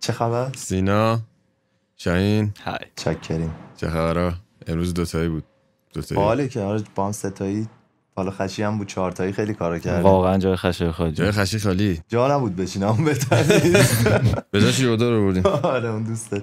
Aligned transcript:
چه 0.00 0.12
خبر؟ 0.12 0.52
سینا 0.56 1.20
شاهین. 1.96 2.52
های 2.64 2.78
چکریم. 2.96 3.54
چه 3.76 3.88
خبره 3.88 4.34
امروز 4.66 4.94
دوتایی 4.94 5.28
بود. 5.28 5.44
دوتایی. 5.94 6.20
باله 6.20 6.48
که 6.48 6.60
آره 6.60 6.82
با 6.94 7.06
هم 7.06 7.12
ستایی. 7.12 7.68
حالا 8.16 8.30
خشی 8.30 8.62
هم 8.62 8.78
بود. 8.78 8.86
چهارتایی 8.86 9.32
خیلی 9.32 9.54
کارا 9.54 9.78
کردیم. 9.78 10.02
واقعا 10.02 10.38
جای 10.38 10.56
خشه 10.56 10.92
خالی. 10.92 11.12
جای 11.12 11.30
خشی 11.30 11.58
خالی. 11.58 12.00
جا 12.08 12.36
نبود 12.36 12.56
بشینم 12.56 13.04
بهتر. 13.04 13.42
به 14.50 14.60
جاش 14.60 14.80
یودا 14.80 15.10
رو 15.10 15.26
بردیم. 15.26 15.46
آره 15.46 15.88
اون 15.88 16.02
دوستت 16.02 16.42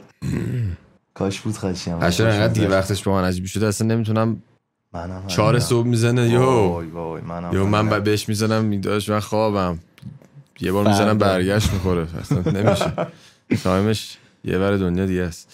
کاش 1.13 1.41
بود 1.41 1.57
خشی 1.57 1.91
هم. 1.91 1.99
خشی 1.99 2.23
انقدر 2.23 2.53
دیگه 2.53 2.67
وقتش 2.67 3.03
با 3.03 3.13
من 3.13 3.23
عجیب 3.23 3.45
شده. 3.45 3.67
اصلا 3.67 3.87
نمی‌تونم 3.87 4.41
منم 4.93 5.27
چهار. 5.27 5.59
صبح 5.59 5.87
می‌زنه. 5.87 6.29
یو. 6.29 6.41
وای 6.41 6.87
وای 6.87 7.21
منم 7.21 7.53
یو 7.53 7.65
من 7.65 7.99
بهش 7.99 8.29
می‌زنم. 8.29 8.65
میداش 8.65 9.09
من 9.09 9.19
خوابم. 9.19 9.79
یه 10.61 10.71
بار. 10.71 10.87
می‌زنم 10.87 11.17
برگشت 11.17 11.73
می‌خوره. 11.73 12.07
اصلا 12.19 12.51
نمیشه. 12.51 12.93
تایمش 13.63 14.17
یه 14.43 14.57
بر 14.57 14.77
دنیا 14.77 15.05
دیگه 15.05 15.21
است. 15.21 15.53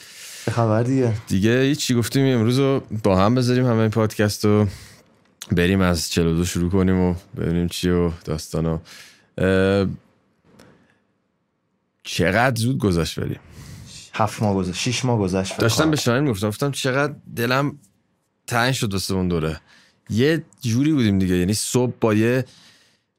خبر 0.51 0.83
دیگه. 0.83 1.13
دیگه 1.27 1.61
هیچی 1.61 1.95
گفتیم. 1.95 2.37
امروز 2.37 2.59
رو 2.59 2.83
با 3.03 3.17
هم 3.17 3.35
بذاریم 3.35 3.65
همه 3.65 3.77
این 3.77 3.89
پادکست 3.89 4.45
رو. 4.45 4.67
بریم 5.51 5.81
از 5.81 6.11
42 6.11 6.45
شروع 6.45 6.71
کنیم 6.71 6.99
و 6.99 7.15
ببینیم 7.37 7.67
چی 7.67 7.89
و 7.89 8.11
داستان 8.25 8.81
چقدر 12.03 12.55
زود 12.55 12.77
گذشت 12.77 13.19
بریم. 13.19 13.39
هفت 14.13 14.41
ماه 14.41 14.55
گذشت. 14.55 14.79
شیش 14.79 15.05
ماه 15.05 15.19
گذشت. 15.19 15.57
داشتم. 15.57 15.91
به 15.91 15.97
شاهین 15.97 16.23
می‌گفتم. 16.23 16.47
گفتم 16.47 16.71
چقدر 16.71 17.13
دلم 17.35 17.77
تنگ 18.47 18.73
شد 18.73 18.93
واسه 18.93 19.13
اون 19.13 19.27
دوره. 19.27 19.59
یه 20.09 20.43
جوری 20.61 20.93
بودیم 20.93 21.19
دیگه. 21.19 21.35
یعنی 21.35 21.53
صبح 21.53 21.93
با 22.01 22.13
یه 22.13 22.45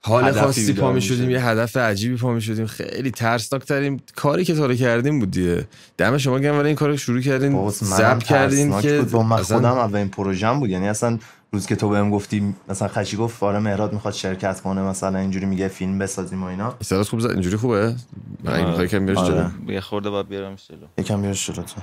حال 0.08 0.32
خاصی 0.32 0.72
پا 0.72 0.88
می 0.88 0.94
می‌شدیم. 0.94 1.16
شدیم 1.16 1.30
یه 1.30 1.44
هدف 1.44 1.76
عجیبی 1.76 2.16
پا 2.16 2.32
می 2.32 2.40
شدیم 2.40 2.66
خیلی 2.66 3.10
ترسناک 3.10 3.64
ترین 3.64 4.00
کاری 4.16 4.44
که 4.44 4.54
تا 4.54 4.60
حالا 4.60 4.74
کردیم 4.74 5.18
بود 5.18 5.30
دیگه. 5.30 5.68
دم 5.96 6.18
شما 6.18 6.38
گرم 6.38 6.59
ولی 6.59 6.66
این 6.66 6.76
کارو 6.76 6.96
شروع 6.96 7.20
کردین 7.20 7.70
ضبط 7.70 8.23
کردین 8.23 8.80
که 8.80 8.98
بود. 8.98 9.10
با 9.10 9.23
من 9.23 9.37
اصلا 9.37 9.56
خودم 9.56 9.78
اولین 9.78 10.09
پروژم 10.09 10.60
بود. 10.60 10.70
یعنی 10.70 10.88
اصلا 10.88 11.18
روز 11.52 11.66
که 11.66 11.76
تو 11.76 11.88
بهم 11.88 12.10
گفتی 12.10 12.54
مثلا 12.68 12.88
خشی 12.88 13.16
گفت 13.16 13.42
آره 13.42 13.59
مهراد 13.59 13.92
می‌خواد 13.92 14.15
شرکت 14.15 14.60
کنه 14.60 14.82
مثلا 14.82 15.18
اینجوری 15.18 15.46
میگه 15.46 15.68
فیلم 15.68 15.98
بسازیم 15.98 16.43
و 16.43 16.46
اینا. 16.46 16.74
صدات 16.82 17.09
خوب 17.09 17.20
زد. 17.20 17.30
اینجوری 17.30 17.56
خوبه؟ 17.56 17.95
من 18.45 18.52
آره. 18.52 18.66
می‌خوای 18.66 18.88
کم 18.88 19.06
بیارش 19.06 19.18
آره. 19.18 19.50
جلو 19.66 19.72
یه 19.72 19.80
خورده 19.80 20.10
باید 20.10 20.28
بیارمش 20.28 20.68
جلو. 20.68 20.87
یکم 20.98 21.22
بیارش 21.22 21.46
جلو 21.46 21.62
تو. 21.62 21.80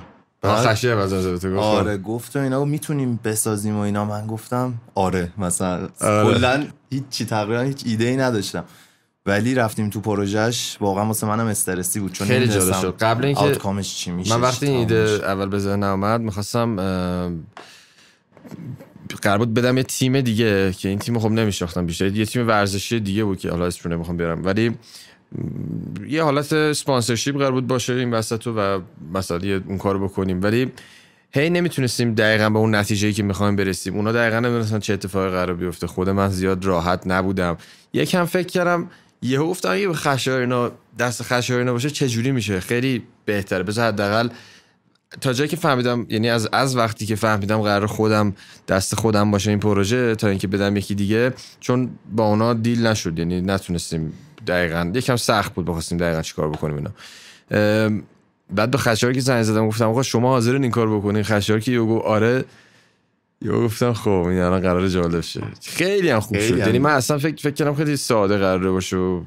عوض 0.48 1.14
نظر 1.14 1.36
تو 1.36 1.50
گفت 1.50 1.58
آره 1.62 1.98
گفت 1.98 2.36
و 2.36 2.38
اینا 2.38 2.64
می‌تونیم 2.64 3.20
بسازیم 3.24 3.76
و 3.76 3.80
اینا 3.80 4.04
من 4.04 4.26
گفتم 4.26 4.74
آره 4.94 5.32
مثلا 5.38 5.88
آره. 6.00 6.34
کلا 6.34 6.66
هیچ 6.90 7.02
چی 7.10 7.24
تقریبا 7.24 7.60
هیچ 7.60 7.82
ایده 7.86 8.04
ای 8.04 8.16
نداشتم 8.16 8.64
ولی 9.26 9.54
رفتیم 9.54 9.90
تو 9.90 10.00
پروژهش 10.00 10.76
واقعا 10.80 11.06
واسه 11.06 11.26
منم 11.26 11.46
استرسی 11.46 12.00
بود 12.00 12.12
چون 12.12 12.26
خیلی 12.26 12.48
جالب 12.48 12.80
شد. 12.80 12.96
قبل 13.00 13.24
اینکه- 13.24 13.82
چی 13.82 14.10
میشه 14.10 14.34
من 14.36 14.40
وقتی 14.40 14.66
این 14.66 14.78
ایده. 14.78 15.20
اول 15.24 15.48
به 15.48 15.58
ذهنم 15.58 15.90
اومد 16.04 16.20
می‌خواستم 16.20 16.76
قرار 19.22 19.38
بود 19.38 19.54
بدم 19.54 19.76
یه 19.76 19.82
تیم 19.82 20.20
دیگه 20.20 20.72
که 20.72 20.88
این 20.88 20.98
تیم 20.98 21.18
خب 21.18 21.30
نمیشناختم 21.30 21.86
بیشتر 21.86 22.06
یه 22.06 22.26
تیم 22.26 22.48
ورزشی 22.48 23.00
دیگه 23.00 23.24
بود 23.24 23.38
که 23.38 23.50
حالا 23.50 23.66
اسمش 23.66 23.84
رو 23.86 23.92
نمی‌خوام 23.92 24.16
بیارم 24.16 24.44
ولی 24.44 24.76
یه 26.08 26.22
حالت 26.22 26.52
اسپانسرشیپ 26.52 27.36
قرار 27.36 27.52
بود 27.52 27.66
باشه 27.66 27.92
این 27.92 28.14
وسط 28.14 28.46
و 28.46 28.80
مثلا 29.14 29.38
یه 29.38 29.60
اون 29.66 29.78
کارو 29.78 30.08
بکنیم. 30.08 30.42
ولی 30.42 30.72
هی 31.32 31.50
نمی‌تونستیم 31.50 32.14
دقیقا 32.14 32.50
به 32.50 32.58
اون 32.58 32.74
نتیجه 32.74 33.12
که 33.12 33.22
می‌خوایم 33.22 33.56
برسیم. 33.56 33.96
اونا 33.96 34.12
دقیقا 34.12 34.40
نمی‌دونستن 34.40 34.78
چه 34.78 34.92
اتفاقی 34.92 35.30
قرار 35.30 35.54
بیفته. 35.54 35.86
خود 35.86 36.08
من 36.08 36.28
زیاد 36.28 36.64
راحت 36.64 37.02
نبودم. 37.06 37.56
یکم 37.92 38.24
فکر 38.24 38.46
کردم 38.46 38.90
یهو 39.22 39.46
گفتم 39.46 39.70
اگه 39.70 39.88
به 39.88 39.94
خشایار 39.94 40.40
اینا 40.40 40.70
دست 40.98 41.22
خشایار 41.22 41.60
اینا 41.60 41.72
باشه 41.72 41.90
چه 41.90 42.08
جوری 42.08 42.30
میشه؟ 42.32 42.60
خیلی 42.60 43.02
بهتره. 43.24 43.62
بذار 43.62 43.88
حداقل 43.88 44.28
تا 45.20 45.32
جایی 45.32 45.48
که 45.48 45.56
فهمیدم 45.56 46.06
یعنی 46.08 46.30
از 46.30 46.48
از 46.52 46.76
وقتی 46.76 47.06
که 47.06 47.16
فهمیدم 47.16 47.62
قرار 47.62 47.86
خودم 47.86 48.34
دست 48.68 48.94
خودم 48.94 49.30
باشه 49.30 49.50
این 49.50 49.60
پروژه 49.60 50.14
تا 50.14 50.28
اینکه 50.28 50.48
بدم 50.48 50.76
یکی 50.76 50.94
دیگه 50.94 51.32
چون 51.60 51.90
با 52.12 52.28
اونا 52.28 52.54
دیل 52.54 52.86
نشد. 52.86 53.18
یعنی 53.18 53.40
نتونستیم 53.40 54.12
دقیقا. 54.46 54.92
یکم 54.94 55.16
سخت 55.16 55.54
بود 55.54 55.64
بخواستیم 55.64 55.98
دقیقا 55.98 56.22
چیکار 56.22 56.48
بکنیم 56.48 56.76
اینا. 56.76 56.90
بعد 58.50 58.70
به 58.70 58.78
خشایار 58.78 59.14
که 59.14 59.20
زنگ 59.20 59.42
زدم 59.42 59.68
گفتم 59.68 59.88
آقا 59.88 60.02
شما 60.02 60.28
حاضرین 60.28 60.62
این 60.62 60.70
کار 60.70 60.96
بکنین؟ 60.98 61.22
خشایار 61.22 61.60
که 61.60 61.72
یهو 61.72 61.86
گفت 61.86 62.04
آره. 62.04 62.44
یهو 63.42 63.64
گفتم 63.64 63.92
خب 63.92 64.10
این 64.10 64.38
الان 64.38 64.60
قرار 64.60 64.88
جالب 64.88 65.20
شه. 65.20 65.42
خیلی 65.62 66.10
هم 66.10 66.20
خوب 66.20 66.40
شد. 66.40 66.58
یعنی 66.58 66.78
من 66.78 66.90
اصلا 66.90 67.18
فکر 67.18 67.42
فکر 67.42 67.54
کردم 67.54 67.74
خیلی 67.74 67.96
ساده 67.96 68.36
قراره 68.38 68.70
باشه 68.70 68.96
و 68.96 69.22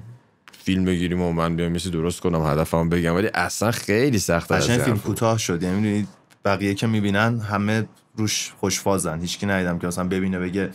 فیلم 0.63 0.85
بگیریم 0.85 1.21
و 1.21 1.31
من 1.31 1.55
بیام 1.55 1.71
مثل 1.71 1.89
درست 1.89 2.19
کنم 2.19 2.45
هدفم 2.45 2.89
بگم. 2.89 3.15
ولی 3.15 3.29
اصلا 3.33 3.71
خیلی 3.71 4.19
سخت 4.19 4.51
قشنگ 4.51 4.81
فیلم 4.81 4.99
کوتاه 4.99 5.37
شد. 5.37 5.63
یعنی 5.63 6.07
بقیه 6.45 6.73
که 6.73 6.87
می‌بینن 6.87 7.39
همه 7.39 7.85
روش 8.15 8.51
خوشفازن. 8.59 9.21
هیچکی 9.21 9.45
ندیدم 9.45 9.79
که 9.79 9.87
مثلا 9.87 10.07
ببینه 10.07 10.39
بگه 10.39 10.69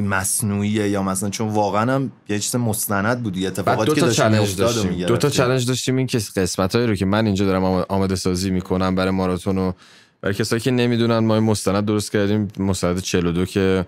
مصنوعیه 0.00 0.88
یا 0.88 1.02
مثلا 1.02 1.30
چون 1.30 1.48
واقعا 1.48 1.94
هم 1.94 2.12
یه 2.28 2.38
چیز 2.38 2.56
مستند 2.56 3.22
بود 3.22 3.36
یه 3.36 3.48
اتفاقاتی 3.48 3.86
دو 3.88 3.94
که 3.94 4.00
تا 4.00 4.06
داشت 4.06 4.18
چالش 4.18 4.50
داشتیم. 4.52 5.06
دو 5.06 5.16
تا 5.16 5.30
چالش 5.30 5.62
داشتیم 5.62 5.96
این 5.96 6.06
که 6.06 6.18
قسمت 6.36 6.76
رو 6.76 6.94
که 6.94 7.04
من 7.06 7.26
اینجا 7.26 7.46
دارم 7.46 7.64
آم- 7.64 7.84
آماده 7.88 8.16
سازی 8.16 8.50
می‌کنم 8.50 8.94
برای 8.94 9.10
ماراتون 9.10 9.58
و 9.58 9.72
برای 10.20 10.34
کسایی 10.34 10.60
که 10.60 10.70
نمی‌دونن 10.70 11.18
ما 11.18 11.34
این 11.34 11.44
مستند 11.44 11.84
درست 11.84 12.12
کردیم. 12.12 12.48
مستند 12.58 12.98
42 13.00 13.44
که 13.46 13.86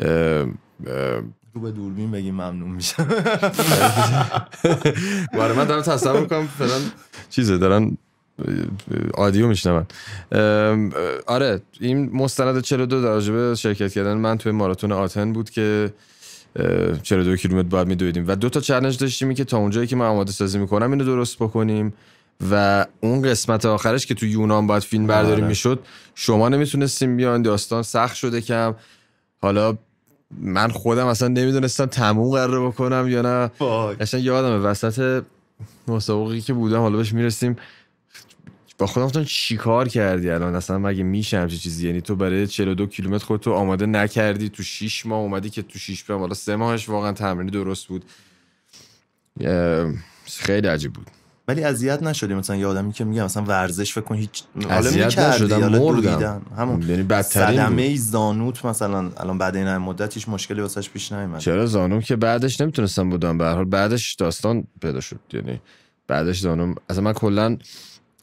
اه، 0.00 0.08
اه، 0.08 0.46
رو 1.54 1.60
به 1.62 1.70
دوربین 1.70 2.10
بگیم 2.10 2.34
ممنون 2.34 2.70
میشه 2.70 2.94
برای 5.32 5.56
من 5.56 5.64
دارم 5.64 5.82
تصور 5.82 6.26
کنم 6.26 6.46
فلان 6.58 6.80
چیزه 7.30 7.58
دارن 7.58 7.96
آدیو 9.14 9.48
میشنون. 9.48 9.86
آره 11.26 11.60
این 11.80 12.10
مستند 12.12 12.60
42 12.60 13.02
در 13.02 13.08
راجبه 13.08 13.54
شرکت 13.54 13.92
کردن 13.92 14.14
من 14.14 14.38
توی 14.38 14.52
ماراتون 14.52 14.92
آتن 14.92 15.32
بود 15.32 15.50
که 15.50 15.92
اه، 16.56 17.02
42 17.02 17.36
کیلومتر 17.36 17.68
باید 17.68 17.88
میدویدیم. 17.88 18.24
و 18.28 18.36
دو 18.36 18.48
تا 18.48 18.60
چالش 18.60 18.94
داشتیم 18.94 19.34
که 19.34 19.44
تا 19.44 19.58
اونجایی 19.58 19.86
که 19.86 19.96
من 19.96 20.06
آماده 20.06 20.32
سازی 20.32 20.58
می‌کنم 20.58 20.90
اینو 20.90 21.04
درست 21.04 21.36
بکنیم. 21.36 21.92
و 22.50 22.86
اون 23.00 23.22
قسمت 23.22 23.66
آخرش 23.66 24.06
که 24.06 24.14
تو 24.14 24.26
یونان 24.26 24.66
باید 24.66 24.82
فیلم 24.82 25.06
برداری 25.06 25.40
آره. 25.40 25.48
می‌شد 25.48 25.80
شما 26.14 26.48
نمی‌تونستیم 26.48 27.16
بیان 27.16 27.42
داستان 27.42 27.82
سخت 27.82 28.16
شده 28.16 28.40
کم. 28.40 28.74
حالا 29.42 29.78
من 30.40 30.68
خودم 30.68 31.06
اصلا 31.06 31.28
نمی‌دونستم 31.28 31.86
تموم 31.86 32.30
قرار 32.30 32.66
بکنم 32.68 33.08
یا 33.08 33.22
نه. 33.22 33.50
قشنگ 34.00 34.24
یادمه 34.24 34.56
وسط 34.56 35.22
مسابقی 35.88 36.40
که 36.40 36.52
بودم 36.52 36.78
حالا 36.78 36.96
بهش 36.96 37.12
می‌رسیم. 37.12 37.56
با 38.80 38.86
خودم 38.86 39.06
گفتم 39.06 39.24
چی 39.24 39.56
کار 39.56 39.88
کردی 39.88 40.30
الان؟ 40.30 40.54
اصلا 40.54 40.78
مگه 40.78 41.02
میشه 41.02 41.38
همچین 41.38 41.58
چیزی؟ 41.58 41.86
یعنی 41.86 42.00
تو 42.00 42.16
برای 42.16 42.46
42 42.46 42.86
کیلومتر 42.86 43.24
خودتو 43.24 43.52
آماده 43.52 43.86
نکردی؟ 43.86 44.48
تو 44.48 44.62
6 44.62 45.06
ماه 45.06 45.18
اومدی 45.18 45.50
که 45.50 45.62
تو 45.62 45.78
6 45.78 46.10
ماه 46.10 46.20
حالا 46.20 46.34
3 46.34 46.56
ماهش 46.56 46.88
واقعا 46.88 47.12
تمرینی 47.12 47.50
درست 47.50 47.86
بود. 47.86 48.04
خیلی 50.24 50.68
عجیب 50.68 50.92
بود. 50.92 51.06
ولی 51.48 51.64
اذیت 51.64 52.02
نشدی 52.02 52.34
مثلا 52.34 52.56
یه 52.56 52.66
آدمی 52.66 52.92
که 52.92 53.04
میگه 53.04 53.24
مثلا 53.24 53.42
ورزش 53.42 53.92
فکر 53.92 54.04
کن 54.04 54.14
هیچ 54.14 54.42
حالا 54.62 54.76
اذیت 54.76 55.18
نشدم 55.18 55.68
مردم. 55.68 56.42
همون 56.56 56.82
یعنی 56.82 57.02
بدترین 57.02 57.58
صدمه 57.60 57.88
بود. 57.88 57.96
زانوت 57.96 58.64
مثلا 58.64 59.10
الان 59.16 59.38
بعد 59.38 59.56
این 59.56 59.76
مدت 59.76 60.14
هیچ 60.14 60.28
مشکلی 60.28 60.60
واسش 60.60 60.90
پیش 60.90 61.12
نیومد 61.12 61.38
چرا 61.40 61.66
زانوم 61.66 62.00
که 62.00 62.16
بعدش 62.16 62.60
نمی‌تونستم 62.60 63.10
بودم 63.10 63.38
به 63.38 63.44
هر 63.44 63.54
حال 63.54 63.64
بعدش 63.64 64.14
داستان 64.14 64.64
پیدا 64.82 65.00
شد. 65.00 65.20
یعنی 65.32 65.60
بعدش 66.06 66.40
زانوم 66.40 66.74
اصلا 66.90 67.02
من 67.02 67.12
کلا 67.12 67.58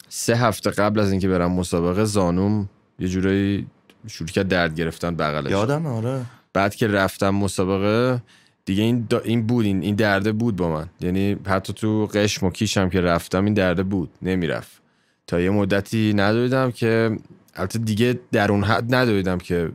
سه 0.09 0.35
هفته 0.35 0.69
قبل 0.69 0.99
از 0.99 1.11
اینکه 1.11 1.27
برم 1.27 1.51
مسابقه 1.51 2.05
زانوم 2.05 2.69
یه 2.99 3.07
جورایی 3.07 3.67
شروع 4.07 4.29
کرد 4.29 4.47
درد 4.47 4.75
گرفتن 4.75 5.15
بغلش. 5.15 5.51
یادم 5.51 5.85
آره. 5.85 6.21
بعد 6.53 6.75
که 6.75 6.87
رفتم 6.87 7.29
مسابقه 7.29 8.21
دیگه 8.65 8.83
این 8.83 9.07
این 9.23 9.47
بود 9.47 9.65
این, 9.65 9.81
این 9.81 9.95
درده 9.95 10.31
بود 10.31 10.55
با 10.55 10.69
من. 10.69 10.89
یعنی 10.99 11.37
حتی 11.47 11.73
تو 11.73 12.05
قشم 12.05 12.45
و 12.45 12.49
کیشم 12.49 12.89
که 12.89 13.01
رفتم 13.01 13.45
این 13.45 13.53
درده 13.53 13.83
بود 13.83 14.09
نمی‌رفت. 14.21 14.81
تا 15.27 15.39
یه 15.39 15.49
مدتی 15.49 16.13
ندویدم 16.13 16.71
که 16.71 17.17
البته 17.55 17.79
دیگه 17.79 18.19
در 18.31 18.51
اون 18.51 18.63
حد 18.63 18.95
ندویدم 18.95 19.37
که 19.37 19.71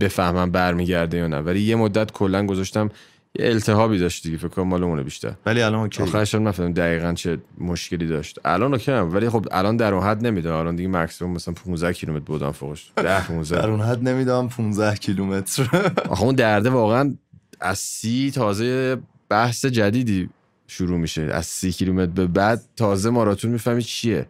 بفهمم 0.00 0.50
برمیگرده 0.50 1.16
یا 1.16 1.26
نه. 1.26 1.38
ولی 1.38 1.60
یه 1.60 1.76
مدت 1.76 2.12
کلا 2.12 2.46
گذاشتم 2.46 2.90
یه 3.38 3.46
التهابی 3.46 3.98
داشت 3.98 4.22
دیگه 4.22 4.36
فکر 4.36 4.48
کنم 4.48 4.68
مال 4.68 4.84
اونه 4.84 5.02
بیشتر. 5.02 5.34
ولی 5.46 5.62
الان 5.62 5.80
okay. 5.80 6.02
آخرش 6.02 6.34
هم 6.34 6.48
نفهمیدم 6.48 6.82
دقیقا 6.82 7.12
چه 7.12 7.38
مشکلی 7.58 8.06
داشت. 8.06 8.38
الان 8.44 8.72
okay 8.72 8.92
هم 8.92 9.14
ولی 9.14 9.28
خب 9.28 9.46
الان 9.50 9.76
در 9.76 9.94
اون 9.94 10.06
حد 10.06 10.26
نمیده 10.26 10.54
الان 10.54 10.76
دیگه 10.76 10.88
مکسیمم 10.88 11.30
مثلا 11.30 11.54
15 11.54 11.92
کیلومتر 11.92 12.24
بودم 12.24 12.50
فوقش. 12.50 12.92
10 12.96 13.26
15 13.26 13.56
در 13.62 13.70
اون 13.70 13.80
حد 13.80 14.08
نمی‌دونم 14.08 14.48
15 14.48 14.96
کیلومتر. 14.96 15.68
آخه 16.10 16.22
اون 16.22 16.34
درده 16.34 16.70
واقعا 16.70 17.14
از 17.60 17.78
سی 17.78 18.30
تازه 18.34 18.98
بحث 19.28 19.64
جدیدی 19.66 20.28
شروع 20.66 20.98
میشه. 20.98 21.22
از 21.22 21.46
سی 21.46 21.72
کیلومتر 21.72 22.12
به 22.12 22.26
بعد 22.26 22.62
تازه 22.76 23.10
ماراتون 23.10 23.50
می‌فهمی 23.50 23.82
چیه. 23.82 24.26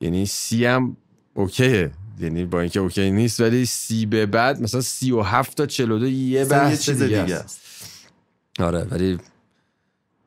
یعنی 0.00 0.26
سی 0.26 0.64
هم 0.64 0.96
اوکیه. 1.34 1.90
یعنی 2.20 2.44
با 2.44 2.60
اینکه 2.60 2.80
اوکی 2.80 3.10
نیست 3.10 3.40
ولی 3.40 3.66
سی 3.66 4.06
به 4.06 4.26
بعد 4.26 4.62
مثلا 4.62 4.80
سی 4.80 5.12
و 5.12 5.20
هفت 5.20 5.56
تا 5.56 5.66
چلو 5.66 5.98
دو 5.98 6.08
یه 6.08 6.44
بحث 6.44 6.70
یه 6.70 6.76
چیز 6.76 7.02
دیگه, 7.02 7.22
دیگه 7.22 7.36
است. 7.36 7.61
آره 8.60 8.86
ولی 8.90 9.18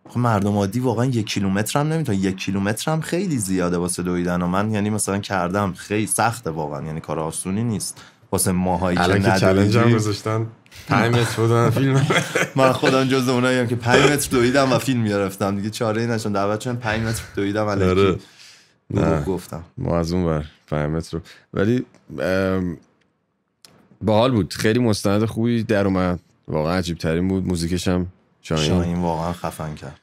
خب 0.10 0.18
مردم 0.18 0.58
عادی 0.58 0.80
واقعا 0.80 1.06
یک 1.06 1.26
کیلومتر 1.26 1.80
هم 1.80 1.88
نمی‌تونه 1.88 2.18
یک 2.18 2.38
کیلومتر 2.38 2.92
هم 2.92 3.02
خیلی 3.02 3.38
زیاده 3.38 3.78
واسه 3.78 4.04
دویدن 4.04 4.42
و 4.42 4.48
من 4.48 4.72
یعنی 4.72 4.90
مثلا 4.90 5.18
کردم 5.18 5.74
خیلی 5.74 6.08
سخته 6.08 6.50
واقعا 6.50 6.86
یعنی 6.86 7.00
کار 7.00 7.20
آسونی 7.20 7.64
نیست. 7.64 8.02
واسه 8.32 8.52
ماهایی 8.52 8.98
که 8.98 9.04
الان 9.04 9.22
که 9.22 9.40
چالنج 9.40 9.78
هم 9.78 9.82
ندویدی 9.82 9.96
گذاشتن 9.96 10.48
5 10.88 11.16
متر 11.16 11.42
بودن 11.42 11.70
فیلم. 11.70 12.08
من 12.56 12.72
خودم 12.72 13.04
جز 13.08 13.30
اونایی 13.30 13.60
هم 13.60 13.68
که 13.68 13.76
5 13.76 14.12
متر 14.12 14.32
دویدم 14.32 14.74
و 14.74 14.78
فیلم 14.78 15.06
گرفتم. 15.06 15.56
دیگه 15.56 15.70
چاره 15.70 16.02
ای 16.02 16.08
نشون 16.08 16.32
دعوت 16.32 16.60
شدم 16.60 16.76
5 16.76 17.02
متر 17.02 17.24
دویدم 17.36 17.66
آره. 17.66 17.86
الکی 17.86 18.22
نه. 18.90 19.02
دروغ 19.02 19.26
گفتم. 19.26 19.64
ما 19.78 20.00
از 20.00 20.14
اون 20.14 20.26
بر 20.26 20.46
5 20.68 20.90
متر 20.90 21.18
رو. 21.18 21.24
ولی 21.54 21.86
ام، 22.20 22.78
باحال 24.02 24.32
بود. 24.32 24.54
خیلی 24.54 24.80
مستند 24.80 25.26
خوبی 25.26 25.64
در 25.64 25.86
اومد. 25.88 26.20
واقعا 26.48 26.78
عجیب 26.78 26.98
ترین 26.98 27.28
بود 27.28 27.48
موزیکش 27.48 27.88
هم 27.88 28.08
شاهین؟ 28.42 28.68
شاهین 28.68 28.98
واقعا 29.02 29.34
خفن 29.34 29.76
کرد. 29.76 30.00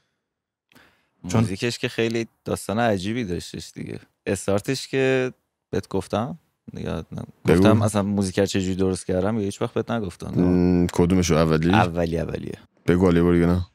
چون- 1.28 1.40
موزیکش 1.40 1.78
که 1.78 1.88
خیلی 1.88 2.26
داستان 2.44 2.78
عجیبی 2.78 3.24
داشتش 3.24 3.72
دیگه. 3.74 4.00
استارتش 4.26 4.88
که 4.88 5.32
بهت 5.70 5.88
گفتم 5.88 6.38
یاد 6.74 7.06
نه 7.12 7.22
بگو. 7.46 7.58
گفتم 7.58 7.82
اصلا 7.82 8.02
موزیک 8.02 8.40
چجوری 8.40 8.74
درست 8.74 9.06
کردم 9.06 9.36
یا 9.38 9.44
هیچ 9.44 9.62
وقت 9.62 9.74
بهت 9.74 9.90
نگفتم. 9.90 10.40
م، 10.40 10.86
کدومشو؟ 10.92 11.34
اولی؟ 11.34 11.70
اولی 11.72 12.18
اولیه. 12.18 12.58
بگو 12.86 13.08
علی 13.10 13.20
بار 13.20 13.34
نه 13.34 13.66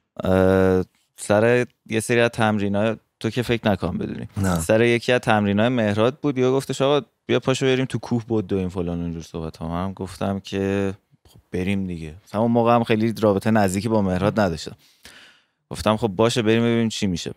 سر 1.18 1.66
یه 1.90 2.00
سری 2.00 2.20
از 2.20 2.30
تمرینای 2.30 2.96
تو 3.20 3.30
که 3.30 3.42
فکر 3.42 3.70
نکن 3.72 3.98
بدونی. 3.98 4.28
نه. 4.38 4.60
سر 4.60 4.82
یکی 4.84 5.12
از 5.12 5.20
تمرینای 5.22 5.70
مهراد 5.70 6.20
بود 6.20 6.38
یا 6.38 6.52
گفتش 6.52 6.82
آقا 6.82 7.06
بیا 7.26 7.40
پاشو 7.40 7.66
بریم 7.66 7.86
تو 7.86 7.98
کوه 8.00 8.24
بود 8.26 8.54
این 8.54 8.70
فلان 8.70 9.02
اونجور 9.02 9.22
صحبت 9.22 9.58
ها 9.58 9.68
منم 9.68 9.94
گفتم 9.94 10.40
که 10.40 10.94
بریم 11.52 11.88
دیگه. 11.88 12.14
مثلا 12.26 12.42
اون 12.42 12.52
موقع 12.52 12.76
هم 12.76 12.84
خیلی 12.84 13.14
رابطه 13.22 13.52
نزدیکی 13.52 13.88
با 13.90 14.02
مهراد 14.02 14.40
نداشتم. 14.40 14.76
گفتم 15.70 15.98
خب 15.98 16.08
باشه 16.08 16.42
بریم 16.42 16.62
ببینیم 16.64 16.90
چی 16.90 17.08
میشه. 17.08 17.32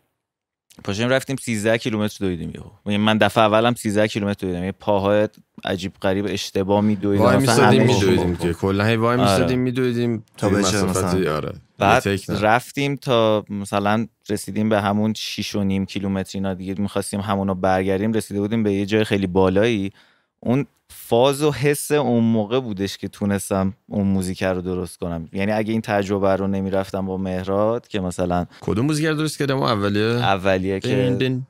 پاشیم 0.85 1.09
رفتیم 1.09 1.37
13 1.37 1.79
کیلومتر 1.79 2.17
دویدیم 2.21 2.51
یهو. 2.55 2.65
یعنی 2.87 2.99
من 2.99 3.19
دفعه 3.19 3.45
اولم 3.45 3.75
13 3.75 4.09
کیلومتر 4.09 4.47
دویدم. 4.47 4.65
یه 4.65 4.73
پاهای 4.73 5.29
عجیب 5.65 5.93
غریب 6.03 6.27
اشتباه 6.29 6.81
میدویدم. 6.81 7.25
وای 7.25 7.47
همه- 7.47 7.85
میدویدیم 7.85 8.37
که. 8.37 8.53
کلا 8.53 8.85
هی 8.85 8.97
وای 8.97 9.17
آره. 9.17 9.23
میستادیم 9.31 9.59
میدویدیم. 9.59 10.25
تا 10.37 10.49
بشه 10.49 10.83
مثلا. 10.85 11.37
آره. 11.37 11.53
بعد. 11.79 12.03
رفتیم 12.29 12.97
تا 12.97 13.45
مثلا 13.51 14.07
رسیدیم 14.29 14.69
به 14.69 14.81
همون 14.81 15.15
6 15.17 15.55
و 15.55 15.65
نیم 15.65 15.87
کیلومتر 15.87 16.31
اینا 16.39 16.55
دیگه. 16.55 16.75
می‌خواستیم 16.79 17.21
همونو 17.21 17.55
برگردیم 17.55 18.13
رسیده 18.13 18.41
بودیم 18.41 18.63
به 18.63 18.73
یه 18.73 18.87
جای 18.87 19.05
خیلی 19.05 19.27
بالایی. 19.27 19.93
اون 20.41 20.67
فاز 20.89 21.43
و 21.43 21.53
حس 21.53 21.91
اون 21.91 22.25
موقع 22.25 22.61
بودش 22.61 22.99
که 22.99 23.09
تونستم 23.09 23.75
اون 23.87 24.07
موزیک 24.07 24.43
رو 24.43 24.61
درست 24.61 24.99
کنم. 24.99 25.29
یعنی 25.33 25.53
اگه 25.53 25.73
این 25.73 25.81
تجربه 25.81 26.37
رو 26.37 26.47
نمی‌رفتم 26.47 27.07
با 27.07 27.17
مهراد 27.17 27.89
که 27.89 28.01
مثلا 28.01 28.47
کدوم 28.61 28.87
موزیک 28.87 29.07
رو 29.07 29.15
درست 29.15 29.39
کردم؟ 29.39 29.63
اولیه؟ 29.63 30.05
اولیه 30.05 30.81
که 30.81 31.17
دین. 31.19 31.47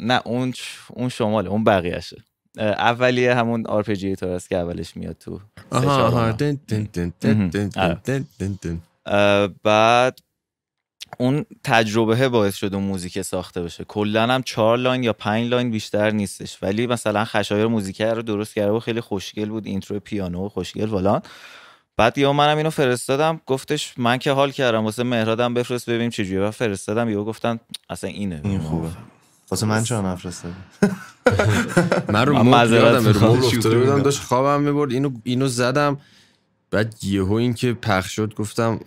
نه 0.00 0.20
اون 0.24 0.52
اون 0.88 1.08
شماله 1.08 1.50
اون 1.50 1.64
بقیهشه. 1.64 2.16
اولیه 2.58 3.34
همون 3.34 3.66
arpeggiator 3.66 4.28
است 4.28 4.48
که 4.48 4.56
اولش 4.56 4.96
میاد 4.96 5.16
تو 5.20 5.40
آها 5.70 6.06
آها. 6.06 6.36
بعد 9.64 10.18
اون 11.18 11.44
تجربه 11.64 12.28
باعث 12.28 12.54
شد 12.54 12.74
اون 12.74 12.84
موزیک 12.84 13.22
ساخته 13.22 13.62
بشه. 13.62 13.84
کلا 13.84 14.26
هم 14.26 14.42
چهار 14.42 14.78
line 14.78 15.02
یا 15.02 15.12
پنج 15.12 15.48
line 15.48 15.70
بیشتر 15.70 16.10
نیستش. 16.10 16.58
ولی 16.62 16.86
مثلا 16.86 17.24
خشایر 17.24 17.66
موزیک 17.66 18.02
رو 18.02 18.22
درست 18.22 18.54
کرده 18.54 18.70
و 18.70 18.80
خیلی 18.80 19.00
خوشگل 19.00 19.48
بود 19.48 19.66
intro 19.66 20.00
پیانو 20.00 20.48
خوشگل 20.48 20.86
فلان. 20.86 21.22
بعد 21.96 22.18
یا 22.18 22.32
منم 22.32 22.56
اینو 22.56 22.70
فرستادم 22.70 23.40
گفتش 23.46 23.94
من 23.96 24.18
که 24.18 24.32
حال 24.32 24.50
کردم 24.50 24.84
واسه 24.84 25.02
مهرادم 25.02 25.54
بفرست 25.54 25.90
ببینیم 25.90 26.10
چجوریه 26.10 26.40
و 26.40 26.50
فرستادم 26.50 27.10
یهو 27.10 27.24
گفتن 27.24 27.60
اصلا 27.90 28.10
اینه. 28.10 28.40
این 28.44 28.60
خوبه. 28.60 28.88
واسه 29.50 29.66
من 29.66 29.82
چرا 29.82 30.12
نفرستادی؟ 30.12 30.54
من 32.12 32.26
رو 32.26 32.34
شوخی 33.50 33.76
بودم. 33.76 34.02
داشت 34.02 34.20
خوابم 34.20 34.62
می‌برد 34.62 34.92
اینو 34.92 35.10
اینو 35.24 35.48
زدم. 35.48 35.98
بعد 36.70 36.94
یهو 37.04 37.32
این 37.32 37.54
که 37.54 37.72
پخش 37.72 38.12
شد 38.16 38.34
گفتم 38.34 38.80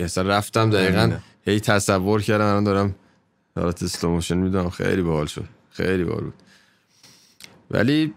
اصلا 0.00 0.28
رفتم 0.28 0.70
دقیقا. 0.70 1.12
هی 1.42 1.60
تصور 1.60 2.22
کردم 2.22 2.44
الان 2.44 2.64
دارم 2.64 2.94
حالت 3.56 3.82
slow 3.82 4.04
motion 4.04 4.36
می‌دونم 4.36 4.70
خیلی 4.70 5.02
باحال 5.02 5.26
شد 5.26 5.44
خیلی 5.70 6.04
باحال 6.04 6.24
بود 6.24 6.34
ولی 7.70 8.14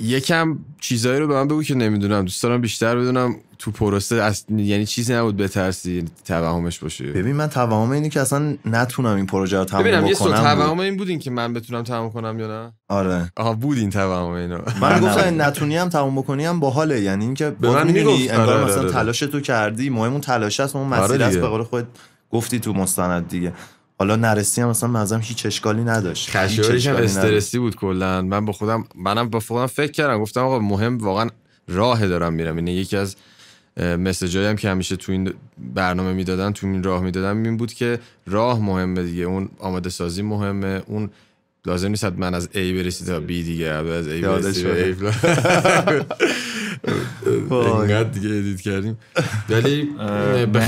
یکم 0.00 0.58
چیزایی 0.80 1.20
رو 1.20 1.26
به 1.26 1.34
من 1.34 1.48
بگو 1.48 1.62
که 1.62 1.74
نمی‌دونم 1.74 2.22
دوست 2.22 2.42
دارم 2.42 2.60
بیشتر 2.60 2.96
بدونم 2.96 3.36
تو 3.58 3.70
پروسه 3.70 4.16
از... 4.16 4.44
یعنی 4.50 4.86
چیزی 4.86 5.14
نبود 5.14 5.36
بترسی 5.36 6.04
توهمش 6.24 6.78
باشه 6.78 7.12
ببین 7.12 7.36
من 7.36 7.46
توهم 7.46 7.90
اینه 7.90 8.08
که 8.08 8.20
اصلا 8.20 8.56
نتونم 8.64 9.16
این 9.16 9.26
پروژه 9.26 9.58
رو 9.58 9.64
تموم 9.64 9.82
ببینم 9.82 10.06
یه 10.06 10.14
سو. 10.14 10.24
توهم 10.24 10.80
این 10.80 10.96
بود 10.96 11.08
این 11.08 11.18
که 11.18 11.30
من 11.30 11.52
بتونم 11.52 11.82
تمام 11.82 12.10
کنم 12.10 12.40
یا 12.40 12.64
نه 12.64 12.72
آره 12.88 13.32
آها 13.36 13.52
بود 13.54 13.78
این 13.78 13.90
توهم 13.90 14.30
اینا 14.30 14.60
من. 14.80 15.00
گفتم 15.04 15.42
نتونی 15.42 15.76
هم 15.76 15.88
تموم 15.88 16.16
بکنی 16.16 16.44
هم 16.44 16.60
باحاله 16.60 17.00
یعنی 17.00 17.24
اینکه 17.24 17.50
به 17.50 17.70
من 17.70 17.86
می‌دونی 17.86 18.16
می‌گفت. 18.16 18.38
انگار 18.38 18.56
آره، 18.56 18.64
مثلا 18.64 18.74
آره، 18.76 18.82
آره. 18.82 18.92
تلاش 18.92 19.18
تو 19.18 19.40
کردی 19.40 19.90
مهم 19.90 20.12
اون 20.12 20.20
تلاش 20.20 20.60
است 20.60 20.76
اون 20.76 20.92
آره 20.92 21.04
مسیر 21.04 21.22
است. 21.22 21.38
به 21.38 21.48
قول 21.48 21.62
خودت 21.62 21.86
گفتی 22.30 22.60
تو 22.60 22.72
مستند 22.72 23.28
دیگه 23.28 23.52
حالا 23.98 24.16
نرسی 24.16 24.60
هم 24.60 24.68
مثلا 24.68 24.88
منظرم 24.88 25.20
هیچ 25.20 25.46
اشکالی 25.46 25.84
نداشت. 25.84 26.30
خشایارش 26.30 26.86
هم. 26.86 26.96
استرسی 26.96 27.58
بود 27.58 27.76
کلا. 27.76 28.22
من 28.22 28.44
با 28.44 28.52
خودم 28.52 28.84
منم 28.94 29.28
با 29.28 29.40
خودم 29.40 29.66
فکر 29.66 29.92
کردم. 29.92 30.18
گفتم 30.18 30.40
آقا 30.40 30.58
مهم 30.58 30.98
واقعا 30.98 31.28
راه 31.68 32.06
دارم 32.06 32.32
میرم. 32.32 32.58
یعنی 32.58 32.72
یکی 32.72 32.96
از 32.96 33.16
مسیجایی 33.76 34.46
هم 34.46 34.56
که 34.56 34.68
همیشه 34.70 34.96
تو 34.96 35.12
این 35.12 35.32
برنامه 35.74 36.12
می‌دادن 36.12 36.52
تو 36.52 36.66
این 36.66 36.82
راه 36.82 37.02
می‌دادن 37.02 37.44
این 37.46 37.56
بود 37.56 37.72
که 37.72 37.98
راه 38.26 38.60
مهمه 38.60 39.02
دیگه. 39.02 39.22
اون 39.22 39.48
آماده 39.58 39.90
سازی 39.90 40.22
مهمه. 40.22 40.82
اون 40.86 41.10
لازم 41.66 41.88
نیست 41.88 42.04
من 42.04 42.34
از 42.34 42.48
A 42.52 42.56
برسی 42.56 43.04
تا 43.04 43.20
B 43.20 43.26
دیگه. 43.26 43.66
از 43.66 44.06
A 44.08 44.10
برسی 44.10 44.62
به 44.62 45.12
A. 47.50 47.52
اینقدر 47.52 48.02
دیگه 48.14 48.28
ادیت 48.28 48.60
کردیم. 48.60 48.98
ولی 49.48 49.88
به 50.52 50.60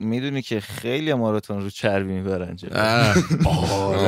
می‌دونی 0.00 0.42
که 0.42 0.60
خیلی 0.60 1.14
ماراتون 1.14 1.62
رو 1.62 1.70
چربی 1.70 2.12
می‌برن. 2.12 2.56
آره. 3.44 4.02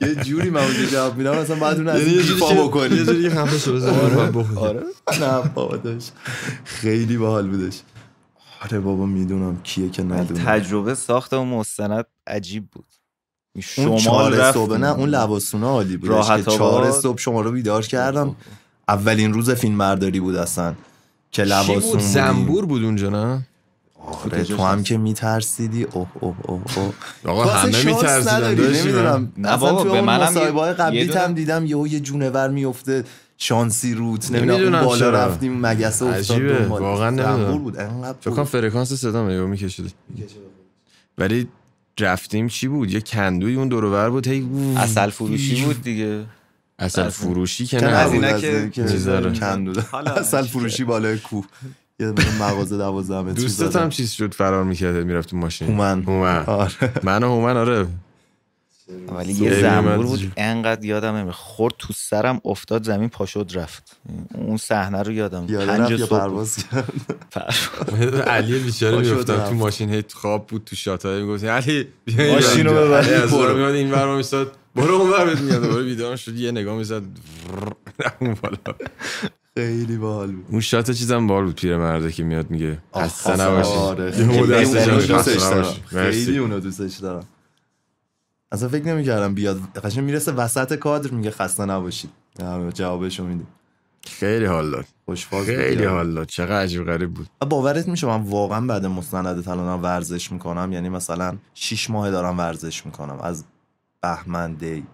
یه 0.00 0.14
جوری 0.14 0.50
من 0.50 0.64
اونجا 0.64 0.84
جواب 0.84 1.16
میدم. 1.16 1.38
مثلا 1.38 1.56
بعد 1.56 1.76
اون 1.76 1.88
از 1.88 2.00
یعنی 2.00 2.18
این 2.18 2.38
یه 2.38 2.54
بکنی. 2.54 2.96
یه 2.96 3.04
جوری 3.04 3.30
خفه 3.30 3.58
شو 3.58 3.74
بزن 3.74 4.32
بخونم. 4.32 4.58
آره. 4.58 4.82
نه 5.20 5.48
بابا 5.54 5.76
داشت 5.76 6.12
خیلی 6.64 7.16
باحال 7.16 7.48
بودش. 7.48 7.80
آره 8.64 8.80
بابا 8.80 9.06
می‌دونم. 9.06 9.60
کیه 9.62 9.90
که 9.90 10.02
ندونم 10.02 10.44
تجربه 10.44 10.94
ساخت 10.94 11.34
اون 11.34 11.48
مستند 11.48 12.06
عجیب 12.26 12.70
بود. 12.70 12.84
اون 13.54 13.62
شما 13.62 13.98
چهار 13.98 14.52
صبح 14.52 14.76
نه 14.76 14.90
اون 14.90 15.08
لباسونا 15.08 15.68
عالی 15.68 15.96
بود 15.96 16.10
راحت 16.10 16.44
که 16.44 16.50
چهار. 16.50 16.90
صبح 16.90 17.18
شما 17.18 17.40
رو 17.40 17.52
بیدار 17.52 17.86
کردم. 17.86 18.36
اولین 18.88 19.32
روز 19.32 19.50
فیلم 19.50 19.78
برداری 19.78 20.20
بود 20.20 20.36
اصلا. 20.36 20.74
که 21.32 21.42
لباسون 21.42 21.92
بود. 21.92 22.00
زنبور 22.00 22.66
بود 22.66 22.84
اونجا 22.84 23.10
نه؟ 23.10 23.46
آره 24.06 24.44
تو 24.44 24.62
هم 24.64 24.82
که 24.82 24.98
میترسیدی 24.98 25.82
اوه 25.84 26.06
اوه 26.20 26.36
اوه 26.42 26.62
اوه. 26.76 26.92
آقا 27.24 27.44
همه 27.44 27.84
میترسیدن. 27.84 28.54
نمی‌دونم. 28.54 29.32
نه 29.36 29.48
اصلا 29.48 29.56
بابا، 29.72 29.82
تو 29.82 29.90
به 29.92 30.00
منم 30.00 30.20
یه- 30.22 30.28
مصاحبه 30.28 30.60
های 30.60 30.72
قبلیت 30.72 31.16
هم 31.16 31.32
دیدم 31.34 31.66
یهو 31.66 31.86
یه 31.86 32.00
جونور 32.00 32.48
میفته 32.48 33.04
شانسی 33.38 33.94
روت 33.94 34.30
نمی‌دونم 34.30 34.84
بالا. 34.84 35.10
رفتیم 35.10 35.60
مگسه 35.66 36.04
افتاد. 36.06 36.66
واقعا 36.68 37.10
نمی‌دونم. 37.10 37.58
بود. 37.58 37.78
انقدر 37.78 38.18
فکر 38.20 38.30
کنم 38.30 38.44
فرکانس 38.44 38.92
صدا 38.92 39.24
میگه 39.24 39.40
می‌کشید 39.40 39.94
ولی 41.18 41.48
رفتیم 42.00 42.48
چی 42.48 42.68
بود؟ 42.68 42.90
یه 42.90 43.00
کندوی 43.00 43.54
اون 43.54 43.68
دور 43.68 43.84
و 43.84 43.90
بر 43.92 44.10
بود. 44.10 44.26
هی 44.28 44.48
اصل 44.76 45.10
فروشی 45.10 45.64
بود 45.64 45.82
دیگه. 45.82 46.24
اصل 46.78 47.08
فروشی 47.08 47.66
که 47.66 47.80
که 47.80 47.86
از 47.86 48.08
نه 48.12 48.14
اینا 48.14 48.40
که- 48.40 48.70
اصل 50.16 50.42
فروشی 50.42 50.84
بالای 50.84 51.18
کوه. 51.18 51.44
یه 52.00 52.12
دونه 52.12 52.38
مغازه 52.42 52.76
دوازده 52.76 53.20
متری 53.20 53.42
دوستت. 53.42 53.76
هم 53.76 53.88
چیز 53.88 54.10
شد 54.10 54.34
فرار 54.34 54.64
می‌کرد 54.64 54.96
می‌رفت 54.96 55.30
تو 55.30 55.36
ماشین. 55.36 55.68
هومن. 55.68 56.02
هومن. 56.02 56.44
آره. 56.46 56.72
من 57.02 57.22
و 57.22 57.26
هومن 57.26 57.56
آره. 57.56 57.86
ولی 59.08 59.32
یه 59.32 59.60
زنبور 59.60 60.06
بود. 60.06 60.32
انقدر 60.36 60.84
یادم 60.84 61.14
نمیاد 61.14 61.34
خورد 61.34 61.74
تو 61.78 61.92
سرم 61.96 62.40
افتاد 62.44 62.84
زمین 62.84 63.08
پاشد 63.08 63.50
رفت. 63.54 63.96
اون 64.34 64.56
صحنه 64.56 65.02
رو 65.02 65.12
یادم. 65.12 65.46
پنج 65.46 65.96
صبح. 65.96 66.18
پرواز 66.18 66.64
علی 68.26 68.58
بیچاره 68.58 68.98
میافتاد. 68.98 69.48
تو 69.48 69.54
ماشین 69.54 69.90
هی 69.90 70.04
خواب 70.14 70.46
بود 70.46 70.62
تو 70.64 70.76
شاتای 70.76 71.22
می‌گفت 71.22 71.44
علی 71.44 71.88
بیا 72.04 72.32
ماشین 72.34 72.66
رو. 72.66 72.72
ببر، 72.72 73.26
برو. 73.26 73.56
میاد 73.56 73.74
این 73.74 73.90
ور 73.90 74.16
میستاد 74.16 74.52
برو 74.74 74.94
اون 74.94 75.10
ور 75.10 75.24
بهت 75.24 75.40
میگم. 75.40 75.58
دوباره 75.58 75.84
بیدار 75.84 76.16
شد 76.16 76.36
یه 76.36 76.50
نگاه 76.50 76.76
می‌زد. 76.76 77.02
اون 78.20 78.36
بالا. 78.42 78.56
خیلی 79.56 79.96
باحال 79.96 80.32
بود. 80.32 80.44
اون 80.48 80.60
شات 80.60 80.90
چیزم 80.90 81.26
بال 81.26 81.44
بود 81.44 81.54
پیرمرده 81.54 82.12
که 82.12 82.24
میاد 82.24 82.50
میگه 82.50 82.78
خسته 82.96 83.32
آره، 83.32 83.42
نباشی. 83.42 84.12
خیلی 85.86 86.38
اونو 86.38 86.60
دوستش 86.60 86.96
دارم. 86.96 87.26
اصلا 88.52 88.68
فکر 88.68 88.84
نمی‌کردم 88.84 89.34
بیاد. 89.34 89.60
قشنگ 89.84 90.04
می‌رسه 90.04 90.32
وسط 90.32 90.74
کادر 90.74 91.10
میگه 91.10 91.30
خسته 91.30 91.64
نباشید. 91.64 92.10
جوابشو 92.74 93.24
میدیم. 93.24 93.46
خیلی 94.06 94.44
حال 94.44 94.70
داد. 94.70 94.84
خیلی. 95.44 95.84
حال 95.84 96.14
داد. 96.14 96.26
چقدر 96.26 96.62
عجیب 96.62 96.84
غریب 96.84 97.14
بود. 97.14 97.26
باورت 97.50 97.88
میشه 97.88 98.06
من 98.06 98.22
واقعا 98.22 98.66
بعد 98.66 98.86
مستند 98.86 99.44
تلانم 99.44 99.82
ورزش 99.82 100.32
می‌کنم. 100.32 100.72
یعنی 100.72 100.88
مثلا 100.88 101.36
شیش 101.54 101.90
ماه 101.90 102.10
دارم 102.10 102.38
ورزش 102.38 102.86
می‌کنم. 102.86 103.18
از 103.22 103.44
بهمن 104.02 104.54
دی. 104.54 104.86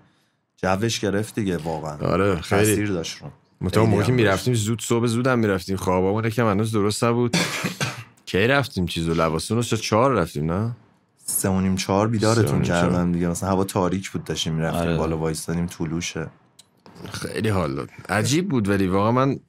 جوش 0.57 1.01
گرفت 1.01 1.35
دیگه 1.35 1.57
واقعا. 1.57 1.97
آره 1.97 2.41
خیلی. 2.41 2.65
تاثیر 2.65 2.93
داشت 2.93 3.23
رو. 3.23 3.31
متا 3.63 3.81
اون 3.81 3.91
خیلی 3.91 3.97
موقع 3.97 4.07
که 4.07 4.13
می‌رفتیم 4.13 4.55
زود 4.55 4.83
صبح 4.83 5.07
زودم 5.07 5.39
می‌رفتیم 5.39 5.77
خوابامون 5.77 6.31
که 6.31 6.43
هنوز 6.43 6.73
درست 6.73 7.05
نبود. 7.05 7.37
کی 8.27 8.47
رفتیم 8.47 8.87
چیزو 8.87 9.15
لباسون 9.15 9.57
رو 9.57 9.63
چهار 9.63 10.13
رفتیم 10.13 10.53
نه؟ 10.53 10.77
سه 11.25 11.49
و 11.49 11.61
نیم 11.61 11.77
چهار 11.77 12.07
و 12.07 12.11
بیدارتون. 12.11 12.63
کردم 12.63 13.13
دیگه. 13.13 13.29
مثلا 13.29 13.49
هوا 13.49 13.65
تاریک 13.65 14.11
بود 14.11 14.25
داشتیم 14.25 14.53
می‌رفتیم 14.53 14.81
آره. 14.81 14.97
بالا 14.97 15.19
وایستادیم 15.19 15.67
طلوعشه 15.67 16.27
خیلی 17.13 17.49
حال 17.49 17.75
داد. 17.75 17.89
عجیب 18.09 18.49
بود 18.49 18.69
ولی 18.69 18.87
واقعا 18.87 19.11
من 19.13 19.41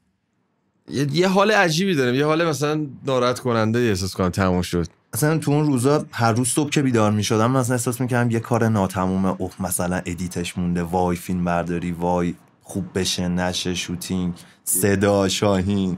یه, 0.90 1.08
یه 1.12 1.28
حال 1.28 1.52
عجیبی 1.52 1.96
دارم. 1.96 2.16
یه 2.16 2.26
حال 2.26 2.48
مثلا 2.48 2.88
ناراحت 3.06 3.40
کننده 3.40 3.80
احساس 3.80 4.14
کنم 4.16 4.30
تموم 4.30 4.62
شد. 4.62 4.88
اصلا 5.14 5.38
تو 5.38 5.52
اون 5.52 5.66
روزا 5.66 6.06
هر 6.12 6.32
روز 6.32 6.48
صبح 6.48 6.70
که 6.70 6.82
بیدار 6.82 7.12
می‌شدم 7.12 7.52
مثلا 7.52 7.76
احساس 7.76 8.02
می‌کردم 8.02 8.32
یه 8.32 8.40
کار 8.40 8.68
ناتمومه. 8.68 9.36
اوه 9.38 9.54
مثلا 9.60 9.96
edit 9.96 10.37
ش 10.37 10.58
مونده 10.58 10.84
وای 10.84 11.16
فیلم 11.16 11.46
برداری 11.46 11.92
وای 11.92 12.36
خوب 12.64 12.86
بشه 12.96 13.28
نشه 13.28 13.76
shooting 13.76 14.34
صدا 14.64 15.30
شاهین. 15.30 15.98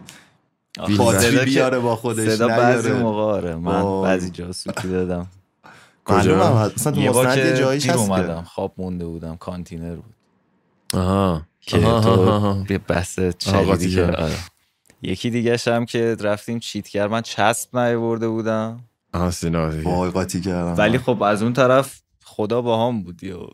باتری 0.97 1.45
بیاره 1.45 1.79
با 1.79 1.95
خودش 1.95 2.29
صدا 2.29 2.47
بعضی. 2.47 2.91
موقع 2.91 3.21
آره. 3.21 3.55
من. 3.55 4.01
بعضی 4.01 4.29
جا 4.29 4.51
سوتی 4.51 4.87
دادم. 4.87 5.27
کجا؟ 6.05 6.71
مثلا 6.75 6.91
تو 6.91 7.37
یه 7.37 7.57
جاییش 7.57 7.89
هست 7.89 7.97
اومدم. 7.97 8.43
خواب 8.43 8.73
مونده 8.77 9.05
بودم. 9.05 9.35
کانتینر 9.35 9.95
بود. 9.95 10.13
آها. 10.93 11.41
که. 11.61 11.77
تو 11.79 12.65
یه 12.69 12.77
بحث 12.77 13.19
آره. 13.19 14.35
یکی 15.01 15.29
دیگه 15.29 15.57
هم 15.67 15.85
که 15.85 16.15
رفتیم 16.19 16.59
چیت 16.59 16.87
کرد. 16.87 17.11
من 17.11 17.21
چسب 17.21 17.77
نیاورده 17.77 18.27
بودم. 18.27 18.79
آها 19.13 19.31
سینا 19.31 19.69
ولی 20.77 20.97
خب 20.97 21.23
از 21.23 21.43
اون 21.43 21.53
طرف 21.53 22.01
خدا 22.35 22.61
با 22.61 22.87
هم 22.87 23.03
بود 23.03 23.23
یا 23.23 23.49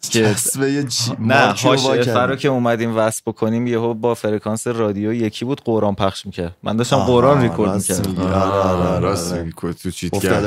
که 0.00 0.34
چسبه 0.34 0.72
یه 0.72 0.82
جی... 0.82 1.12
نه 1.18 1.54
مارکی 1.64 2.10
رو 2.10 2.36
که 2.36 2.48
اومدیم 2.48 2.96
وصل 2.96 3.22
بکنیم 3.26 3.66
یهو 3.66 3.94
با 3.94 4.14
فرکانس 4.14 4.66
رادیو 4.66 5.12
یکی 5.12 5.44
بود 5.44 5.60
قرآن 5.64 5.94
پخش 5.94 6.26
می‌کرد. 6.26 6.56
من 6.62 6.76
داشتم 6.76 6.96
قرآن 6.96 7.42
ریکورد 7.42 7.70
آره، 7.70 8.98
راست 8.98 9.50
تو 9.82 9.90
چیت 9.90 10.22
کرد 10.22 10.46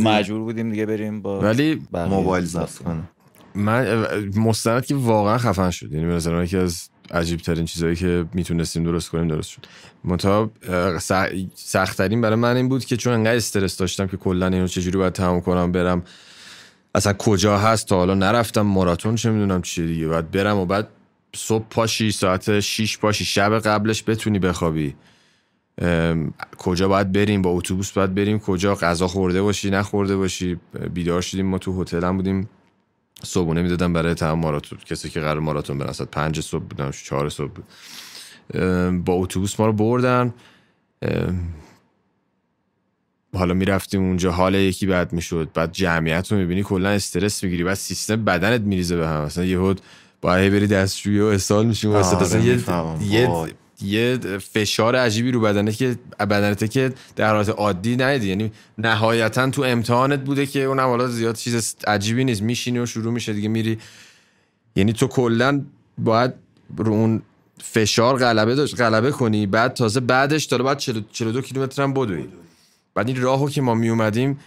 مجبور 0.00 0.40
بودیم 0.40 0.70
دیگه 0.70 0.86
بریم 0.86 1.22
با 1.22 1.40
ولی. 1.40 1.82
موبایل 1.92 2.44
ضبط 2.44 2.74
کنه 2.74 3.02
من 3.54 4.08
مستند 4.36 4.86
که 4.86 4.94
واقعا 4.94 5.38
خفن 5.38 5.70
شد. 5.70 5.92
یعنی 5.92 6.06
به 6.06 6.12
نظر 6.12 6.42
یکی 6.42 6.56
از 6.56 6.88
عجیب 7.10 7.40
ترین 7.40 7.64
چیزهایی 7.64 7.96
که 7.96 8.24
می‌تونستیم 8.34 8.84
درست 8.84 9.10
کنیم 9.10 9.28
درست 9.28 9.50
شد. 9.50 9.66
منتها 10.04 10.50
سخت 11.54 11.98
ترین 11.98 12.20
برای 12.20 12.36
من 12.36 12.56
این 12.56 12.68
بود 12.68 12.84
که 12.84 12.96
چون 12.96 13.12
انقدر 13.12 13.36
استرس 13.36 13.76
داشتم 13.76 14.06
که 14.06 14.16
کلا 14.16 14.46
اینو 14.46 14.66
چجوری 14.66 14.98
باید 14.98 15.12
تمام 15.12 15.40
کنم 15.40 15.72
برم 15.72 16.02
اصلا 16.94 17.12
کجا 17.12 17.58
هست 17.58 17.88
تا 17.88 17.96
حالا 17.96 18.14
نرفتم 18.14 18.60
ماراتون 18.60 19.14
چه 19.14 19.30
می‌دونم 19.30 19.62
چیه 19.62 19.86
دیگه. 19.86 20.08
بعد 20.08 20.30
برم 20.30 20.56
و 20.56 20.66
بعد 20.66 20.88
صبح 21.36 21.64
پاشی 21.70 22.12
ساعت 22.12 22.60
6 22.60 22.98
پاشی 22.98 23.24
شب 23.24 23.58
قبلش 23.58 24.04
بتونی 24.06 24.38
بخوابی. 24.38 24.94
کجا 26.58 26.88
باید 26.88 27.12
بریم؟ 27.12 27.42
با 27.42 27.50
اتوبوس 27.50 27.92
باید 27.92 28.14
بریم. 28.14 28.38
کجا؟ 28.38 28.74
غذا 28.74 29.08
خورده 29.08 29.42
باشی 29.42 29.70
نخورده 29.70 30.16
باشی؟ 30.16 30.60
بیدار 30.94 31.20
شدیم. 31.20 31.46
ما 31.46 31.58
تو 31.58 31.82
هتل 31.82 32.04
هم 32.04 32.16
بودیم. 32.16 32.48
صبحونه 33.22 33.62
می‌دادم 33.62 33.92
برای 33.92 34.14
تمام 34.14 34.38
ماراتون. 34.38 34.78
کسی 34.86 35.10
که 35.10 35.20
قرار 35.20 35.38
ماراتون 35.38 35.78
برن. 35.78 35.92
ساعت 35.92 36.10
پنج 36.10 36.40
صبح 36.40 36.64
بودم 36.64 36.90
چهار 36.90 37.28
صبح 37.28 37.52
بود. 37.52 37.64
ام، 38.54 39.02
با 39.02 39.12
اتوبوس 39.12 39.60
ما 39.60 39.66
رو 39.66 39.72
بردن. 39.72 40.34
حالا 43.34 43.54
می‌رفتیم 43.54 44.02
اونجا 44.02 44.30
حال 44.30 44.54
یکی 44.54 44.86
بد 44.86 45.12
می‌شد. 45.12 45.48
بعد 45.54 45.72
جمعیت 45.72 46.32
رو 46.32 46.38
می‌بینی 46.38 46.62
کلا 46.62 46.88
استرس 46.88 47.44
می‌گیری. 47.44 47.64
بعد 47.64 47.74
سیستم 47.74 48.24
بدنت 48.24 48.60
میریزه 48.60 48.96
به 48.96 49.08
هم. 49.08 49.22
مثلا 49.22 49.44
یهود 49.44 49.80
باید 50.20 50.52
بری 50.52 50.66
دستشویی 50.66 51.20
و 51.20 51.24
اسهال 51.24 51.66
میشیم 51.66 51.90
و 51.90 51.94
آره، 51.94 52.44
یه. 52.44 52.60
یه. 53.10 53.54
یه 53.82 54.18
فشار 54.38 54.96
عجیبی 54.96 55.30
رو 55.30 55.40
بدنه 55.40 55.72
که 55.72 55.96
بدنته 56.20 56.68
که 56.68 56.92
در 57.16 57.34
حالت 57.34 57.48
عادی 57.48 57.96
ندیدی. 57.96 58.28
یعنی 58.28 58.52
نهایتا 58.78 59.50
تو 59.50 59.62
امتحانت 59.62 60.20
بوده 60.20 60.46
که 60.46 60.62
اونم 60.62 60.88
حالا 60.88 61.08
زیاد 61.08 61.34
چیز 61.34 61.76
عجیبی 61.86 62.24
نیست. 62.24 62.42
میشینی 62.42 62.78
و 62.78 62.86
شروع 62.86 63.12
میشه 63.12 63.32
دیگه 63.32 63.48
میری. 63.48 63.78
یعنی 64.76 64.92
تو 64.92 65.06
کلا 65.06 65.64
باید 65.98 66.32
رو 66.76 66.92
اون 66.92 67.22
فشار 67.62 68.18
غلبه 68.18 68.54
داشت 68.54 68.80
غلبه 68.80 69.10
کنی. 69.10 69.46
بعد 69.46 69.74
تازه 69.74 70.00
بعدش 70.00 70.44
داره 70.44 70.64
بعد 70.64 70.78
40 70.78 71.00
42 71.12 71.42
کیلومتر 71.42 71.82
هم 71.82 71.94
بدوی. 71.94 72.24
بعد 72.94 73.08
این 73.08 73.22
راهو 73.22 73.48
که 73.48 73.62
ما 73.62 73.74
می 73.74 73.88
اومدیم 73.88 74.38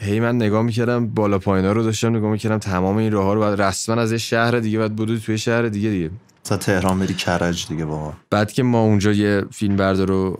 هی 0.00 0.20
من 0.20 0.36
نگاه 0.36 0.62
می‌کردم 0.62 1.06
بالا 1.06 1.38
پایینا 1.38 1.72
رو 1.72 1.82
داشتم 1.82 2.16
نگاه 2.16 2.30
می‌کردم 2.30 2.58
تمام 2.58 2.96
این 2.96 3.12
راه 3.12 3.24
ها 3.24 3.34
رو 3.34 3.40
بعد 3.40 3.62
رسما 3.62 4.02
از 4.02 4.12
یه 4.12 4.18
شهر 4.18 4.58
دیگه 4.58 4.78
بعد 4.78 4.96
بدوی 4.96 5.18
توی 5.18 5.38
شهر 5.38 5.62
دیگه 5.62 5.90
دیگه. 5.90 6.10
مثلا 6.44 6.58
تهران 6.58 6.98
بری 6.98 7.14
کرج 7.14 7.68
دیگه 7.68 7.84
بابا. 7.84 8.12
بعد 8.30 8.52
که 8.52 8.62
ما 8.62 8.80
اونجا 8.80 9.12
یه 9.12 9.44
فیلم 9.50 9.76
بردار 9.76 10.08
رو 10.08 10.38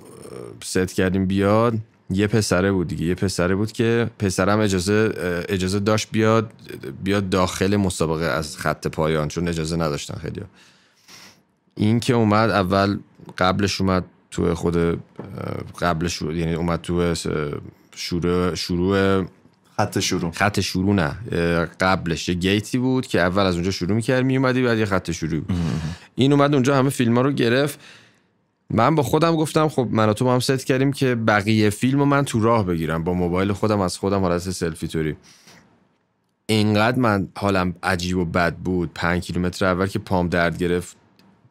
ست 0.64 0.92
کردیم 0.92 1.26
بیاد 1.26 1.74
یه 2.10 2.26
پسره 2.26 2.72
بود 2.72 2.88
دیگه. 2.88 3.06
یه 3.06 3.14
پسره 3.14 3.54
بود 3.54 3.72
که 3.72 4.10
پسرم 4.18 4.60
اجازه 4.60 5.12
اجازه 5.48 5.80
داشت 5.80 6.08
بیاد 6.12 6.50
بیاد 7.04 7.28
داخل 7.28 7.76
مسابقه 7.76 8.24
از 8.24 8.56
خط 8.56 8.86
پایان 8.86 9.28
چون 9.28 9.48
اجازه 9.48 9.76
نداشتن 9.76 10.14
خیلی 10.14 10.40
این 11.76 12.00
که 12.00 12.14
اومد 12.14 12.50
اول 12.50 12.98
قبلش 13.38 13.80
اومد 13.80 14.04
تو 14.34 14.54
خود 14.54 14.76
قبلش 15.80 16.22
یعنی 16.22 16.54
اومد 16.54 16.80
تو 16.80 17.14
شروع 17.94 18.54
شروع 18.54 19.24
خط 19.76 19.98
شروع. 19.98 20.30
خط 20.30 20.60
شروع 20.60 20.94
نه 20.94 21.10
قبلش 21.80 22.28
یه 22.28 22.34
گیتی 22.34 22.78
بود 22.78 23.06
که 23.06 23.20
اول 23.20 23.42
از 23.42 23.54
اونجا 23.54 23.70
شروع 23.70 23.96
می‌کرد 23.96 24.24
میومدی 24.24 24.62
بعد 24.62 24.78
یه 24.78 24.84
خط 24.84 25.10
شروع. 25.10 25.40
بود 25.40 25.56
این 26.14 26.32
اومد 26.32 26.54
اونجا 26.54 26.76
همه 26.76 26.90
فیلم 26.90 27.16
ها 27.16 27.22
رو 27.22 27.32
گرفت. 27.32 27.80
من 28.70 28.94
با 28.94 29.02
خودم 29.02 29.36
گفتم 29.36 29.68
خب 29.68 29.88
من 29.90 30.08
و 30.08 30.12
تو 30.12 30.24
با 30.24 30.34
هم 30.34 30.40
ست 30.40 30.64
کردیم 30.64 30.92
که 30.92 31.14
بقیه 31.14 31.70
فیلم 31.70 31.98
رو 31.98 32.04
من 32.04 32.24
تو 32.24 32.40
راه 32.40 32.66
بگیرم. 32.66 33.04
با 33.04 33.12
موبایل 33.12 33.52
خودم 33.52 33.80
از 33.80 33.98
خودم 33.98 34.20
حالت 34.20 34.38
سلفی 34.38 34.88
توری 34.88 35.16
اینقدر 36.46 36.98
من 36.98 37.28
حالم 37.36 37.74
عجیب 37.82 38.16
و 38.16 38.24
بد 38.24 38.56
بود. 38.56 38.90
پنج 38.94 39.22
کیلومتر 39.22 39.66
اول 39.66 39.86
که 39.86 39.98
پام 39.98 40.28
درد 40.28 40.58
گرفت. 40.58 40.96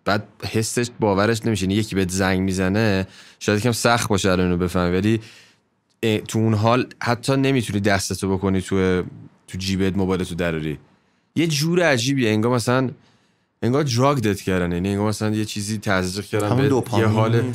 بعد 0.06 0.28
حسش 0.52 0.88
باورش 1.00 1.46
نمیشه 1.46 1.72
یکی 1.72 1.96
بهت 1.96 2.10
زنگ 2.12 2.40
می‌زنه 2.40 3.08
شاید 3.40 3.60
یکم 3.60 3.72
سخت 3.72 4.10
باشه 4.10 4.32
الان 4.32 4.46
اینو 4.46 4.58
بفهمی. 4.58 4.96
ولی 4.96 5.20
تو 6.28 6.40
اون 6.40 6.54
حال 6.54 6.88
حتی 7.04 7.36
نمی‌تونی 7.36 7.80
دستتو 7.80 8.38
بکنی 8.38 8.62
تو 8.62 9.04
تو 9.48 9.58
جیبت 9.58 9.98
موبایل 9.98 10.24
تو 10.24 10.36
دراری. 10.36 10.78
یه 11.36 11.48
جور 11.48 11.84
عجیبیه. 11.84 12.30
انگار 12.30 12.56
مثلا 12.56 12.90
انگار 13.62 13.84
دراگ 13.84 14.20
دت 14.20 14.42
کردن. 14.42 14.72
یعنی 14.72 14.90
انگار 14.90 15.08
مثلا 15.08 15.30
یه 15.30 15.46
چیزی 15.46 15.78
تزریق 15.78 16.26
کردن 16.26 16.50
همون 16.50 16.70
به 16.70 17.00
یه 17.00 17.06
حال. 17.06 17.54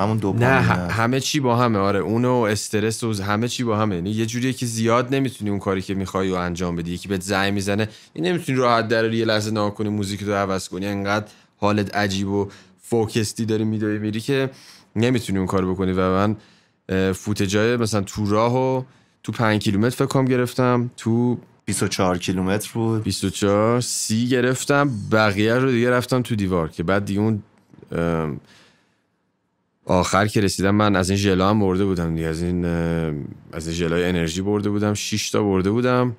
همون 0.00 0.16
دوپامین 0.16 0.48
نه 0.48 0.60
همه 0.92 1.20
چی 1.20 1.40
با 1.40 1.56
همه. 1.56 1.78
آره 1.78 1.98
اونو 1.98 2.32
استرس 2.32 3.04
و 3.04 3.22
همه 3.22 3.48
چی 3.48 3.64
با 3.64 3.78
همه. 3.78 3.94
یعنی 3.94 4.10
یه 4.10 4.26
جوریه 4.26 4.52
که 4.52 4.66
زیاد 4.66 5.14
نمی‌تونی 5.14 5.50
اون 5.50 5.58
کاری 5.58 5.82
که 5.82 5.94
می‌خوای 5.94 6.30
و 6.30 6.34
انجام 6.34 6.76
بدی. 6.76 6.92
یکی 6.92 7.08
بهت 7.08 7.22
زنگ 7.22 7.52
می‌زنه 7.52 7.88
این 8.12 8.26
نمی‌تونی 8.26 8.58
راحت 8.58 8.88
دراری 8.88 9.16
یه 9.16 9.24
لحظه 9.24 9.50
نگاه 9.50 9.74
کنی 9.74 9.88
موزیک 9.88 10.22
رو 10.22 10.32
عوض 10.32 10.68
کنی. 10.68 10.86
انقدر 10.86 11.26
حالت 11.66 11.96
عجیب 11.96 12.28
و 12.28 12.48
فوکستی 12.82 13.44
داری 13.44 13.64
میدوی 13.64 13.98
میری 13.98 14.20
که 14.20 14.50
نمی‌تونی 14.96 15.38
اون 15.38 15.46
کارو 15.46 15.74
بکنی. 15.74 15.92
و 15.92 16.00
من 16.00 16.36
فوتجای 17.12 17.76
مثلا 17.76 18.00
تو 18.00 18.26
راه 18.26 18.56
و 18.56 18.82
تو 19.22 19.32
5 19.32 19.62
کیلومتر 19.62 19.96
فکر 19.96 20.06
کنم 20.06 20.24
گرفتم 20.24 20.90
تو 20.96 21.38
24 21.64 22.18
کیلومتر 22.18 22.70
بود. 22.74 23.02
24 23.02 23.80
سی 23.80 24.28
گرفتم 24.28 24.90
بقیه 25.12 25.54
رو 25.54 25.70
دیگه 25.70 25.90
رفتم 25.90 26.22
تو 26.22 26.36
دیوار 26.36 26.68
که 26.68 26.82
بعد 26.82 27.04
دیگه 27.04 27.20
اون 27.20 27.42
آخر 29.84 30.26
که 30.26 30.40
رسیدم 30.40 30.74
من 30.74 30.96
از 30.96 31.10
این 31.10 31.18
ژلا 31.18 31.50
هم 31.50 31.60
برده 31.60 31.84
بودم 31.84 32.14
دیگه. 32.14 32.26
از 32.26 32.42
این 32.42 32.64
از 32.64 33.66
این 33.66 33.76
ژلای 33.76 34.04
انرژی 34.04 34.42
برده 34.42 34.70
بودم 34.70 34.94
6 34.94 35.30
تا 35.30 35.42
برده 35.42 35.70
بودم. 35.70 36.16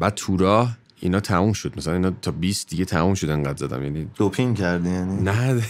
بعد 0.00 0.14
تو 0.14 0.36
راه 0.36 0.78
اینا 1.02 1.20
تموم 1.20 1.52
شد. 1.52 1.72
مثلا 1.76 1.94
اینا 1.94 2.12
تا 2.22 2.30
20 2.30 2.68
دیگه 2.68 2.84
تموم 2.84 3.14
شد 3.14 3.30
انقدر 3.30 3.56
زدم. 3.56 3.82
یعنی 3.82 4.08
دوپینگ 4.14 4.58
کردی 4.58 4.88
یعنی؟ 4.88 5.22
نه. 5.22 5.62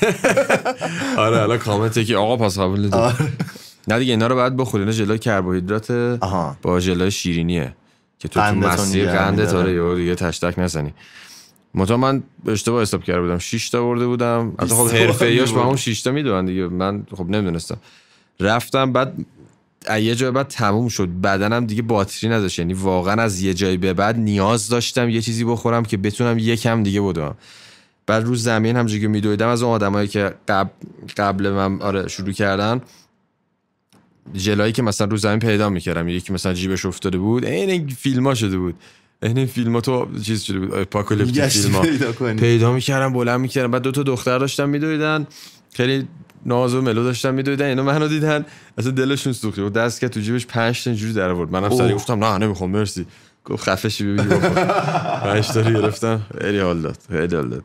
آره 1.18 1.38
حالا 1.38 1.58
کامنته 1.58 2.04
که 2.04 2.16
آقا 2.16 2.36
پس 2.36 2.58
قبول 2.58 2.90
نه 3.88 3.98
دیگه 3.98 4.12
اینا 4.12 4.26
رو 4.26 4.36
بعد 4.36 4.56
بخوری 4.56 4.82
اینا 4.82 4.92
ژلای 4.92 5.18
کربوهیدرات 5.18 5.92
با 6.62 6.80
ژلای 6.80 7.10
شیرینیه 7.10 7.74
که 8.18 8.28
تو 8.28 8.40
تو 8.40 8.54
مسیر 8.54 9.10
قندت 9.10 9.54
آره 9.54 9.72
یا 9.72 9.94
دیگه 9.94 10.14
تشتک 10.14 10.58
نزنی. 10.58 10.94
متا 11.74 11.96
من 11.96 12.22
اشتباه 12.46 12.82
حساب 12.82 13.04
کرده 13.04 13.20
بودم. 13.20 13.38
6 13.38 13.70
تا 13.70 13.82
برده 13.82 14.06
بودم. 14.06 14.54
البته 14.58 14.74
خب 14.74 14.88
حرفه‌ایاش 14.88 15.52
با 15.52 15.64
اون 15.64 15.76
6 15.76 16.02
تا 16.02 16.10
می‌دونن 16.10 16.44
دیگه. 16.44 16.66
من 16.66 17.06
خب 17.16 17.30
نمی‌دونستم. 17.30 17.76
رفتم 18.40 18.92
بعد 18.92 19.14
یه 19.90 20.14
جای 20.14 20.30
بعد 20.30 20.48
تموم 20.48 20.88
شد. 20.88 21.08
بدنم 21.08 21.66
دیگه 21.66 21.82
باتری 21.82 22.30
نداشت. 22.30 22.58
یعنی 22.58 22.74
واقعا 22.74 23.22
از 23.22 23.42
یه 23.42 23.54
جایی 23.54 23.76
به 23.76 23.92
بعد 23.92 24.18
نیاز 24.18 24.68
داشتم 24.68 25.08
یه 25.08 25.20
چیزی 25.20 25.44
بخورم 25.44 25.84
که 25.84 25.96
بتونم 25.96 26.38
یکم 26.38 26.82
دیگه 26.82 27.00
بدم 27.00 27.34
بعد 28.06 28.24
رو 28.24 28.34
زمین 28.34 28.76
همجوری 28.76 29.00
که 29.00 29.08
میدویدم 29.08 29.48
از 29.48 29.62
اون 29.62 29.72
آدمایی 29.72 30.08
که 30.08 30.34
قبل 30.48 30.70
قبل 31.16 31.50
من 31.50 31.82
آره 31.82 32.08
شروع 32.08 32.32
کردن 32.32 32.80
جلایی 34.34 34.72
که 34.72 34.82
مثلا 34.82 35.06
رو 35.06 35.16
زمین 35.16 35.38
پیدا 35.38 35.68
می‌کردم. 35.68 36.08
یکی 36.08 36.32
مثلا 36.32 36.52
جیبش 36.54 36.86
افتاده 36.86 37.18
بود. 37.18 37.44
این 37.44 37.70
این 37.70 37.88
فیلم 37.88 38.26
ها 38.26 38.34
شده 38.34 38.58
بود. 38.58 38.74
این 39.22 39.38
این 39.38 39.46
فیلم 39.46 39.74
ها 39.74 39.80
تو 39.80 40.18
چیز 40.22 40.42
شده 40.42 40.58
بود. 40.58 40.74
اپاکالیپتیک 40.74 41.44
فیلم 41.44 41.74
ها 41.74 41.82
پیدا 41.82 42.12
پیدا 42.34 42.72
می‌کردم 42.72 43.12
بلند 43.12 43.40
می‌کردم. 43.40 43.70
بعد 43.70 43.82
دو 43.82 43.90
تا 43.90 44.02
دختر 44.02 44.38
داشتن 44.38 44.68
میدویدن. 44.68 45.26
خیلی 45.74 46.08
ناز 46.46 46.74
و 46.74 46.82
ملو 46.82 47.04
داشتن 47.04 47.34
میدویدن 47.34 47.66
اینا 47.66 47.82
منو 47.82 48.08
دیدن. 48.08 48.44
اصلا 48.78 48.90
دلشون 48.90 49.32
سوخت. 49.32 49.60
بود 49.60 49.72
دست 49.72 50.00
که 50.00 50.08
تو 50.08 50.20
جیبش 50.20 50.46
5 50.46 50.84
تا 50.84 50.90
اینجوری 50.90 51.12
در 51.12 51.28
آورد. 51.28 51.50
منم 51.50 51.76
سری. 51.76 51.94
گفتم 51.94 52.24
نه 52.24 52.38
نمی‌خوام 52.38 52.70
مرسی. 52.70 53.06
گفت 53.44 53.68
خفه 53.68 53.88
شی 53.88 54.04
ببینی 54.04 54.28
بخور 54.28 54.64
5 55.20 55.48
تا 55.48 55.62
گرفتم. 55.62 56.20
خیلی 56.40 56.58
حال 56.58 56.80
داد 56.80 56.98
خیلی 57.10 57.36
حال 57.36 57.48
داد. 57.48 57.64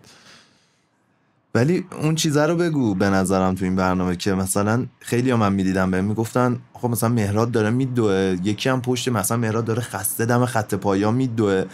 ولی 1.55 1.85
اون 2.01 2.15
چیزه 2.15 2.45
رو 2.45 2.55
بگو 2.55 2.95
به 2.95 3.09
نظرم 3.09 3.55
تو 3.55 3.65
این 3.65 3.75
برنامه 3.75 4.15
که 4.15 4.33
مثلا 4.33 4.85
خیلی 4.99 5.33
من 5.33 5.53
می‌دیدم 5.53 5.91
بهم 5.91 6.05
می‌گفتن 6.05 6.59
خب 6.73 6.89
مثلا 6.89 7.09
مهراد 7.09 7.51
داره 7.51 7.69
میدوه. 7.69 8.37
یکی 8.43 8.69
هم 8.69 8.81
پشت 8.81 9.07
مثلا 9.07 9.37
مهراد 9.37 9.65
داره 9.65 9.81
خسته 9.81 10.25
دم 10.25 10.45
خط 10.45 10.73
پایا 10.73 11.11
میدوه. 11.11 11.65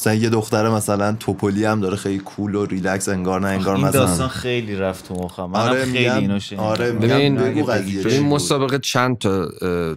مثلا 0.00 0.14
یه 0.14 0.28
دختره 0.28 0.70
مثلا 0.70 1.12
توپولی 1.20 1.64
هم 1.64 1.80
داره 1.80 1.96
خیلی 1.96 2.18
کول 2.18 2.54
و 2.54 2.64
ریلکس 2.66 3.08
انگار 3.08 3.40
نه 3.40 3.46
انگار 3.46 3.76
این 3.76 3.90
داستان 3.90 4.28
خیلی 4.28 4.76
رفت 4.76 5.08
تو 5.08 5.14
مخم. 5.14 5.42
منم 5.44 5.54
آره 5.54 5.84
خیلی 5.84 6.08
اینو 6.08 6.40
شنیدم. 6.40 6.64
آره 6.64 6.92
ببین- 6.92 7.38
این. 7.38 8.20
مسابقه 8.22 8.78
چند 8.78 9.18
تا 9.18 9.48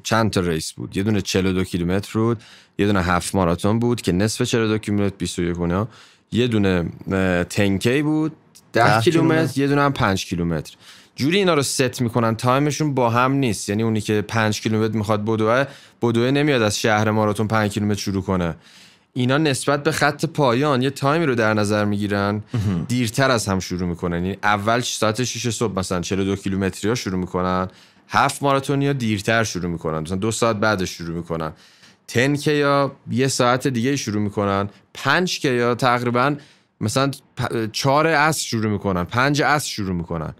چند 0.04 0.32
تا 0.32 0.42
race 0.42 0.72
بود. 0.74 0.98
یه 0.98 1.04
دونه 1.04 1.22
42 1.22 1.64
کیلومتر 1.64 2.20
بود 2.20 2.38
یه 2.78 2.86
دونه 2.86 3.02
half 3.02 3.36
marathon 3.36 3.80
بود 3.80 4.02
که 4.02 4.12
نصف 4.12 4.42
42 4.42 4.78
کیلومتر 4.78 5.16
21 5.18 5.60
و 5.60 5.86
یه 6.32 6.48
دونه 6.48 6.86
اه، 7.12 7.44
10K 7.44 8.02
بود 8.02 8.32
10 8.74 8.96
ده 8.96 9.02
کیلومتر 9.02 9.36
کیلومتر. 9.36 9.62
یه 9.62 9.68
دونه 9.68 9.82
هم 9.82 9.94
5 9.94 10.26
کیلومتر. 10.26 10.74
جوری 11.16 11.38
اینا 11.38 11.54
رو 11.54 11.62
ست 11.64 12.02
می‌کنن 12.02 12.36
تایمشون 12.36 12.94
با 12.94 13.10
هم 13.10 13.32
نیست. 13.32 13.70
یعنی 13.70 13.84
اونی 13.84 14.02
که 14.02 14.22
5 14.22 14.62
کیلومتر 14.62 14.98
می‌خواد 14.98 15.26
بدوه 15.26 15.66
بدوه 16.02 16.32
نمیاد 16.32 16.62
از 16.62 16.80
شهر 16.80 17.12
ماراتون 17.12 17.48
5 17.48 17.72
کیلومتر 17.72 18.00
شروع 18.00 18.24
کنه. 18.24 18.56
اینا 19.14 19.38
نسبت 19.38 19.84
به 19.84 19.92
خط 19.92 20.26
پایان 20.26 20.82
یه 20.82 20.90
تایمی 20.90 21.26
رو 21.26 21.36
در 21.36 21.54
نظر 21.54 21.86
می‌گیرن. 21.86 22.44
دیرتر 22.88 23.32
از 23.32 23.48
هم 23.48 23.60
شروع 23.60 23.90
می‌کنن. 23.90 24.26
یعنی 24.26 24.38
اول 24.44 24.80
ساعت 24.82 25.24
6 25.24 25.50
صبح 25.50 25.80
مثلا 25.80 26.02
42 26.02 26.36
کیلومتری 26.36 26.90
ها 26.90 26.96
شروع 26.96 27.20
می‌کنن. 27.20 27.68
هفت 28.08 28.44
ماراتونی 28.44 28.88
ها 28.88 28.94
دیرتر 28.94 29.44
شروع 29.44 29.72
می‌کنن. 29.72 30.00
مثلا 30.00 30.18
دو 30.18 30.32
ساعت 30.32 30.56
بعدش 30.56 30.90
شروع 30.90 31.16
می‌کنن. 31.16 31.52
10 32.14 32.38
که 32.38 32.52
یا 32.52 32.92
یه 33.12 33.28
ساعت 33.28 33.68
دیگه 33.68 33.96
شروع 33.96 34.22
می‌کنن. 34.22 34.70
5 34.94 35.40
که 35.40 35.50
یا 35.50 35.76
تقریبا 35.76 36.36
مثلا 36.82 37.12
پ- 37.40 37.56
چهار 37.72 38.08
عصر 38.08 38.42
شروع 38.42 38.72
می‌کنن. 38.72 39.04
پنج 39.04 39.42
عصر 39.42 39.70
شروع 39.70 39.96
می‌کنن. 39.96 40.34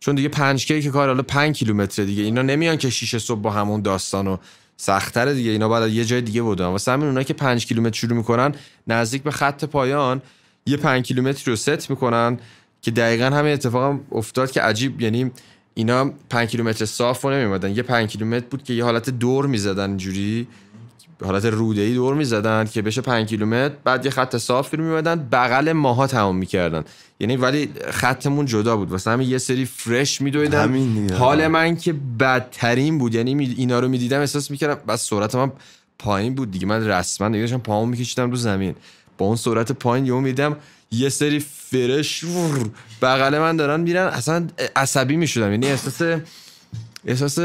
چون 0.00 0.14
دیگه 0.14 0.28
5 0.28 0.66
که 0.66 0.82
که 0.82 0.90
کار 0.90 1.08
حالا 1.08 1.22
5 1.22 1.56
کیلومتر 1.58 2.04
دیگه. 2.04 2.22
اینا 2.22 2.42
نمیان 2.42 2.76
که 2.76 2.90
6 2.90 3.18
صبح 3.18 3.40
با 3.40 3.50
همون 3.50 3.82
داستانو 3.82 4.36
سختره 4.76 5.34
دیگه. 5.34 5.50
اینا 5.50 5.68
باید 5.68 5.92
یه 5.92 6.04
جای 6.04 6.20
دیگه 6.20 6.42
بودن. 6.42 6.66
واسه 6.66 6.92
همین 6.92 7.06
اونایی 7.06 7.24
که 7.24 7.34
5 7.34 7.66
کیلومتر 7.66 7.96
شروع 7.96 8.16
می‌کنن 8.16 8.54
نزدیک 8.86 9.22
به 9.22 9.30
خط 9.30 9.64
پایان 9.64 10.22
یه 10.66 10.76
5 10.76 11.04
کیلومتر 11.04 11.50
رو 11.50 11.56
ست 11.56 11.90
می‌کنن 11.90 12.38
که 12.82 12.90
دقیقا 12.90 13.24
همین 13.24 13.52
اتفاق 13.52 13.84
هم 13.84 14.00
افتاد 14.12 14.50
که 14.50 14.60
عجیب 14.60 15.00
یعنی 15.00 15.30
اینا 15.74 16.10
5 16.30 16.48
کیلومتر 16.48 16.84
صاف 16.84 17.22
رو 17.24 17.30
نمیمدن 17.30 17.76
یه 17.76 17.82
5 17.82 18.10
کیلومتر 18.10 18.46
بود 18.50 18.62
که 18.62 18.74
یه 18.74 18.84
حالت 18.84 19.10
دور 19.10 19.46
می‌زدن 19.46 19.88
اینجوری. 19.88 20.46
حالت 21.24 21.44
روده 21.44 21.80
ای 21.80 21.94
دور 21.94 22.14
می‌زدن 22.14 22.64
که 22.64 22.82
بشه 22.82 23.00
5 23.00 23.28
کیلومتر 23.28 23.74
بعد 23.84 24.04
یه 24.04 24.10
خط 24.10 24.36
صاف 24.36 24.74
رو 24.74 24.84
میمدن 24.84 25.28
بغل 25.32 25.72
ماها 25.72 26.06
تمام 26.06 26.36
می‌کردن. 26.36 26.84
یعنی 27.20 27.36
ولی 27.36 27.70
خطمون 27.90 28.46
جدا 28.46 28.76
بود. 28.76 28.90
واسه 28.90 29.10
همین 29.10 29.28
یه 29.28 29.38
سری 29.38 29.64
فرش 29.64 30.20
میدویدن. 30.20 30.72
دیگه. 30.72 31.14
حال 31.14 31.46
من 31.46 31.76
که 31.76 31.92
بدترین 31.92 32.98
بود. 32.98 33.14
یعنی 33.14 33.54
اینا 33.56 33.80
رو 33.80 33.88
می‌دیدم 33.88 34.20
احساس 34.20 34.50
می‌کردم 34.50 34.80
بس 34.88 35.08
سرعت 35.08 35.34
من 35.34 35.52
پایین 35.98 36.34
بود 36.34 36.50
دیگه. 36.50 36.66
من 36.66 36.86
رسما 36.86 37.28
دیگه 37.28 37.40
داشتم 37.40 37.58
پامو 37.58 37.86
میکشیدم 37.86 38.30
رو 38.30 38.36
زمین. 38.36 38.74
با 39.18 39.26
اون 39.26 39.36
سرعت 39.36 39.72
پایین 39.72 40.06
یهو 40.06 40.20
میدم 40.20 40.56
یه 40.90 41.08
سری 41.08 41.40
فرش 41.40 42.24
بغل 43.02 43.38
من 43.38 43.56
دارن 43.56 43.80
میرن. 43.80 44.06
اصلا 44.06 44.46
عصبی 44.76 45.16
می‌شدم. 45.16 45.50
یعنی 45.50 45.66
احساس 45.66 46.20
احساس 47.06 47.38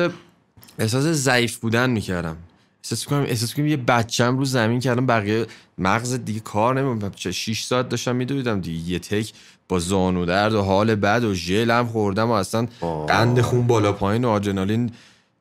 احساس 0.79 1.03
ضعیف 1.03 1.57
بودن 1.57 1.89
می‌کردم. 1.89 2.38
احساس 2.83 3.07
می‌کنم 3.07 3.25
احساس 3.29 3.49
می‌کنم 3.49 3.67
یه 3.67 3.77
بچم 3.77 4.37
رو 4.37 4.45
زمین 4.45 4.79
کردم 4.79 5.05
بقیه 5.05 5.45
مغز 5.77 6.13
دیگه 6.13 6.39
کار 6.39 6.81
نمی‌کنم 6.81 7.11
6 7.17 7.63
ساعت 7.63 7.89
داشتم 7.89 8.15
میدویدم 8.15 8.61
دیگه. 8.61 8.91
یه 8.91 8.99
تک 8.99 9.33
با 9.69 9.79
زانو 9.79 10.25
درد 10.25 10.53
و 10.53 10.61
حال 10.61 10.95
بد 10.95 11.23
و 11.23 11.33
ژلم 11.33 11.87
خوردم 11.87 12.27
و 12.27 12.31
اصلا 12.31 12.67
آه. 12.81 13.05
قند 13.05 13.41
خون 13.41 13.67
بالا 13.67 13.93
پایین 13.93 14.25
و 14.25 14.29
آدرنالین 14.29 14.91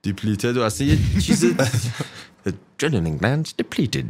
depleted 0.03 0.57
و 0.57 0.63
اصلا 0.63 0.87
یه 0.87 0.99
چیز 1.21 1.45
depleted 3.61 4.05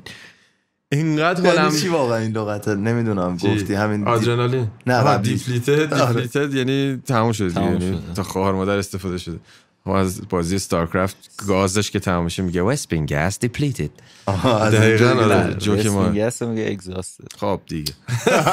اینقدر 0.92 1.46
حالم 1.46 1.64
یعنی 1.64 1.80
چی 1.80 1.88
واقعا 1.88 2.18
این 2.18 2.32
لغته 2.32 2.74
نمی‌دونم. 2.74 3.36
گفتی 3.36 3.74
همین 3.74 4.08
آدرنالین. 4.08 4.68
نه، 4.86 5.18
depleted 5.18 5.94
آره. 5.94 6.22
depleted 6.22 6.54
یعنی 6.54 7.02
تموم. 7.06 7.32
تموم 7.32 7.72
یعنی. 7.72 7.98
تا 8.14 8.22
خواهر 8.22 8.52
مادر 8.52 8.78
استفاده 8.78 9.18
شده. 9.18 9.38
ما 9.86 9.98
از 9.98 10.28
بازی 10.28 10.58
StarCraft 10.58 11.16
گازش 11.46 11.90
که 11.90 12.00
تمام 12.00 12.24
میشه 12.24 12.42
میگه 12.42 12.62
vespene 12.62 13.06
gas 13.06 13.38
depleted 13.38 13.90
دقیقاً 14.26 15.10
آره. 15.10 15.54
جوک 15.54 15.86
ما. 15.86 16.04
اسپینگس 16.04 16.42
میگه 16.42 16.66
exhaust 16.70 17.20
خب 17.38 17.60
دیگه 17.66 17.92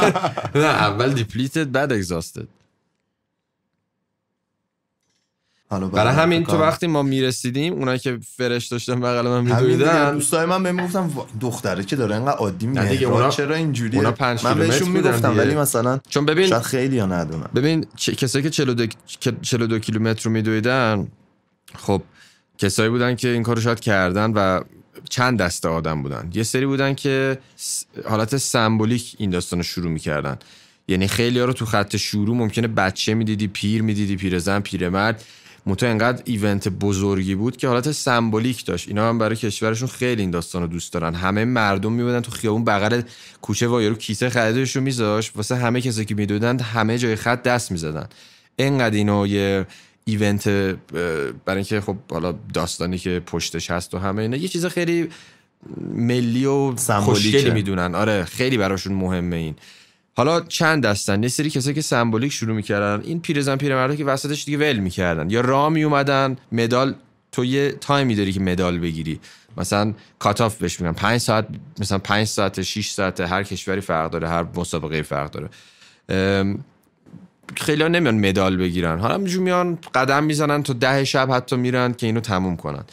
نه 0.55 0.65
اول 0.65 1.13
depleted 1.13 1.71
بعد 1.71 1.93
exhausted 1.93 2.47
حالا 5.69 5.87
برای 5.87 6.13
همین 6.13 6.43
تو. 6.43 6.57
وقتی 6.57 6.87
ما 6.87 7.03
می‌رسیدیم 7.03 7.73
اونایی 7.73 7.99
که 7.99 8.19
فرش 8.37 8.67
داشتن 8.67 8.99
بغل 8.99 9.27
من 9.27 9.41
میدویدن. 9.43 10.13
دوستای 10.13 10.45
من 10.45 10.63
بهم 10.63 10.75
می‌گفتن 10.75 10.99
وا، 10.99 11.27
دختره 11.41 11.83
که 11.83 11.95
داره 11.95 12.15
انقدر 12.15 12.37
عادی 12.37 12.67
مهراد 12.67 13.03
اونا- 13.03 13.29
چرا 13.35 13.55
اینجوریه؟ 13.55 13.99
اونا 13.99 14.11
پنج 14.11 14.45
من 14.45 14.53
کیلومتر 14.53 14.71
بهشون 14.79 14.89
می‌گفتم. 14.89 15.37
ولی 15.37 15.55
مثلا 15.55 15.99
چون 16.09 16.25
ببین 16.25 16.47
شاید 16.47 16.61
خیلی 16.61 17.01
ندونم 17.01 17.49
ببین 17.55 17.85
چه- 17.95 18.15
کسایی 18.15 18.43
که 18.43 18.49
42 18.49 18.85
که 19.19 19.33
42 19.41 19.79
کیلومتر 19.79 20.23
رو 20.23 20.31
میدویدن 20.31 21.07
خب 21.75 22.01
کسایی 22.57 22.89
بودن 22.89 23.15
که 23.15 23.27
این 23.27 23.43
کارو 23.43 23.61
شاید 23.61 23.79
کردن 23.79 24.31
و 24.33 24.61
چند 25.09 25.39
دسته 25.39 25.69
آدم 25.69 26.03
بودن. 26.03 26.29
یه 26.33 26.43
سری 26.43 26.65
بودن 26.65 26.93
که 26.93 27.37
حالت 28.09 28.37
سمبولیک 28.37 29.15
این 29.17 29.29
داستان 29.29 29.59
رو 29.59 29.63
شروع 29.63 29.91
می‌کردن. 29.91 30.37
یعنی 30.87 31.07
خیلی 31.07 31.39
ها 31.39 31.45
رو 31.45 31.53
تو 31.53 31.65
خط 31.65 31.95
شروع 31.95 32.35
ممکنه 32.35 32.67
بچه 32.67 33.13
می‌دیدی 33.13 33.47
پیر 33.47 33.81
می‌دیدی 33.81 34.15
پیرزن 34.15 34.59
پیرمرد. 34.59 35.23
متو 35.67 35.85
انقدر 35.85 36.21
ایونت 36.25 36.67
بزرگی 36.67 37.35
بود 37.35 37.57
که 37.57 37.67
حالت 37.67 37.91
سمبولیک 37.91 38.65
داشت. 38.65 38.87
اینا 38.87 39.09
هم 39.09 39.17
برای 39.17 39.35
کشورشون 39.35 39.87
خیلی 39.87 40.21
این 40.21 40.31
داستان 40.31 40.61
رو 40.61 40.67
دوست 40.67 40.93
دارن. 40.93 41.15
همه 41.15 41.45
مردم 41.45 41.91
میبودن 41.91 42.21
تو 42.21 42.31
خیابون 42.31 42.63
بغل 42.63 43.01
کوچه 43.41 43.67
و 43.67 43.81
یارو 43.81 43.95
کیسه 43.95 44.29
خریدش 44.29 44.75
رو 44.75 44.81
میذاش 44.81 45.31
واسه 45.35 45.55
همه 45.55 45.81
کسی 45.81 46.05
که 46.05 46.15
میدودن 46.15 46.59
همه 46.59 46.97
جای 46.97 47.15
خط 47.15 47.43
دست 47.43 47.71
می‌زدن. 47.71 48.07
انقدر 48.59 48.95
اینو 48.95 49.27
یه 49.27 49.65
ایونت 50.05 50.47
برای 51.45 51.57
اینکه 51.57 51.81
خب 51.81 51.95
حالا 52.11 52.33
داستانی 52.53 52.97
که 52.97 53.21
پشتش 53.25 53.71
هست 53.71 53.93
و 53.93 53.97
همه 53.97 54.21
اینا 54.21 54.37
یه 54.37 54.47
چیز 54.47 54.65
خیلی 54.65 55.09
ملی 55.93 56.45
و 56.45 56.77
سمبولیکه. 56.77 57.31
خوشگلی 57.31 57.51
می‌دونن. 57.51 57.95
آره 57.95 58.25
خیلی 58.25 58.57
براشون 58.57 58.93
مهمه 58.93 59.35
این. 59.35 59.55
حالا 60.17 60.41
چند 60.41 60.85
دستن؟ 60.85 61.23
یه 61.23 61.29
سری 61.29 61.49
کسایی 61.49 61.75
که 61.75 61.81
سمبولیک 61.81 62.31
شروع 62.31 62.55
می‌کردن. 62.55 63.03
این 63.03 63.21
پیرزن 63.21 63.55
پیرمردا 63.55 63.95
که 63.95 64.05
وسطش 64.05 64.45
دیگه 64.45 64.57
ول 64.57 64.77
می‌کردن. 64.77 65.29
یا 65.29 65.41
راه 65.41 65.69
میومدن 65.69 66.37
مدال 66.51 66.93
تو 67.31 67.45
یه 67.45 67.71
تایمی 67.71 68.15
داری 68.15 68.33
که 68.33 68.39
مدال 68.39 68.79
بگیری. 68.79 69.19
مثلا 69.57 69.93
کاتاف 70.19 70.57
بهش 70.57 70.79
میگن. 70.81 70.93
5 70.93 71.17
ساعت 71.21 71.47
مثلا 71.79 71.97
5 71.97 72.27
ساعت 72.27 72.61
6 72.61 72.89
ساعت 72.89 73.21
هر 73.21 73.43
کشوری 73.43 73.81
فرق 73.81 74.11
داره 74.11 74.29
هر 74.29 74.45
مسابقه 74.55 75.01
فرق 75.01 75.31
داره. 75.31 75.49
خیلی 77.55 77.81
ها 77.81 77.87
نمیان 77.87 78.29
مدال 78.29 78.57
بگیرن. 78.57 78.99
حالا 78.99 79.17
میان 79.17 79.77
قدم 79.95 80.23
می‌زنن 80.23 80.63
تا 80.63 80.73
ده 80.73 81.03
شب 81.03 81.31
حتی 81.31 81.55
میرن 81.55 81.93
که 81.93 82.05
اینو 82.05 82.19
تموم 82.19 82.55
کنن. 82.57 82.83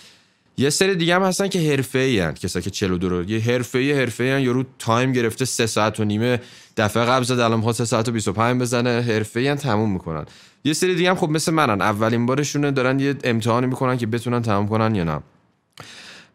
یه 0.56 0.70
سری 0.70 0.94
دیگه 0.94 1.14
هم 1.14 1.22
هستن 1.22 1.48
که 1.48 1.70
حرفه‌ای 1.70 2.20
ان 2.20 2.34
کسایی 2.34 2.62
که 2.62 2.70
42 2.70 3.08
رو 3.08 3.30
یه 3.30 3.40
حرفه‌ای 3.40 3.92
حرفه‌ای 3.92 4.30
ان 4.30 4.40
یارو 4.40 4.64
تایم 4.78 5.12
گرفته 5.12 5.44
سه 5.44 5.66
ساعت 5.66 6.00
و 6.00 6.04
نیمه 6.04 6.40
دفعه 6.76 7.04
قبل 7.04 7.24
زد 7.24 7.38
الان 7.38 7.56
می‌خواد 7.56 7.74
3 7.74 7.84
ساعت 7.84 8.08
و 8.08 8.12
25 8.12 8.60
بزنه 8.60 9.00
حرفه‌ای 9.00 9.48
ان 9.48 9.56
تموم 9.56 9.92
می‌کنن. 9.92 10.24
یه 10.64 10.72
سری 10.72 10.94
دیگه 10.94 11.10
هم 11.10 11.16
خب 11.16 11.28
مثل 11.30 11.52
منن 11.52 11.80
اولین 11.80 12.26
بارشونه 12.26 12.70
دارن 12.70 13.00
یه 13.00 13.14
امتحانی 13.24 13.66
می‌کنن 13.66 13.98
که 13.98 14.06
بتونن 14.06 14.42
تموم 14.42 14.68
کنن 14.68 14.94
یا 14.94 15.04
نه. 15.04 15.20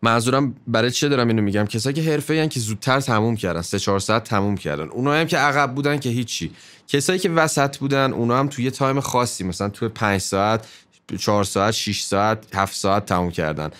منظورم 0.01 0.55
برای 0.67 0.91
چه 0.91 1.09
دارم 1.09 1.27
اینو 1.27 1.41
میگم؟ 1.41 1.65
کسایی 1.65 1.95
که 1.95 2.01
حرفه 2.01 2.47
که 2.47 2.59
زودتر 2.59 2.99
تموم 2.99 3.35
کردن 3.35 3.61
سه 3.61 3.79
چهار 3.79 3.99
ساعت 3.99 4.23
تموم 4.23 4.57
کردن. 4.57 4.87
اونا 4.87 5.13
هم 5.13 5.27
که 5.27 5.37
عقب 5.37 5.75
بودن 5.75 5.99
که 5.99 6.09
هیچی. 6.09 6.51
کسایی 6.87 7.19
که 7.19 7.29
وسط 7.29 7.77
بودن 7.77 8.13
اونا 8.13 8.39
هم 8.39 8.47
توی 8.47 8.65
یه 8.65 8.71
تایم 8.71 8.99
خاصی 8.99 9.43
مثلا 9.43 9.69
توی 9.69 9.89
5 9.89 10.21
ساعت 10.21 10.67
4 11.19 11.43
ساعت 11.43 11.71
6 11.71 12.01
ساعت 12.01 12.55
7 12.55 12.75
ساعت 12.75 13.05
تموم 13.05 13.31
کردن. 13.31 13.71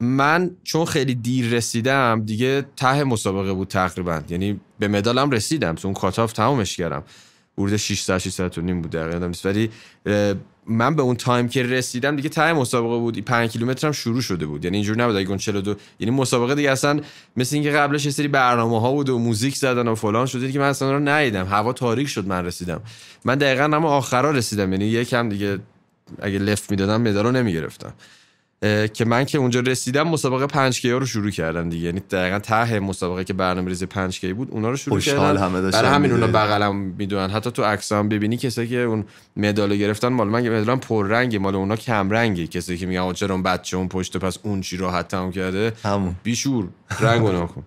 من 0.00 0.50
چون 0.64 0.84
خیلی 0.84 1.14
دیر 1.14 1.46
رسیدم 1.46 2.22
دیگه 2.26 2.64
ته 2.76 3.04
مسابقه 3.04 3.52
بود 3.52 3.68
تقریبا. 3.68 4.22
یعنی 4.28 4.60
به 4.78 4.88
مدالم 4.88 5.30
رسیدم. 5.30 5.74
تو 5.74 5.88
اون 5.88 5.94
cut-off 5.94 6.32
تمومش 6.32 6.76
کردم. 6.76 7.02
حدود 7.58 7.76
6 7.76 8.18
6 8.18 8.58
و 8.58 8.60
نیم 8.60 8.82
بود 8.82 8.90
دقیقا 8.90 9.26
نیست. 9.26 9.46
ولی 9.46 9.70
من 10.66 10.96
به 10.96 11.02
اون 11.02 11.16
تایم 11.16 11.48
که 11.48 11.62
رسیدم 11.62 12.16
دیگه 12.16 12.28
ته 12.28 12.52
مسابقه 12.52 12.98
بود. 12.98 13.18
5 13.18 13.50
کیلومتر 13.50 13.86
هم 13.86 13.92
شروع 13.92 14.20
شده 14.20 14.46
بود. 14.46 14.64
یعنی 14.64 14.76
اینجوری 14.76 15.00
نبود. 15.00 15.16
اگه 15.16 15.28
اون 15.28 15.38
42 15.38 15.74
یعنی 16.00 16.16
مسابقه 16.16 16.54
دیگه 16.54 16.70
اصلا 16.70 17.00
مثل 17.36 17.56
اینکه 17.56 17.70
قبلش 17.70 18.04
یه 18.04 18.10
سری 18.10 18.28
برنامه 18.28 18.80
ها 18.80 18.92
بود 18.92 19.08
و 19.08 19.18
موزیک 19.18 19.56
زدن 19.56 19.88
و 19.88 19.94
فلان 19.94 20.26
شده 20.26 20.52
که 20.52 20.58
من 20.58 20.68
اصلا 20.68 20.92
رو 20.92 20.98
ندیدم. 20.98 21.46
هوا 21.46 21.72
تاریک 21.72 22.08
شد 22.08 22.26
من 22.26 22.44
رسیدم. 22.44 22.80
من 23.24 23.34
دقیقا 23.34 23.64
اما 23.64 23.88
آخرا 23.88 24.30
رسیدم. 24.30 24.72
یعنی 24.72 24.84
یکم 24.84 25.28
دیگه 25.28 25.58
اگه 26.22 26.38
لفت 26.38 26.70
می‌دادم 26.70 27.00
مدال 27.00 27.24
رو 27.24 27.32
نمی‌گرفتم. 27.32 27.92
که 28.94 29.04
من 29.06 29.24
که 29.24 29.38
اونجا 29.38 29.60
رسیدم 29.60 30.08
مسابقه 30.08 30.46
5 30.46 30.86
رو 30.86 31.06
شروع 31.06 31.30
کردن 31.30 31.68
دیگه. 31.68 31.86
یعنی 31.86 32.00
دقیقا 32.00 32.38
ته 32.38 32.80
مسابقه 32.80 33.24
که 33.24 33.32
برنامه 33.32 33.68
ریزی 33.68 33.86
5 33.86 34.26
بود 34.26 34.48
اونا 34.50 34.70
رو 34.70 34.76
شروع 34.76 35.00
کردن. 35.00 35.36
همه 35.36 35.60
برای 35.70 35.90
همین 35.90 36.10
اونا. 36.12 36.26
بغلم 36.26 36.76
می‌دونن. 36.76 37.30
حتی 37.30 37.50
تو 37.50 37.62
عکسام 37.62 38.08
ببینی 38.08 38.36
کسایی 38.36 38.68
که 38.68 38.76
اون 38.78 39.04
مدال 39.36 39.76
گرفتن 39.76 40.08
مال 40.08 40.28
من 40.28 40.48
مدالم 40.48 40.80
پر 40.80 41.06
رنگی 41.06 41.38
مال 41.38 41.54
اونا 41.54 41.76
کم 41.76 42.10
رنگی 42.10 42.46
کسی 42.46 42.76
که 42.76 42.86
میگن 42.86 43.00
آقا 43.00 43.12
چرا 43.12 43.34
اون 43.34 43.42
بچه 43.42 43.76
اون 43.76 43.88
پشت 43.88 44.16
پس 44.16 44.38
اون 44.42 44.60
چی 44.60 44.76
راحت 44.76 45.08
تموم 45.08 45.32
کرده؟ 45.32 45.72
همون. 45.84 46.14
بیشور. 46.22 46.68
رنگ 47.00 47.26
رو 47.26 47.32
نکن. 47.42 47.62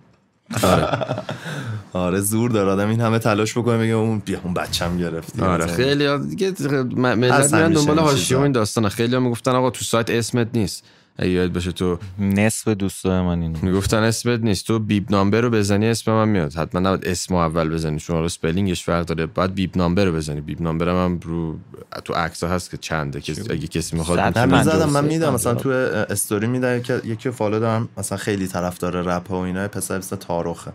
آره 1.92 2.20
زور 2.20 2.50
داره 2.50 2.70
آدم 2.70 2.88
این 2.88 3.00
همه 3.00 3.18
تلاش 3.18 3.58
بکنه 3.58 3.78
بگه 3.78 3.92
اون 3.92 4.18
بیا 4.18 4.40
اون 4.44 4.54
بچم 4.54 4.98
گرفتی 4.98 5.42
آره. 5.42 5.66
خیلی 5.66 6.18
دیگه 6.18 6.54
ملت 6.96 7.54
میرن 7.54 7.72
دنبال 7.72 7.98
حاشیه. 7.98 8.40
این 8.40 8.52
داستانه 8.52 8.88
خیلی 8.88 9.14
ها 9.14 9.20
می‌گفتن 9.20 9.50
آقا 9.50 9.70
تو 9.70 9.84
سایت 9.84 10.10
اسمت 10.10 10.48
نیست 10.54 10.84
یاد 11.18 11.52
باشه 11.52 11.72
تو 11.72 11.98
نصف 12.18 12.68
دوستای 12.68 13.20
من 13.20 13.42
اینو. 13.42 13.58
می‌گفتن 13.62 14.02
اسمت 14.02 14.40
نیست. 14.40 14.66
تو 14.66 14.78
bib 14.78 15.10
number 15.10 15.40
رو 15.40 15.50
بزنی 15.50 15.86
اسم 15.86 16.12
من 16.12 16.28
میاد. 16.28 16.54
حتما 16.54 16.80
نباید 16.80 17.06
اسم 17.06 17.34
اول 17.34 17.68
بزنی 17.68 17.98
چون 17.98 18.16
حالا 18.16 18.28
spelling 18.28 18.73
ش 18.73 18.84
فرق 18.84 19.06
داره. 19.06 19.26
باید 19.26 19.54
bib 19.54 19.76
number 19.76 20.04
رو 20.04 20.12
بزنی. 20.12 20.40
bib 20.40 20.62
number 20.62 20.88
هم, 20.88 21.20
رو 21.22 21.58
تو 22.04 22.14
عکس 22.14 22.44
هست 22.44 22.70
که 22.70 22.76
چنده. 22.76 23.20
کسی 23.20 23.42
اگه 23.52 23.66
کسی 23.66 23.96
می‌خواد 23.96 24.38
می‌زدم 24.38 24.90
من 24.90 25.04
میدم. 25.04 25.34
مثلا. 25.34 25.54
تو 25.54 25.68
استوری 25.68 26.46
میدم 26.46 26.80
که 26.82 27.00
یکی 27.04 27.28
رو 27.28 27.34
فالو 27.34 27.60
دارم. 27.60 27.88
مثلا 27.96 28.18
خیلی 28.18 28.46
طرفدار 28.46 29.02
رپ 29.02 29.30
و 29.30 29.34
اینا. 29.34 29.68
پسر 29.68 29.98
مثل 29.98 30.16
تاروخه. 30.16 30.72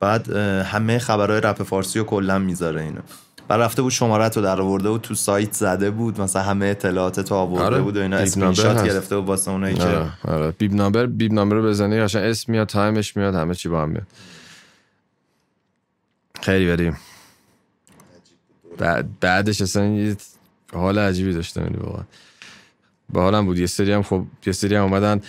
بعد 0.00 0.36
همه 0.62 0.98
خبرهای 0.98 1.40
رپ 1.40 1.62
فارسی 1.62 1.98
رو 1.98 2.04
کلا 2.04 2.38
می‌ذاره 2.38 2.82
اینو. 2.82 3.00
بعد 3.48 3.60
رفته 3.60 3.82
بود 3.82 3.92
شماره 3.92 4.28
رو 4.28 4.42
در 4.42 4.60
آورده 4.60 4.90
بود 4.90 5.00
تو 5.00 5.14
سایت 5.14 5.52
زده 5.52 5.90
بود. 5.90 6.20
مثلا 6.20 6.42
همه 6.42 6.66
اطلاعات 6.66 7.20
تو 7.20 7.34
آورده 7.34 7.64
آره، 7.64 7.80
بود 7.80 7.96
و 7.96 8.00
اینا. 8.00 8.16
اسکرین 8.16 8.52
شات. 8.52 8.84
گرفته 8.84 9.16
بود 9.16 9.26
واسه 9.26 9.50
اونایی 9.50 9.74
که 9.74 9.82
آره 9.82 10.10
آره. 10.24 10.50
bib 10.50 10.74
number 10.74 11.06
bib 11.06 11.32
number 11.32 11.56
رو 11.56 11.62
بزنی 11.62 12.00
قشنگ 12.00 12.22
اسم 12.22 12.52
میاد 12.52 12.66
تایمش 12.66 13.16
میاد 13.16 13.34
همه 13.34 13.54
چی 13.54 13.68
با 13.68 13.82
هم 13.82 13.88
میاد. 13.88 14.06
خیلی 16.42 16.66
بریم. 16.66 16.96
بعد 18.78 19.20
بعدش 19.20 19.60
اصلا 19.60 19.86
یه 19.86 20.16
حال 20.72 20.98
عجیبی 20.98 21.32
داشتم 21.32 21.62
یعنی 21.62 21.76
واقعا. 21.76 22.04
با 23.08 23.22
حالم 23.22 23.46
بود. 23.46 23.58
یه 23.58 23.66
سری 23.66 23.92
هم 23.92 24.02
خب 24.02 24.24
یه 24.46 24.52
سری 24.52 24.74
هم 24.74 24.82
اومدن. 24.82 25.22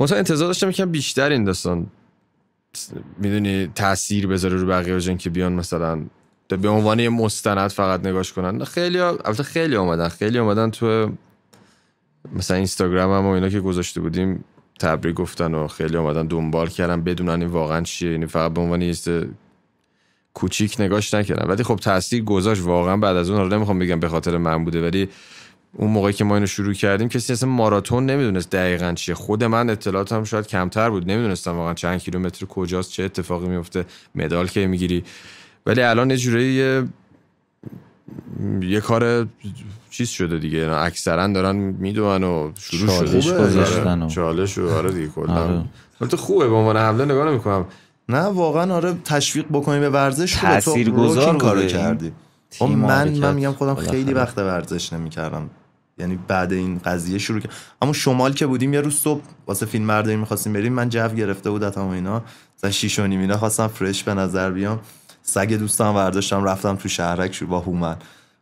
مثلا 0.00 0.18
انتظار 0.18 0.46
داشتم 0.46 0.70
که 0.70 0.86
بیشتر 0.86 1.30
این 1.30 1.44
داستان. 1.44 1.86
می‌دونی 3.18 3.66
تاثیر 3.74 4.26
بذاره 4.26 4.56
رو 4.56 4.66
بقیه 4.66 5.16
که 5.16 5.30
بیان 5.30 5.52
مثلا 5.52 6.04
به 6.48 6.68
عنوان 6.68 6.98
یه 6.98 7.08
مستند 7.08 7.70
فقط 7.70 8.06
نگاش 8.06 8.32
کنن. 8.32 8.64
خیلی 8.64 8.98
البته 8.98 9.42
خیلی 9.42 9.76
اومدن. 9.76 10.08
خیلی 10.08 10.38
اومدن 10.38 10.70
تو 10.70 11.10
مثلا 12.32 12.56
اینستاگرام 12.56 13.10
هم 13.10 13.26
و 13.26 13.28
اینا 13.30 13.48
که 13.48 13.60
گذاشته 13.60 14.00
بودیم 14.00 14.44
تبریک 14.80 15.14
گفتن 15.14 15.54
و 15.54 15.68
خیلی 15.68 15.96
اومدن 15.96 16.26
دنبال 16.26 16.68
کردن 16.68 17.02
بدونن 17.02 17.42
این 17.42 17.46
واقعا 17.46 17.80
چیه. 17.80 18.10
یعنی 18.12 18.26
فقط 18.26 18.52
به 18.52 18.60
عنوان 18.60 18.82
یه 18.82 18.94
کوچیک 20.34 20.80
نگاش 20.80 21.14
نکردن. 21.14 21.48
ولی 21.48 21.62
خب 21.62 21.76
تاثیر 21.76 22.24
گذاشت. 22.24 22.62
واقعا 22.62 22.96
بعد 22.96 23.16
از 23.16 23.30
اون 23.30 23.38
حالا 23.38 23.56
نمی‌خوام 23.56 23.78
بگم 23.78 24.00
به 24.00 24.08
خاطر 24.08 24.36
من 24.36 24.64
بوده 24.64 24.82
ولی 24.82 25.08
اون 25.72 25.90
موقعی 25.90 26.12
که 26.12 26.24
ما 26.24 26.34
اینو 26.34 26.46
شروع 26.46 26.72
کردیم 26.72 27.08
کسی 27.08 27.32
اصلا 27.32 27.48
ماراتون 27.48 28.06
نمی‌دونست 28.06 28.50
دقیقا 28.50 28.92
چیه. 28.92 29.14
خود 29.14 29.44
من 29.44 29.70
اطلاعاتم 29.70 30.24
شاید 30.24 30.46
کمتر 30.46 30.90
بود. 30.90 31.10
نمی‌دونستم 31.10 31.56
واقعا 31.56 31.74
چند 31.74 32.00
کیلومتر 32.00 32.46
کجاست 32.46 32.90
چه 32.90 33.02
اتفاقی 33.02 33.48
میفته 33.48 33.84
مدال 34.14 34.46
که 34.46 34.66
می‌گیری. 34.66 35.04
ولی 35.66 35.82
الان 35.82 36.10
یه 36.10 36.16
جوری 36.16 36.52
یه 36.52 36.84
یه 38.60 38.80
کار 38.80 39.26
چیز 39.90 40.08
شده 40.08 40.38
دیگه. 40.38 40.70
اکثرا 40.70 41.26
دارن 41.26 41.56
می‌دونن 41.56 42.24
و 42.24 42.52
شروع 42.58 42.86
چالش 42.86 43.24
شده 43.24 43.44
گذاشتن 43.44 43.98
و- 43.98 44.04
آره، 44.04 44.14
چالش 44.14 44.58
و 44.58 44.68
آره 44.68 44.92
دیگه 44.92 45.08
کلا. 45.08 45.34
آره. 45.34 45.64
البته 46.00 46.16
خوبه 46.16 46.48
به 46.48 46.54
عنوان 46.54 46.76
حمله 46.76 47.04
نگاه 47.04 47.30
نمی‌کنم. 47.30 47.66
نه 48.08 48.18
واقعا 48.20 48.74
آره 48.74 48.96
تشویق 49.04 49.46
بکنی 49.52 49.80
به 49.80 49.90
ورزش 49.90 50.36
روک 50.36 50.68
این 50.68 51.38
کارو 51.38 51.66
کردی. 51.66 52.12
خب 52.58 52.66
من 52.66 53.08
من 53.08 53.34
میگم 53.34 53.52
خودم. 53.52 53.74
خیلی 53.74 54.12
وقت 54.12 54.38
ورزش 54.38 54.92
نمی‌کردم. 54.92 55.50
یعنی 55.98 56.18
بعد 56.28 56.52
این 56.52 56.80
قضیه 56.84 57.18
شروع 57.18 57.40
کرد 57.40 57.52
اما 57.82 57.92
شمال 57.92 58.32
که 58.32 58.46
بودیم 58.46 58.74
یه 58.74 58.80
روز 58.80 58.94
صبح 58.94 59.20
واسه 59.46 59.66
فیلم 59.66 59.86
برداری 59.86 60.16
می‌خواستیم 60.16 60.52
بریم 60.52 60.72
من 60.72 60.88
جو 60.88 61.08
گرفته 61.08 61.50
بودم 61.50 61.82
و 61.82 61.88
اینا. 61.88 62.22
مثلا 62.58 62.70
شیش 62.70 62.98
و 62.98 63.06
نیم 63.06 63.20
اینا 63.20 63.36
خواستم 63.36 63.66
فرش 63.66 64.02
به 64.02 64.14
نظر 64.14 64.50
بیام. 64.50 64.80
سگ 65.26 65.52
دوستم 65.52 65.94
برداشتم 65.94 66.44
رفتم 66.44 66.76
تو 66.76 66.88
شهرک 66.88 67.44
با 67.44 67.60
هومن. 67.60 67.96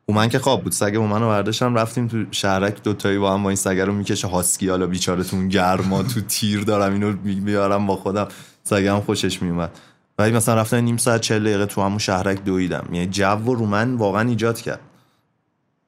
هومن 0.08 0.28
که 0.28 0.38
خواب 0.38 0.62
بود. 0.62 0.72
سگ 0.72 0.94
هومن 0.96 1.20
رو 1.20 1.28
برداشتم 1.28 1.74
رفتیم 1.74 2.08
تو 2.08 2.24
شهرک 2.30 2.82
دوتایی 2.82 3.18
با 3.18 3.34
هم 3.34 3.42
با 3.42 3.48
این 3.48 3.56
سگ 3.56 3.78
رو 3.80 3.92
می‌کشه. 3.92 4.28
هاسکی 4.28 4.68
حالا 4.68 4.86
بیچارتون 4.86 5.48
گرما 5.48 6.02
تو 6.02 6.20
تیر 6.20 6.60
دارم 6.60 6.92
اینو 6.92 7.12
میارم 7.24 7.86
با 7.86 7.96
خودم. 7.96 8.28
سگم 8.64 9.00
خوشش 9.00 9.42
میومد 9.42 9.70
ولی 10.18 10.32
مثلا 10.32 10.54
رفتم 10.54 10.76
نیم 10.76 10.96
ساعت 10.96 11.20
40 11.20 11.44
دقیقه 11.44 11.66
تو 11.66 11.82
همون 11.82 11.98
شهرک 11.98 12.44
دویدم. 12.44 12.88
یعنی 12.92 13.06
جو 13.06 13.54
رو 13.54 13.66
من 13.66 13.94
واقعا 13.94 14.28
ایجاد 14.28 14.60
کرد. 14.60 14.80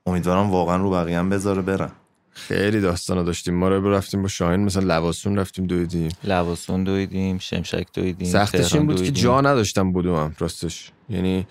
امیدوارم 0.06 0.50
واقعا 0.50 0.76
رو 0.76 0.90
بقیه 0.90 1.18
هم 1.18 1.28
بذاره 1.30 1.62
برن. 1.62 1.90
خیلی 2.36 2.80
داستانا 2.80 3.22
داشتیم. 3.22 3.54
ما 3.54 3.68
رو 3.68 3.92
رفتیم 3.92 4.22
با 4.22 4.28
شاهین 4.28 4.60
مثلا 4.60 4.82
لواسون 4.96 5.38
رفتیم 5.38 5.66
دویدیم. 5.66 6.08
لواسون 6.24 6.84
دویدیم 6.84 7.38
شمشک 7.38 7.86
دویدیم 7.94 8.28
سختش 8.28 8.74
این 8.74 8.86
بود 8.86 9.02
که. 9.02 9.10
جا 9.10 9.40
نداشتم 9.40 9.92
بدوم 9.92 10.36
راستش. 10.38 10.90
یعنی 11.08 11.46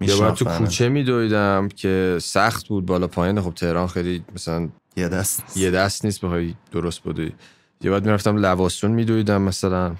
یا 0.00 0.18
باید 0.18 0.34
تو. 0.34 0.44
کوچه 0.44 0.88
میدویدم 0.88 1.68
که 1.68 2.18
سخت 2.20 2.68
بود 2.68 2.86
بالا 2.86 3.06
پایین 3.06 3.40
خب 3.40 3.54
تهران 3.54 3.86
خیلی 3.86 4.24
مثلا 4.34 4.68
یه 4.96 5.08
دست 5.08 5.56
یه 5.56 5.70
دست 5.70 6.04
نیست 6.04 6.20
بخوای 6.20 6.54
درست 6.72 7.02
بدوی 7.02 7.32
یه 7.80 7.90
بعد 7.90 8.04
می‌رفتم 8.04 8.36
لواسون 8.36 8.90
میدویدم 8.90 9.42
مثلا. 9.42 9.96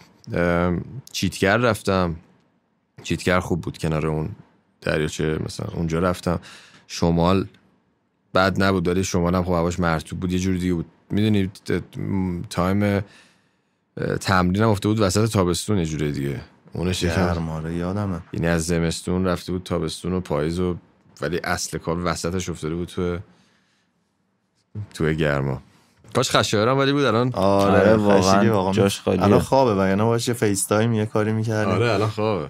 چیتگر 1.13 1.57
رفتم. 1.57 2.17
چیتگر 3.03 3.41
خوب 3.41 3.61
بود 3.61 3.79
کنار 3.79 4.07
اون 4.07 4.31
دریاچه 4.81 5.39
مثلا 5.45 5.67
اونجا 5.75 5.99
رفتم. 5.99 6.41
شمال 6.87 7.47
بد 8.35 8.63
نبود 8.63 8.89
ولی 8.89 9.05
شمال 9.05 9.35
هم 9.35 9.45
خب 9.45 9.53
هواش 9.53 9.81
مرطوب 9.81 10.21
بود. 10.21 10.33
یه 10.33 10.39
جور 10.39 10.57
دیگه 10.57 10.75
بود. 10.75 10.87
می‌دونی 11.11 11.51
تایم 12.51 13.05
تمرینم 14.21 14.69
افته 14.69 14.89
بود 14.89 15.01
وسط 15.01 15.31
تابستون 15.33 15.79
یه 15.79 15.85
جوره 15.85 16.13
دیگه. 16.13 16.41
گرم 17.01 17.49
آره 17.49 17.75
یادمه. 17.75 18.21
یعنی 18.33 18.47
از 18.47 18.67
زمستون 18.67 19.25
رفته 19.25 19.53
بود 19.53 19.63
تابستون 19.63 20.13
و 20.13 20.21
پاییز 20.21 20.61
و 20.61 20.77
ولی 21.21 21.41
اصل 21.45 21.79
کار 21.79 22.05
وسطش 22.05 22.49
افتاده 22.49 22.75
بود 22.75 22.89
تو 22.89 23.19
تو 24.95 25.13
گرما. 25.13 25.63
کاش 26.15 26.31
خشایارم 26.31 26.79
ولی 26.79 26.93
بود 26.93 27.05
الان 27.05 27.33
آره, 27.35 27.79
آره، 27.79 27.97
واقعا. 27.97 28.73
جاش 28.73 29.01
خالیه. 29.01 29.25
الان 29.25 29.39
خوابه 29.39 29.75
وگرنه 29.75 30.05
باشه 30.05 30.33
FaceTime 30.33 30.93
یه 30.93 31.07
کاری 31.07 31.33
می‌کردیم 31.33 31.75
آره 31.75 31.93
الان 31.93 32.09
خوابه. 32.09 32.49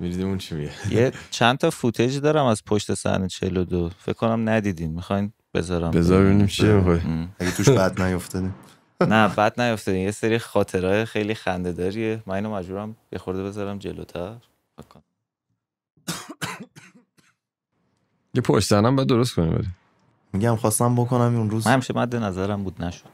می‌دیدیم 0.00 0.28
اون 0.28 0.38
چی 0.38 0.54
میگه؟ 0.54 0.72
یه 0.96 1.12
چند 1.30 1.58
تا 1.58 1.70
footage 1.70 2.18
دارم 2.18 2.46
از 2.46 2.64
پشت 2.64 2.94
صحنه 2.94 3.28
42 3.28 3.90
فکر 3.98 4.12
کنم 4.12 4.48
ندیدین. 4.48 4.90
می‌خواین 4.90 5.32
بذارم. 5.54 5.90
بذار 5.90 6.24
ببینیم 6.24 6.46
چیه 6.46 6.72
می‌خوای. 6.72 7.00
اگه 7.38 7.50
توش 7.50 7.68
بد 7.68 8.02
نیفتادیم. 8.02 8.54
نه 9.08 9.28
بد 9.28 9.60
نیافتادین 9.60 10.00
یه 10.00 10.10
سری 10.10 10.38
خاطرهای 10.38 11.04
خیلی 11.04 11.34
خنده 11.34 11.72
داریه 11.72 12.22
من 12.26 12.34
اینو 12.34 12.54
مجبورم 12.54 12.96
یه 13.12 13.18
خورده 13.18 13.42
بذارم 13.44 13.78
جلوتر. 13.78 14.34
فکر 14.76 14.88
کنم. 14.88 15.02
یه 18.34 18.42
پشت 18.42 18.68
سنم 18.68 18.96
باید 18.96 19.08
درست 19.08 19.34
کنیم 19.34 19.54
ولی. 19.54 19.68
میگم 20.32 20.56
خواستم 20.56 20.94
بکنم 20.94 21.36
اون 21.36 21.50
روز. 21.50 21.66
من 21.66 21.72
همیشه 21.72 21.94
مد 21.96 22.16
نظرم 22.16 22.64
بود 22.64 22.82
نشد. 22.84 23.08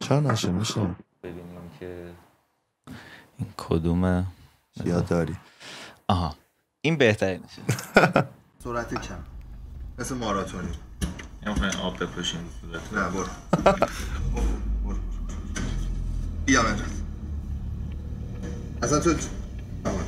چرا 0.00 0.20
نشه؟ 0.20 0.50
میشه. 0.50 0.80
ببینیم 1.22 1.70
که 1.80 2.04
این 3.38 3.48
کدومه. 3.56 4.24
یاد 4.84 5.08
داری. 5.08 5.36
آها. 6.08 6.34
این 6.80 6.96
بهترینشه 6.96 7.62
سرعت 8.64 8.94
کم. 8.94 9.14
مثل 9.98 10.14
ماراتونی. 10.14 10.68
نمی‌خواین 11.46 11.72
آب 11.76 12.02
بپاشین 12.02 12.40
نه 12.92 13.08
برو. 13.08 13.26
بیا 16.46 16.62
من 16.62 16.76
اصلا 18.82 19.00
تو 19.00 19.10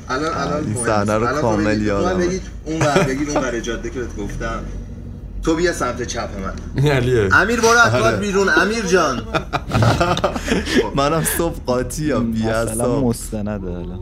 الان 0.09 0.35
الان 0.35 0.65
این 0.67 0.75
صحنه 0.85 1.15
رو 1.15 1.27
کامل 1.41 1.83
یادم 1.83 2.19
بگید 2.19 2.43
اون 2.65 2.81
ور 2.83 3.03
بگید 3.05 3.31
اون 3.31 3.43
ور 3.45 3.61
جاده 3.61 3.91
که 3.91 4.01
بهت 4.01 4.17
گفتم. 4.17 4.65
تو 5.43 5.55
بیا 5.57 5.73
سمت 5.73 6.03
چپ 6.03 6.29
من. 6.39 6.89
علیه. 6.91 7.35
امیر 7.37 7.61
برو 7.61 7.69
از 7.79 8.21
بیرون. 8.21 8.49
امیر 8.49 8.87
جان. 8.87 9.23
منم 10.97 11.25
صبح 11.25 11.57
قاطی 11.67 12.05
یا 12.05 12.21
بی 12.21 12.43
مثلا 12.47 13.01
مستنده 13.01 13.71
حالا 13.73 13.99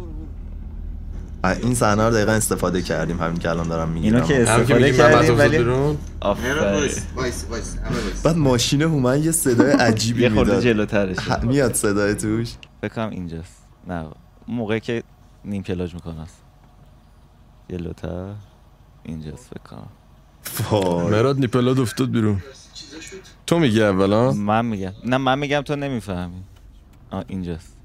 این 1.45 1.75
صحنه 1.75 2.05
رو 2.05 2.11
دقیقا 2.11 2.33
استفاده 2.33 2.83
کردیم 2.83 3.21
همین 3.21 3.39
که 3.39 3.51
الان 3.51 3.69
دارم 3.69 3.89
می‌گیرم 3.89 4.15
اینو 4.15 4.27
که 4.27 4.43
استفاده 4.43 4.93
کردیم 4.93 5.39
ولی 5.39 5.65
بعد 8.25 8.37
ماشین 8.37 8.83
هومن 8.83 9.23
یه 9.23 9.33
صدای 9.33 9.73
عجیبی 9.89 10.23
یه 10.23 10.29
خورده 10.29 10.51
می‌داد. 10.51 10.63
جلوترش 10.65 11.17
میاد 11.43 11.75
صدای 11.75 12.15
توش. 12.15 12.55
فکر 12.81 12.95
کنم 12.95 13.11
اینجاست. 13.11 13.63
نه 13.89 14.07
موقعی 14.49 14.81
که 14.81 15.03
نیم 15.45 15.63
کلاج 15.63 15.95
می‌کنه 15.95 16.21
است. 16.21 16.37
جلوتر 17.71 18.27
اینجاست 19.03 19.47
فکر 19.51 19.63
کنم. 19.71 19.89
وای. 20.71 21.11
مراد 21.11 21.39
نیپلات 21.39 21.79
افتاد 21.79 22.11
بیرون. 22.11 22.43
تو 23.47 23.59
میگی 23.59 23.83
اولا 23.83 24.33
من 24.33 24.67
میگم. 24.67 24.93
نه 25.05 25.17
من 25.17 25.39
میگم 25.39 25.61
تو 25.61 25.77
نمی‌فهمی. 25.77 26.43
آه 27.11 27.25
اینجاست. 27.29 27.77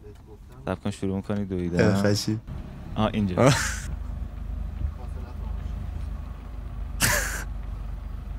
سب 0.65 0.83
کن 0.83 0.91
شروع 0.91 1.15
می‌کنی 1.15 1.45
دویدن. 1.45 1.95
خشی. 1.95 2.39
آه 2.95 3.09
اینجا. 3.13 3.51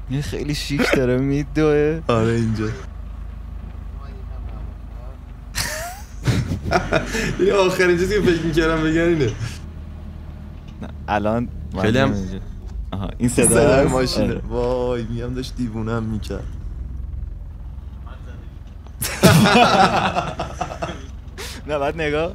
این 0.09 0.23
خیلی 0.23 0.55
شیک 0.55 0.93
داره 0.97 1.17
میدوه 1.17 2.01
آره 2.09 2.33
اینجا. 2.33 2.65
این 7.41 7.53
آخرین 7.53 7.99
چیزی 7.99 8.15
که 8.15 8.21
فکر 8.27 8.43
می‌کردم 8.43 8.83
بگن 8.83 9.01
اینه. 9.01 9.31
الان 11.09 11.49
خیلی 11.81 11.99
هم- 11.99 12.13
اینجا. 12.13 12.39
آها 12.93 13.09
این 13.19 13.29
صدا؟ 13.29 13.89
ماشینه. 13.89 14.25
آره. 14.27 14.41
وای 14.49 15.03
میگم 15.03 15.35
داشت 15.35 15.57
دیوونم 15.57 16.03
می‌کرد. 16.03 16.45
نه 21.69 21.79
بعد 21.79 22.01
نگاه. 22.01 22.33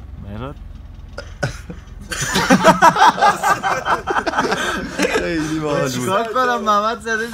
خیلی 4.99 5.59
باحال 5.59 5.91
بود. 5.91 6.33
کنم؟ 6.33 6.61
محمد 6.61 7.01
زده 7.01 7.27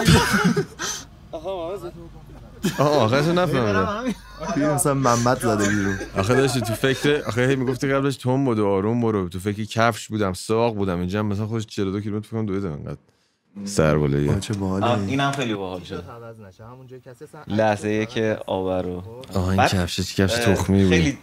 آه 2.79 2.97
آخرش 2.97 3.25
رو 3.25 3.33
نفهمیدم. 3.33 4.03
توی 4.53 4.65
مثلا 4.65 4.93
محمد 4.93 5.39
زده 5.39 5.69
بیرون. 5.69 5.97
آخه 6.17 6.35
داشتی 6.35 6.61
تو 6.61 6.73
فکر 6.73 7.23
آخه 7.27 7.47
هی 7.47 7.55
می‌گفتی 7.55 7.93
قبلش 7.93 8.15
تون 8.15 8.45
بود 8.45 8.59
و 8.59 8.67
آروم 8.67 9.01
برو. 9.01 9.29
تو 9.29 9.39
فکر 9.39 9.63
کفش 9.63 10.07
بودم 10.07 10.33
ساق 10.33 10.75
بودم. 10.75 10.99
اینجا 10.99 11.23
مثلا 11.23 11.47
خودش 11.47 11.65
42 11.65 12.01
کیلومتر 12.01 12.27
فکر 12.27 12.37
کنم 12.37 12.45
دویدم 12.45 12.71
انقدر. 12.71 12.97
سر 13.65 13.95
وای، 13.95 14.39
چه 14.39 14.53
آه، 14.53 14.59
باحاله. 14.59 15.07
اینم 15.07 15.31
خیلی 15.31 15.53
باحال 15.55 15.83
شد. 15.83 16.03
لحظه 17.47 18.05
که 18.05 18.39
آب 18.47 18.69
رو. 18.69 19.03
آه 19.33 19.47
این 19.47 19.65
کفش 19.67 19.99
چه 20.01 20.23
کفش 20.23 20.33
تخمی 20.33 20.83
بود. 20.83 20.93
خیلی 20.93 21.17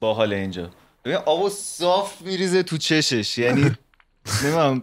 باحال 0.00 0.32
اینجا. 0.32 0.70
ببین 1.04 1.18
آبو 1.26 1.48
صاف 1.48 2.22
میریزه 2.22 2.62
تو 2.62 2.76
چشش. 2.76 3.38
یعنی 3.38 3.60
نمی‌دونم 4.44 4.82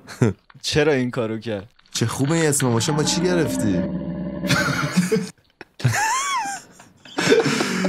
چرا 0.61 0.93
این 0.93 1.11
کارو 1.11 1.39
کرد. 1.39 1.71
چه 1.93 2.05
خوبه 2.05 2.31
این 2.31 2.45
اسم 2.45 2.67
ماشین 2.67 2.95
با 2.95 3.03
چی 3.03 3.21
گرفتی؟ 3.21 3.81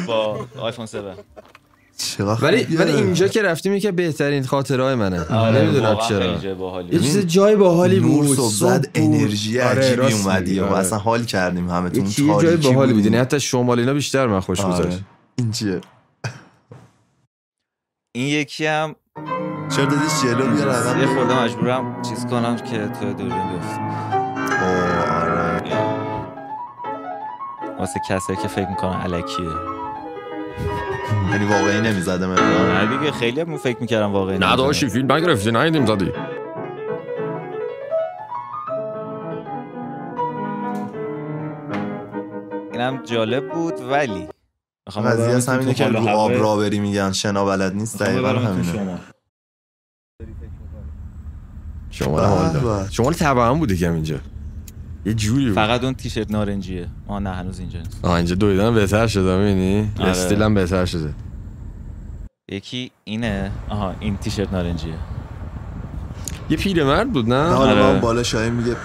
با 0.06 0.46
آیفون 0.58 0.84
7 0.84 0.94
چقدر 1.98 2.44
ولی 2.44 2.76
ولی. 2.76 2.92
اینجا 2.92 3.28
که 3.28 3.42
رفتیم 3.42 3.72
یکی 3.74 3.90
بهترین 3.90 4.44
خاطرهای 4.44 4.94
منه. 4.94 5.24
آره، 5.24 5.62
نمی‌دونم 5.62 5.98
چرا. 6.08 6.38
یه 6.82 6.98
چیز 6.98 7.26
جای 7.26 7.56
باحالی 7.56 8.00
نور 8.00 8.24
بود 8.24 8.36
صبح 8.36 8.50
صبح 8.50 8.68
زد. 8.78 8.90
انرژی 8.94 9.60
آره، 9.60 9.78
عجیبی 9.82 10.12
اومدی 10.12 10.60
و 10.60 10.64
آره. 10.64 10.76
اصلا 10.76 10.98
حال 10.98 11.24
کردیم 11.24 11.70
همه 11.70 11.90
یه 11.96 12.02
جای 12.42 12.56
باحالی 12.56 12.92
بود 12.92 13.14
حتی 13.14 13.40
شمال 13.40 13.78
اینا 13.78 13.94
بیشتر 13.94 14.26
من 14.26 14.40
خوش. 14.40 14.60
گذشت. 14.60 14.98
این 15.36 15.50
چیه؟ 15.50 15.80
این 18.18 18.26
یکی 18.26 18.66
هم 18.66 18.94
چرا 19.76 19.84
دادیش 19.84 20.22
جلو 20.22 20.46
بیا 20.46 20.58
یه 20.58 20.64
رقم 20.64 21.14
خورده 21.14 21.42
مجبورم 21.42 22.02
چیز 22.02 22.26
کنم 22.26 22.56
که 22.56 22.78
تو 22.78 23.12
دوربین 23.12 23.28
بیفته 23.28 23.80
اوه، 24.62 25.22
آره. 25.22 25.62
واسه 27.78 28.00
کسایی 28.08 28.38
که 28.42 28.48
فکر 28.48 28.68
می‌کنن 28.68 29.00
الکیه. 29.02 29.48
یعنی 31.32 31.44
واقعی 31.44 31.80
نمی‌زده 31.80 32.26
مقدار 32.26 32.72
نه 32.72 32.98
دیگه 32.98 33.12
خیلی 33.12 33.40
هم 33.40 33.56
فکر 33.56 33.80
می‌کردم 33.80 34.12
واقعا 34.12 34.36
نداشتی 34.36 34.88
فیلم 34.88 35.12
نگرفتی 35.12 35.52
ندیدیم 35.52 35.86
زدی. 35.86 36.12
اینم 42.72 43.02
جالب 43.04 43.48
بود 43.48 43.80
ولی 43.90 44.28
قضیه 44.96 45.24
از 45.24 45.48
همینه 45.48 45.74
که 45.74 45.88
رو 45.88 46.08
آب 46.08 46.32
را 46.32 46.56
بری 46.56 46.78
میگن 46.78 47.12
شنا 47.12 47.44
بلد 47.44 47.74
نیست 47.74 48.02
دقیقا 48.02 48.28
همینه. 48.28 48.72
شما. 48.72 48.98
شمال 51.90 52.52
داد 52.52 52.84
به. 52.84 52.90
شمال 52.90 53.12
تبعهم 53.12 53.58
بوده 53.58 53.76
کم 53.76 53.92
اینجا 53.92 54.18
یه 55.06 55.14
جوری 55.14 55.46
بود. 55.46 55.54
فقط 55.54 55.84
اون 55.84 55.94
تیشرت 55.94 56.30
نارنجیه. 56.30 56.88
آه 57.08 57.20
نه 57.20 57.30
هنوز 57.30 57.58
اینجا 57.58 57.78
نیست. 57.78 58.04
آه 58.04 58.12
اینجا 58.12 58.34
دویدن 58.34 58.74
بهتر 58.74 59.06
شده 59.06 59.36
می‌بینی؟ 59.36 59.90
آره. 59.98 60.10
استیلم 60.10 60.54
بهتر 60.54 60.84
شده. 60.84 61.14
یکی 62.48 62.90
اینه. 63.04 63.50
آها 63.68 63.94
این 64.00 64.16
تیشرت 64.16 64.52
نارنجیه. 64.52 64.94
یه 66.50 66.56
پیرمرد 66.56 67.12
بود 67.12 67.28
نه؟ 67.32 67.52
حالا 67.52 67.74
با 67.74 67.80
آره. 67.80 67.90
اون 67.90 68.00
بالا 68.00 68.22
شاهی 68.22 68.50
میگه 68.50 68.76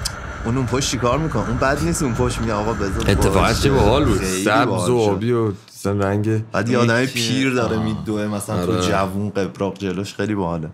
اون 0.46 0.58
اون 0.58 0.66
پشت 0.66 0.92
چیکار 0.92 1.20
می‌کنه؟ 1.20 1.50
اون 1.50 1.58
بد 1.58 1.84
نیست 1.84 2.04
اون 2.04 2.13
پشت 2.13 2.42
میگه 2.42 2.54
آقا 2.54 2.74
بذار 2.74 3.12
اتفاقا. 3.12 3.54
چه 3.54 3.72
باحال 3.72 4.06
بود. 4.06 4.24
سبز 4.24 4.89
و. 4.89 4.98
آبی 4.98 5.32
و 5.32 5.52
اصلا 5.84 6.00
رنگ 6.00 6.52
بعد 6.52 6.69
یه 6.69 6.78
آدم 6.78 7.06
پیر 7.06 7.54
داره 7.54 7.78
آه. 7.78 7.84
میدوه 7.84 8.28
مثلا 8.28 8.65
تو 8.65 8.72
آره. 8.72 8.82
جوون 8.82 9.30
قبراق 9.30 9.78
جلوش 9.78 10.13
خیلی 10.13 10.36
باحاله 10.36 10.69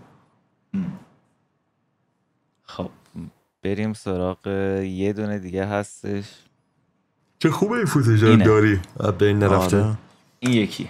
خب 2.62 2.90
بریم 3.62 3.92
سراغ 3.92 4.46
یه 4.86 5.12
دونه 5.12 5.38
دیگه 5.38 5.64
هستش 5.66 6.24
چه 7.38 7.50
خوبه 7.50 7.76
این 7.76 7.86
فوتاژ 7.86 8.24
اینه. 8.24 8.44
داری 8.44 8.80
بین 9.18 9.38
نرفته 9.38 9.82
آره. 9.82 9.98
این 10.40 10.52
یکی 10.52 10.88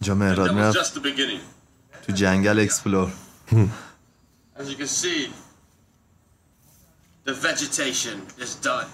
جا 0.00 0.14
مهراد 0.14 0.52
می‌رفت. 0.52 1.55
تو 2.06 2.12
جنگل 2.12 2.58
اکسپلور 2.60 3.10
As 4.58 4.70
you 4.70 4.76
can 4.76 4.86
see, 4.86 5.28
the 7.26 7.34
vegetation 7.34 8.16
is 8.38 8.54
done. 8.66 8.88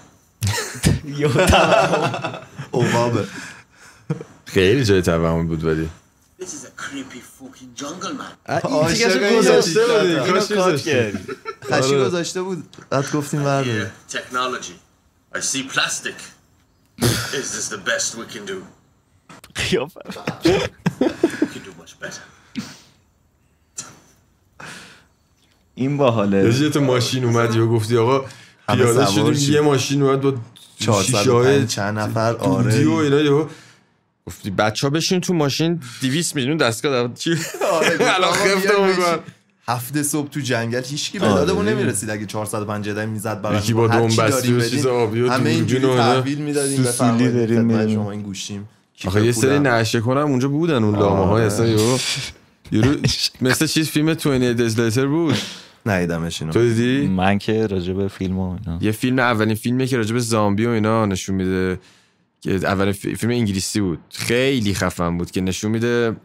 اوبابه 2.71 3.27
خیلی 4.45 4.85
جای 4.85 5.01
تبعهم 5.01 5.47
بود 5.47 5.63
ولی 5.63 5.89
This 6.41 6.45
is 6.45 6.65
a 6.65 6.81
creepy 6.81 7.21
fucking 7.39 7.81
jungle, 7.83 8.13
man. 8.19 8.65
این 8.65 9.39
گذاشته 9.39 9.79
یه 9.79 9.99
بودی. 9.99 10.31
کاش. 10.31 10.51
می‌ذاشتی. 10.51 11.11
خشی 11.63 11.95
آره. 11.95 12.05
گذاشته 12.05 12.41
بود 12.41 12.77
بعد 12.89 13.11
گفتیم 13.11 13.43
برداره 13.43 13.91
Here, 14.09 14.13
technology. 14.15 14.73
I 15.37 15.39
see 15.39 15.63
plastic. 15.69 16.15
is 17.33 17.47
this 17.55 17.69
the 17.69 17.77
best 17.89 18.15
we 18.15 18.25
can 18.35 18.45
do? 18.51 18.57
قیافه 19.55 19.99
We 21.01 21.45
can 21.53 21.63
do 21.63 21.73
much 21.81 21.93
better. 22.01 22.23
این 25.75 25.97
باحاله 25.97 26.61
یه 26.61 26.69
تو 26.69 26.81
ماشین 26.81 27.25
اومدی 27.25 27.59
و 27.59 27.67
گفتی 27.67 27.97
آقا 27.97 28.25
پیاده 28.67 29.05
شدیم. 29.05 29.53
یه 29.53 29.61
ماشین 29.61 30.01
اومد 30.01 30.21
با 30.21 30.33
405 30.79 31.53
شیشه 31.53 31.67
چند 31.67 31.99
نفر 31.99 32.33
دودی 32.33 32.45
آره 32.45 32.87
و 32.87 32.91
اینا 32.91 33.19
یهو 33.21 33.45
گفتی 34.27 34.51
بچه 34.51 34.87
ها 34.87 34.91
بشین 34.91 35.21
تو 35.21 35.33
ماشین 35.33 35.81
200 36.01 36.35
میلیون 36.35 36.57
دستگاه 36.57 36.91
دارم 36.91 37.13
چی 37.13 37.35
آره، 37.71 37.97
الان 38.15 38.31
خفته 38.31 38.87
می‌کنن 38.87 39.19
هفته 39.67 40.03
صبح 40.03 40.29
تو 40.29 40.39
جنگل 40.39 40.83
هیچکی 40.83 41.19
به 41.19 41.25
آره. 41.25 41.45
دادمون 41.45 41.67
نمی‌رسید 41.67 42.09
اگه 42.09 42.25
450 42.25 43.05
می‌زد 43.05 43.41
برای 43.41 43.57
یکی 43.57 43.73
با 43.73 43.87
دم 43.87 44.07
بستی 44.07 44.53
و 44.53 44.69
چیز 44.69 44.85
آبی 44.85 45.21
و 45.21 45.31
همه 45.31 45.49
اینجوری. 45.49 45.97
تحویل 45.97 46.37
می‌دادیم 46.37 46.83
سوسولی 46.83 47.31
داریم. 47.31 47.93
شما 47.93 48.11
این 48.11 48.21
گوشیم 48.21 48.69
آخه 49.05 49.25
یه 49.25 49.31
سری 49.31 49.59
نشه 49.59 49.99
کنم 49.99 50.17
اونجا 50.17 50.47
بودن 50.47 50.83
اون 50.83 50.99
لامه 50.99 51.25
های. 51.25 51.43
اصلا 51.43 51.65
یورو 52.71 52.95
مثل 53.41 53.67
چیز 53.67 53.89
فیلم 53.89 54.13
28 54.13 54.77
Days 54.77 54.93
Later 54.95 54.99
بود. 55.05 55.35
ندیدمش 55.85 56.41
اینو. 56.41 56.53
تو 56.53 56.59
دیدی؟ 56.69 57.07
من 57.07 57.37
که 57.37 57.67
راجع 57.67 57.93
به 57.93 58.07
فیلم 58.07 58.39
و 58.39 58.57
اینا. 58.65 58.79
یه 58.81 58.91
فیلم 58.91 59.19
اولین 59.19 59.55
فیلمیه 59.55 59.87
که 59.87 59.97
راجب 59.97 60.17
زامبی 60.17 60.65
و 60.65 60.69
اینا 60.69 61.05
نشون 61.05 61.35
میده 61.35 61.79
که 62.41 62.51
اولین 62.51 62.93
فی- 62.93 63.15
فیلم 63.15 63.31
انگلیسی 63.31 63.81
بود. 63.81 63.99
خیلی 64.09 64.73
خفن 64.73 65.17
بود 65.17 65.31
که 65.31 65.41
نشون 65.41 65.71
میده. 65.71 66.15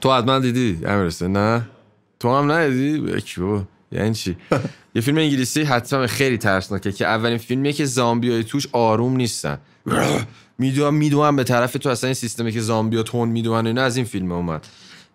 تو 0.00 0.12
حتما 0.12 0.38
دیدی 0.38 0.78
امیرسه 0.86 1.28
نه؟ 1.28 1.62
تو 2.20 2.36
هم 2.38 2.52
ندیدی؟ 2.52 3.12
یکی 3.16 3.40
بابا 3.40 3.62
یعنی 3.92 4.14
چی؟ 4.14 4.36
یه 4.94 5.02
فیلم 5.02 5.18
انگلیسی 5.18 5.62
حتما 5.62 6.06
خیلی 6.06 6.38
ترسناکه 6.38 6.92
که 6.92 7.06
اولین 7.06 7.38
فیلمیه 7.38 7.72
که 7.72 7.84
زامبی 7.84 8.30
های 8.30 8.44
توش 8.44 8.66
آروم 8.72 9.16
نیستن. 9.16 9.58
می‌دونم 10.58 10.94
می‌دونم 10.94 11.36
به 11.36 11.44
طرف 11.44 11.72
تو 11.72 11.88
اصلا 11.88 12.08
این 12.08 12.14
سیستمی 12.14 12.52
که 12.52 12.60
زامبیا 12.60 13.02
تون 13.02 13.28
می‌دونن 13.28 13.66
اینا 13.66 13.82
از 13.82 13.96
این 13.96 14.06
فیلم 14.06 14.32
اومد. 14.32 14.66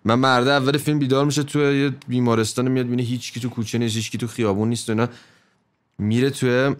من 0.05 0.15
مرده 0.15 0.51
اول 0.51 0.77
فیلم 0.77 0.99
بیدار 0.99 1.25
میشه 1.25 1.43
تو 1.43 1.59
یه 1.59 1.89
بیمارستان 2.07 2.67
میاد 2.67 2.85
بینه 2.85 3.03
هیچ 3.03 3.33
کی 3.33 3.39
تو 3.39 3.49
کوچه 3.49 3.77
نیست 3.77 3.95
هیچ 3.95 4.11
کی 4.11 4.17
تو 4.17 4.27
خیابون 4.27 4.69
نیست 4.69 4.89
و 4.89 4.91
اینا. 4.91 5.07
میره 5.97 6.29
توی 6.29 6.75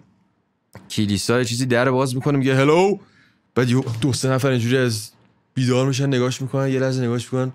کلیسا 0.90 1.40
یه 1.40 1.46
چیزی 1.46 1.66
در 1.66 1.92
باز 1.92 2.16
می‌کنه 2.16 2.38
میگه 2.38 2.56
هلو! 2.56 2.98
بعد 3.56 3.68
دو 4.02 4.14
سه 4.14 4.30
نفر 4.30 4.50
اینجوری 4.50 4.78
از 4.78 5.12
بیدار 5.54 5.88
میشن 5.88 6.08
نگاش 6.08 6.42
می‌کنن 6.42 6.70
یه 6.70 6.80
لحظه 6.80 7.04
نگاش 7.04 7.34
می‌کنن 7.34 7.52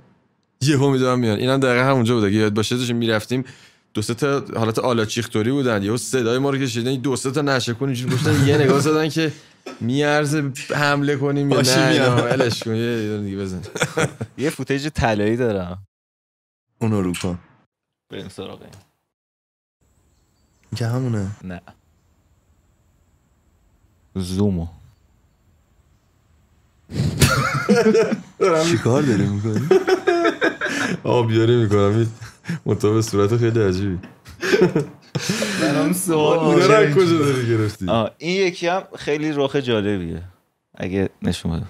یهو 0.61 0.91
می‌دونم 0.91 1.19
میان. 1.19 1.39
اینم 1.39 1.61
دقیقا 1.61 1.85
همونجا 1.85 2.15
بود 2.15 2.25
اگه 2.25 2.37
یاد 2.37 2.55
باشه 2.55 2.77
داشتیم 2.77 2.97
می‌رفتیم. 2.97 3.45
دو 3.95 4.03
سه 4.03 4.15
تا 4.15 4.45
حالت 4.57 4.79
آلاچیختوری 4.79 5.51
بودن 5.51 5.83
یهو 5.83 5.97
صدای 5.97 6.39
ما 6.39 6.51
رو 6.51 6.59
که 6.59 6.67
شنیدن 6.67 6.95
دو 6.95 7.17
سه 7.17 7.31
تا 7.31 7.43
نشکون 7.43 7.89
اینجوری 7.89 8.15
گفتن 8.15 8.49
یه 8.49 8.59
نگاه 8.59 8.81
زدن 8.81 9.09
که 9.09 9.33
میارزه 9.81 10.53
حمله 10.75 11.17
کنیم 11.17 11.51
یا 11.51 11.61
نه 11.61 12.07
ولش 12.09 12.63
کن 12.63 12.75
یه 12.75 13.19
دیگه 13.19 13.37
بزن. 13.37 13.63
یه 14.39 14.51
فوتیج 14.51 14.89
طلایی 14.89 15.37
دارم. 15.37 15.87
اونو 16.79 17.03
رو 17.03 17.13
کن. 17.13 17.39
بریم 18.11 18.29
سراغ 18.29 18.63
این. 18.63 18.71
که 20.77 20.87
همونه. 20.87 21.31
نه. 21.45 21.61
زومو. 24.15 24.67
چیکار 28.71 29.03
داری 29.03 29.27
می‌کنی؟ 29.27 29.69
آبیاری 31.05 31.57
می‌کنم 31.63 32.07
مطابق 32.67 33.01
صورت 33.01 33.37
خیلی 33.37 33.61
عجیبی. 33.61 33.99
برام 35.61 35.93
سوال 35.93 36.63
رو 36.63 36.73
از 36.73 36.95
کجا 36.95 37.19
داری 37.19 37.49
گرفتی؟ 37.49 37.87
این 38.19 38.47
یکی 38.47 38.67
هم 38.67 38.83
خیلی 38.97 39.33
رخ 39.33 39.57
جالبیه. 39.57 40.23
اگه 40.75 41.09
نشون 41.23 41.53
بده. 41.53 41.67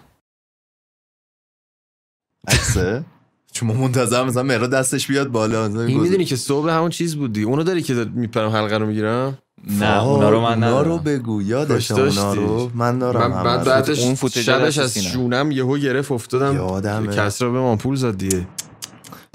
عکسه؟ 2.49 3.05
چون 3.53 3.69
ما 3.69 3.75
منتظر 3.75 4.25
مثلا 4.25 4.43
مهرا 4.43 4.67
دستش 4.67 5.07
بیاد 5.07 5.29
بالا 5.29 5.67
این 5.67 6.01
می‌دونی 6.01 6.25
که 6.25 6.37
صبح 6.37 6.71
همون 6.71 6.91
چیز 6.91 7.17
بود 7.17 7.33
دیگه. 7.33 7.47
اونو 7.47 7.63
داری 7.63 7.83
که 7.83 7.95
میپرم 7.95 8.51
حلقه 8.51 8.79
رو 8.79 8.87
می‌گیرم؟ 8.87 9.39
نه 9.81 10.05
اونا 10.05 10.31
رو 10.31 10.41
من 10.41 10.65
اونا 10.65 10.83
رو 10.83 10.87
ندارم. 10.87 11.05
بگو. 11.05 11.43
یادش 11.43 11.91
داشتی. 11.91 12.21
اونا 12.21 12.35
رو. 12.35 12.71
من 12.75 12.99
دارم 12.99 13.31
من 13.31 13.59
رو. 13.59 13.65
بعدش 13.65 14.01
اون 14.01 14.15
شبش 14.15 14.79
از. 14.79 14.99
شونم 14.99 15.51
یهو 15.51 15.79
گرفت 15.79 16.13
افتادم. 16.13 16.55
یادمه. 16.55 17.17
کسرا 17.17 17.51
به 17.51 17.59
آمپول 17.59 17.97
زد 17.97 18.19
دیگه. 18.19 18.47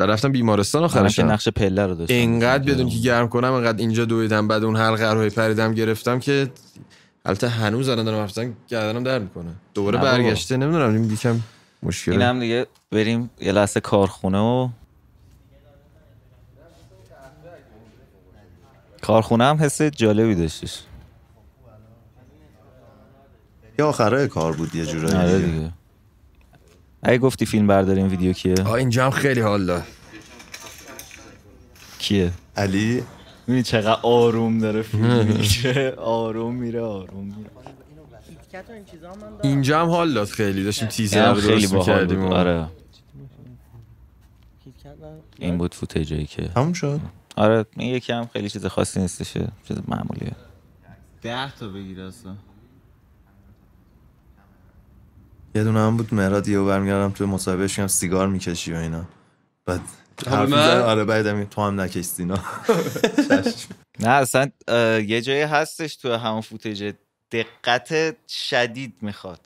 در 0.02 0.08
رفتم 0.08 0.32
بیمارستان 0.32 0.82
که 0.82 0.86
آخرش 0.86 1.20
نقش 1.20 1.50
پله 1.50 1.86
رو 1.86 1.96
داشتم. 1.96 2.14
انقدر 2.18 2.74
بدون 2.74 2.90
که 2.90 2.98
گرم 2.98 3.30
کنم 3.30 3.54
انقدر 3.54 3.78
اینجا 3.78 4.06
دویدم 4.06 4.48
بعد 4.48 4.64
اون 4.64 4.76
حلقه 4.76 5.14
رو 5.14 5.30
پریدم 5.30 5.74
گرفتم 5.74 6.20
که 6.20 6.52
البته 7.26 7.50
هنوز 7.50 7.90
الان 7.90 8.06
دارم 8.06 8.20
رفتن 8.20 8.54
گردنم 8.68 9.04
درد 9.04 9.22
می‌کنه. 9.22 9.52
دوباره. 9.74 10.00
برگشته 10.00 10.58
نمی‌دونم 10.58 10.94
این 10.94 11.12
یکم 11.12 11.40
مشکله. 11.84 12.16
این 12.16 12.22
هم 12.22 12.40
دیگه 12.40 12.68
بریم 12.92 13.30
یه 13.40 13.52
لحظه 13.52 13.80
کارخونه 13.80 14.40
و 14.40 14.70
کارخونه 19.02 19.44
هم 19.44 19.58
حس 19.58 19.82
جالبی 19.82 20.36
داشتش. 20.36 20.84
یه 23.80 23.86
آخرای 23.86 24.28
کار 24.28 24.56
بود 24.56 24.76
یه 24.76 24.84
آره 24.84 24.92
جورایی 24.92 25.46
دیگه. 25.46 25.72
اگه 27.04 27.18
گفتی 27.18 27.46
فیلم 27.46 27.68
برداریم 27.68 28.10
ویدیو 28.10 28.34
کیه؟ 28.34 28.56
آه 28.66 28.72
اینجا 28.72 29.06
هم 29.06 29.12
خیلی 29.12 29.42
حال 29.42 29.66
داد 29.66 29.84
کیه؟ 32.00 32.32
علی 32.58 33.04
می‌بینی 33.48 33.64
چقدر 33.64 34.00
آروم 34.04 34.60
داره 34.60 34.82
فیلم 34.82 35.28
میشه 35.38 35.94
آروم 35.98 36.56
میره 36.56 36.82
آروم 36.82 37.26
میره. 37.26 37.50
اینجا 39.44 39.82
هم 39.82 39.90
حال 39.90 40.14
داد 40.14 40.28
خیلی 40.28 40.64
داشتیم 40.64 40.88
تیزر 40.88 41.34
خیلی 41.34 41.68
باحال 41.68 42.16
بود. 42.16 42.34
آره. 42.34 42.68
این 45.40 45.58
بود 45.58 45.76
فوتیجی 45.76 46.26
که 46.26 46.50
همون 46.56 46.74
شد؟ 46.74 47.00
آره 47.36 47.66
این 47.78 47.96
یکی 47.96 48.14
هم 48.14 48.30
خیلی 48.34 48.50
چیز 48.50 48.66
خاصی 48.66 49.00
نیستش 49.00 49.34
چیز 49.68 49.78
معمولیه. 49.88 50.32
ده 51.22 51.56
تا 51.56 51.68
بگیر 51.68 52.02
اصلا. 52.02 52.36
یه 55.56 55.64
دونه 55.64 55.80
هم 55.80 55.98
بود 55.98 56.14
مهراد 56.14 56.48
یهو 56.48 56.66
برمیگردم 56.66 57.12
توی 57.12 57.28
مصاحبهش 57.28 57.80
میگم 57.80 57.88
سیگار 57.88 58.28
می‌کشی 58.28 58.74
و 58.74 58.76
اینا. 58.76 59.06
بعد 59.66 59.82
من؟ 60.30 60.82
آره 60.82 61.04
بعدم 61.06 61.44
تو 61.44 61.62
هم 61.62 61.82
نکش 61.82 62.06
سینا 62.06 62.40
نه 64.00 64.10
اصلا 64.10 64.52
یه 65.00 65.22
جایی 65.22 65.42
هستش 65.42 65.96
تو 65.96 66.14
همون 66.14 66.42
فوتیج 66.42 66.94
دقت 67.32 68.16
شدید 68.28 68.96
می‌خواد 69.02 69.40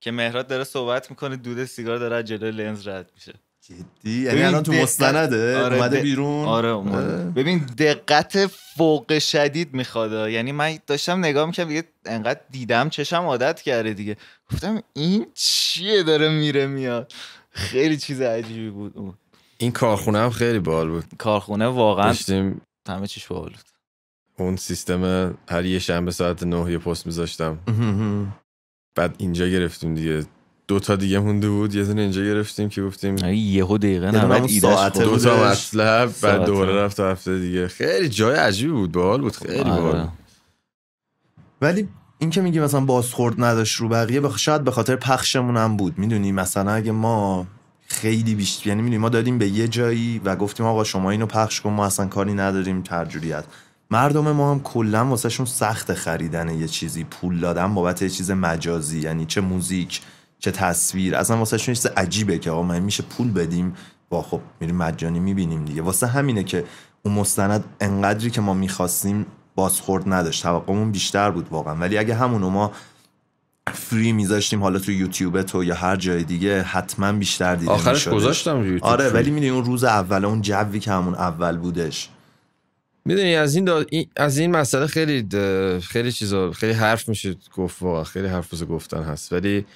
که 0.00 0.10
مهراد 0.10 0.46
داره 0.46 0.64
صحبت 0.64 1.10
می‌کنه 1.10 1.36
دود 1.36 1.64
سیگار 1.64 1.98
داره 1.98 2.16
از 2.16 2.24
جلوی 2.24 2.50
لنز 2.50 2.88
رد 2.88 3.10
میشه. 3.14 3.34
جدی 3.68 4.10
یعنی 4.10 4.28
ببین 4.28 4.44
الان 4.44 4.62
تو 4.62 4.72
دقت- 4.72 4.82
مستنده 4.82 5.58
آره، 5.64 5.76
اومده 5.76 6.00
بیرون. 6.00 6.44
آره 6.48 6.68
اومده. 6.68 7.24
ببین 7.30 7.58
دقت 7.58 8.46
فوق 8.46 9.18
شدید 9.18 9.74
می‌خواد. 9.74 10.28
یعنی 10.30 10.52
من 10.52 10.78
داشتم 10.86 11.18
نگاه 11.18 11.46
می‌کنم 11.46 11.68
دیگه 11.68 11.84
انقدر 12.06 12.40
دیدم 12.50 12.88
چشم 12.88 13.16
عادت 13.16 13.62
کرده 13.62 13.92
دیگه. 13.94 14.16
گفتم 14.52 14.82
این 14.92 15.26
چیه 15.34 16.02
داره 16.02 16.28
میره 16.28 16.66
میاد؟ 16.66 17.12
خیلی 17.50 17.96
چیز 17.96 18.20
عجیبی 18.20 18.70
بود. 18.70 18.92
اون. 18.96 19.14
این 19.58 19.72
کارخونه 19.72 20.18
هم 20.18 20.30
خیلی 20.30 20.58
بال 20.58 20.88
بود. 20.90 21.04
کارخونه 21.18 21.66
واقعا 21.66 22.06
داشتیم 22.06 22.60
همه 22.88 23.06
چیش 23.06 23.26
باحال 23.26 23.50
بود. 23.50 23.64
اون 24.38 24.56
سیستم 24.56 25.34
هر 25.48 25.64
یه 25.64 25.78
شنبه 25.78 26.10
ساعت 26.10 26.42
نه 26.42 26.70
یه 26.70 26.78
پست 26.78 27.06
میذاشتم. 27.06 27.58
بعد 28.94 29.14
اینجا 29.18 29.48
گرفتیم 29.48 29.94
دیگه. 29.94 30.24
دو 30.68 30.80
تا 30.80 30.96
دیگه 30.96 31.18
مونده 31.18 31.48
بود 31.48 31.74
یه 31.74 31.84
دونه 31.84 32.02
اینجا 32.02 32.22
گرفتیم 32.22 32.68
که 32.68 32.82
گفتیم 32.82 33.16
یهو 33.34 33.78
دقیقه 33.78 34.10
دونه 34.10 34.24
90 34.24 34.36
همون 34.36 34.48
ایدهش 34.48 34.74
ساعته 34.74 35.06
خورد. 35.06 35.22
دو 35.22 35.28
تا. 35.28 35.50
مطلب 35.50 36.12
بعد. 36.22 36.44
دوباره 36.44 36.74
رفت 36.74 36.96
تا 36.96 37.10
هفته 37.10 37.38
دیگه 37.38 37.68
خیلی 37.68 38.08
جای 38.08 38.36
عجیبی 38.36 38.72
بود 38.72 38.92
باحال 38.92 39.20
بود 39.20 39.36
خیلی 39.36 39.70
آره. 39.70 39.82
باحال. 39.82 40.08
ولی 41.62 41.88
این 42.18 42.30
که 42.30 42.40
میگی 42.40 42.60
مثلا 42.60 42.80
بازخورد 42.80 43.44
نداشت 43.44 43.76
رو 43.76 43.88
بقیه 43.88 44.20
بخ... 44.20 44.38
شاید 44.38 44.64
به 44.64 44.70
خاطر 44.70 44.96
پخشمون 44.96 45.56
هم 45.56 45.76
بود 45.76 45.98
می‌دونی 45.98 46.32
مثلا 46.32 46.72
اگه 46.72 46.92
ما 46.92 47.46
خیلی 47.86 48.34
بیشتر 48.34 48.66
یعنی 48.66 48.82
می‌دونی 48.82 48.98
ما 48.98 49.08
دادیم 49.08 49.38
به 49.38 49.48
یه 49.48 49.68
جایی 49.68 50.20
و 50.24 50.36
گفتیم 50.36 50.66
آقا 50.66 50.84
شما 50.84 51.10
اینو 51.10 51.26
پخش 51.26 51.60
کن 51.60 51.70
ما 51.70 51.86
اصلا 51.86 52.06
کاری 52.06 52.34
نداریم 52.34 52.82
ترجوریت 52.82 53.44
مردم 53.90 54.32
ما 54.32 54.50
هم 54.50 54.60
کلا 54.60 55.06
واسهشون 55.06 55.46
سخت 55.46 55.94
خریدن 55.94 56.48
یه 56.48 56.68
چیزی 56.68 57.04
پول 57.04 57.40
دادن 57.40 57.74
بابت 57.74 58.02
یه 58.02 58.08
چیز 58.08 58.30
مجازی 58.30 59.00
یعنی 59.00 59.26
چه 59.26 59.40
موزیک 59.40 60.00
چه 60.42 60.50
تصویر. 60.50 61.16
اصلا 61.16 61.36
واسهشون 61.36 61.72
یه 61.72 61.76
چیز 61.76 61.86
عجیبه 61.86 62.38
که 62.38 62.50
آقا 62.50 62.62
من 62.62 62.78
میشه 62.78 63.02
پول 63.02 63.30
بدیم. 63.30 63.74
با 64.10 64.22
خب 64.22 64.40
میریم 64.60 64.76
مجانی 64.76 65.20
می‌بینیم 65.20 65.64
دیگه. 65.64 65.82
واسه 65.82 66.06
همینه 66.06 66.44
که 66.44 66.64
اون 67.02 67.14
مستند 67.14 67.64
انقدری 67.80 68.30
که 68.30 68.40
ما 68.40 68.54
می‌خواستیم 68.54 69.26
بازخورد 69.54 70.04
نداشت. 70.06 70.42
توقعمون 70.42 70.92
بیشتر 70.92 71.30
بود 71.30 71.48
واقعا. 71.50 71.74
ولی 71.74 71.98
اگه 71.98 72.14
همونو 72.14 72.50
ما 72.50 72.72
فری 73.74 74.12
میذاشتیم 74.12 74.62
حالا 74.62 74.78
تو 74.78 74.92
یوتیوب 74.92 75.42
تو 75.42 75.64
یا 75.64 75.74
هر 75.74 75.96
جای 75.96 76.24
دیگه 76.24 76.62
حتما 76.62 77.12
بیشتر 77.12 77.56
دیده 77.56 77.70
آخرش 77.70 77.94
می‌شدش. 77.94 78.14
گذاشتم 78.14 78.56
یوتیوب. 78.56 78.84
آره. 78.84 79.08
ولی 79.08 79.30
می‌دونی 79.30 79.50
اون 79.50 79.64
روز 79.64 79.84
اول 79.84 80.24
اون 80.24 80.42
جوی 80.42 80.80
که 80.80 80.92
همون 80.92 81.14
اول 81.14 81.56
بودش. 81.56 82.08
می‌دونی 83.04 83.36
از 83.36 83.54
این, 83.54 83.64
دا... 83.64 83.84
از 84.16 84.38
این 84.38 84.50
مسئله 84.50 84.86
خیلی 84.86 85.28
خیلی 85.80 86.12
چیزا 86.12 86.52
خیلی 86.52 86.72
حرف 86.72 87.08
میشه 87.08 87.36
گفت 87.56 87.82
واقعا. 87.82 88.04
خیلی 88.04 88.26
حرف 88.28 88.52
واسه 88.52 88.66
گفتن 88.66 89.02
هست. 89.02 89.32
ولی 89.32 89.66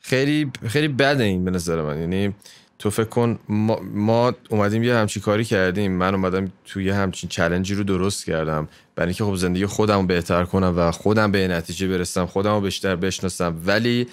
خیلی 0.00 0.50
خیلی 0.68 0.88
بده 0.88 1.24
این 1.24 1.44
به 1.44 1.50
نظر 1.50 1.82
من. 1.82 2.00
یعنی 2.00 2.34
تو 2.78 2.90
فکر 2.90 3.04
کن 3.08 3.38
ما, 3.48 3.80
ما 3.94 4.32
اومدیم 4.50 4.82
یه 4.82 4.94
همچین 4.94 5.22
کاری 5.22 5.44
کردیم. 5.44 5.92
من 5.92 6.14
اومدم 6.14 6.52
توی 6.64 6.84
یه 6.84 6.94
همچین 6.94 7.28
چلنجی 7.30 7.74
رو 7.74 7.84
درست 7.84 8.24
کردم. 8.26 8.68
برای 8.94 9.08
اینکه 9.08 9.24
خب 9.24 9.34
زندگی 9.34 9.66
خودم 9.66 10.00
رو 10.00 10.06
بهتر 10.06 10.44
کنم 10.44 10.74
و 10.76 10.90
خودم 10.90 11.32
به 11.32 11.48
نتیجه 11.48 11.88
برسم 11.88 12.26
خودم 12.26 12.54
رو 12.54 12.60
بیشتر 12.60 12.96
بشناسم. 12.96 13.56
ولی 13.66 14.06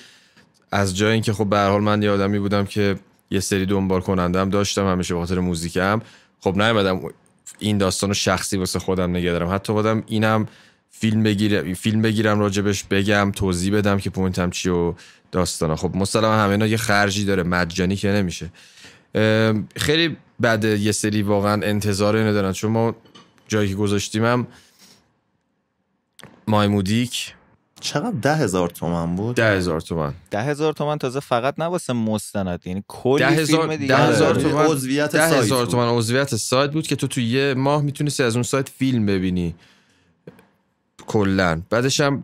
از 0.71 0.97
جای 0.97 1.13
اینکه 1.13 1.33
خب 1.33 1.49
به 1.49 1.59
حال 1.59 1.81
من 1.81 2.03
یه 2.03 2.11
آدمی 2.11 2.39
بودم 2.39 2.65
که 2.65 2.95
یه 3.31 3.39
سری 3.39 3.65
دنبال 3.65 4.01
کنندم 4.01 4.49
داشتم 4.49 4.87
همیشه 4.87 5.13
به 5.13 5.19
خاطر 5.19 5.39
موزیکم 5.39 6.01
خب 6.39 6.57
نیومدم 6.61 7.01
این 7.59 7.77
داستان 7.77 8.09
رو 8.09 8.13
شخصی 8.13 8.57
واسه 8.57 8.79
خودم 8.79 9.09
نگه 9.09 9.31
دارم. 9.31 9.53
حتی 9.53 9.73
بودم 9.73 10.03
اینم 10.07 10.47
فیلم 10.99 11.23
بگیرم 11.23 11.73
فیلم 11.73 12.01
بگیرم 12.01 12.39
راجبش 12.39 12.83
بگم 12.83 13.31
توضیح 13.35 13.73
بدم 13.73 13.99
که 13.99 14.09
پوینتم 14.09 14.49
چی 14.49 14.69
و 14.69 14.93
داستانا. 15.31 15.75
خب 15.75 15.95
مسلما 15.95 16.35
همه 16.35 16.51
اینا 16.51 16.67
یه 16.67 16.77
خرجی 16.77 17.25
داره 17.25 17.43
مجانی 17.43 17.95
که 17.95 18.07
نمیشه. 18.07 18.49
خیلی 19.75 20.17
بعد 20.39 20.63
یه 20.63 20.91
سری 20.91 21.21
واقعا 21.21 21.65
انتظار 21.65 22.15
اینو 22.15 22.33
دارن. 22.33 22.51
چون 22.51 22.71
ما 22.71 22.95
جایی 23.47 23.69
که 23.69 23.75
گذاشتیم 23.75 24.25
هم 24.25 24.47
مایمودیک 26.47 27.33
چقدر 27.81 28.11
ده 28.21 28.35
هزار 28.35 28.69
تومن 28.69 29.15
بود؟ 29.15 29.35
ده 29.35 29.57
هزار 29.57 29.81
تومن. 29.81 30.13
ده 30.31 30.41
هزار 30.41 30.73
تومن 30.73 30.97
تازه 30.97 31.19
فقط 31.19 31.55
نه 31.57 31.65
واسه 31.65 31.93
مستند. 31.93 32.61
یعنی 32.65 32.83
کلی 32.87 33.19
ده 33.19 33.27
هزار 33.27 33.61
فیلم 33.61 33.75
دیگه 33.75 33.97
ده 33.97 34.03
هزار. 34.03 34.35
تومن 34.35 34.65
عضویت 34.65 35.11
ده 35.11 35.29
سایت 35.29 35.43
هزار 35.43 35.63
بود. 35.65 35.71
تومن 35.71 35.87
عضویت 35.87 36.35
سایت 36.35 36.71
بود 36.71 36.87
که 36.87 36.95
تو 36.95 37.07
تو 37.07 37.21
یه 37.21 37.53
ماه 37.53 37.81
می‌تونستی 37.81 38.23
از 38.23 38.35
اون 38.35 38.43
سایت 38.43 38.69
فیلم 38.69 39.05
ببینی. 39.05 39.55
کلا. 41.07 41.61
بعدش 41.69 41.99
هم 41.99 42.23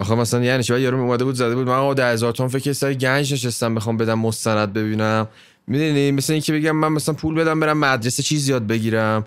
آخه 0.00 0.14
مثلا 0.14 0.44
یعنی 0.44 0.62
چه 0.62 0.80
یارو 0.80 1.00
اومده 1.00 1.24
بود 1.24 1.34
زده 1.34 1.54
بود. 1.54 1.66
من 1.66 1.74
آقا 1.74 1.94
ده 1.94 2.06
هزار 2.06 2.32
تومن 2.32 2.48
فکر 2.48 2.72
سر 2.72 2.94
گنج 2.94 3.32
نشستم 3.32 3.74
بخوام 3.74 3.96
بدم 3.96 4.18
مستند 4.18 4.72
ببینم. 4.72 5.28
می‌دونی؟ 5.66 6.10
مثل 6.10 6.32
اینکه 6.32 6.52
بگم 6.52 6.76
من 6.76 6.88
مثلا 6.88 7.14
پول 7.14 7.34
بدم 7.34 7.60
برم 7.60 7.78
مدرسه 7.78 8.22
چیز 8.22 8.48
یاد 8.48 8.66
بگیرم. 8.66 9.26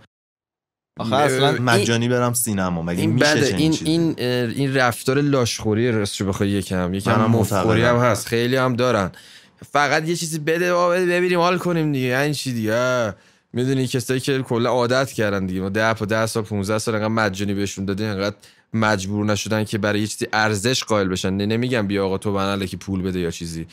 آخه 0.99 1.15
اصلا 1.15 1.51
مجانی 1.51 2.09
برم 2.09 2.33
سینما. 2.33 2.81
مگه 2.81 2.99
این 2.99 3.09
میشه 3.09 3.35
بده. 3.35 3.55
این 3.55 3.71
چیزی؟ 3.71 3.91
این 3.91 4.19
این 4.19 4.75
رفتار 4.75 5.21
لاشخوری 5.21 5.91
راستش 5.91 6.21
بخوای 6.21 6.49
یکم. 6.49 6.93
یکم 6.93 7.25
مفخوری 7.25 7.83
هم. 7.83 7.97
هست. 7.97 8.27
خیلی 8.27 8.55
هم 8.55 8.75
دارن. 8.75 9.11
فقط 9.71 10.07
یه 10.07 10.15
چیزی 10.15 10.39
بده 10.39 10.73
ببینیم 11.05 11.39
حال 11.39 11.57
کنیم 11.57 11.91
دیگه. 11.91 12.17
این 12.17 12.33
چی 12.33 12.53
دیگه؟ 12.53 13.13
می‌دونی 13.53 13.87
کسایی 13.87 14.19
که 14.19 14.41
کلا 14.41 14.69
عادت 14.69 15.11
کردن 15.11 15.45
دیگه. 15.45 15.61
ما 15.61 15.69
10 15.69 15.93
تا 15.93 16.05
10 16.05 16.25
سال 16.25 16.43
15 16.43 16.77
سال 16.77 16.95
انقدر 16.95 17.07
مجانی 17.07 17.53
بهشون 17.53 17.85
دادیم 17.85 18.07
انقدر 18.07 18.35
مجبور 18.75 19.25
نشدن 19.25 19.63
که 19.63 19.77
برای 19.77 19.99
یه 19.99 20.07
چیزی 20.07 20.27
ارزش 20.33 20.83
قائل 20.83 21.07
بشن. 21.07 21.33
نه- 21.33 21.45
نمیگم 21.45 21.87
بیا 21.87 22.05
آقا 22.05 22.17
تو 22.17 22.33
بناله 22.33 22.67
که 22.67 22.77
پول 22.77 23.01
بده 23.01 23.19
یا 23.19 23.31
چیزی. 23.31 23.65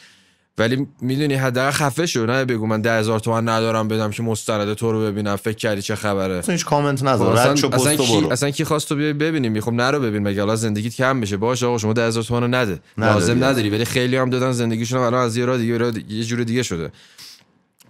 ولی 0.59 0.87
می‌دونی 1.01 1.35
حداقل 1.35 1.71
خفه 1.71 2.07
شو. 2.07 2.27
نه 2.27 2.45
بگو 2.45 2.67
من 2.67 2.83
10000 2.83 3.19
تومن 3.19 3.49
ندارم 3.49 3.89
بدم 3.89 4.11
که 4.11 4.23
مستند 4.23 4.75
تو 4.75 4.93
رو 4.93 5.01
ببینم. 5.03 5.37
فکر 5.37 5.57
کردی 5.57 5.83
چه 5.83 5.95
خبره. 5.95 6.35
اصلا 6.35 6.53
هیچ 6.53 6.65
کامنت 6.65 6.99
خب 7.01 7.07
نذار 7.07 7.39
رد 7.39 7.57
شو 7.57 7.67
اصلا, 7.73 7.93
پستو 7.93 8.05
کی, 8.21 8.27
اصلا 8.31 8.51
کی 8.51 8.65
خواست 8.65 8.89
تو 8.89 8.97
بیای 8.97 9.13
ببینیم؟ 9.13 9.61
خب 9.61 9.73
نرو 9.73 10.01
ببین 10.01 10.23
مگه. 10.23 10.41
حالا 10.41 10.57
زندگیت 10.57 10.95
کم 10.95 11.21
بشه. 11.21 11.37
باشه 11.37 11.67
آقا 11.67 11.79
شما 11.79 11.93
10000 11.93 12.23
تومن 12.23 12.41
رو 12.41 12.49
نده. 12.49 12.81
لازم 12.99 13.45
نداری. 13.45 13.71
ولی 13.71 13.85
خیلی 13.85 14.17
هم 14.17 14.31
دادن 14.31 14.53
زندگیشون 14.53 14.99
الان 15.01 15.25
از 15.25 15.37
یه 15.37 15.45
راه 15.47 15.59
دیگه 15.59 15.91
دیگه- 15.91 16.15
یه 16.15 16.25
جور 16.25 16.45
دیگه 16.45 16.63
شده. 16.63 16.91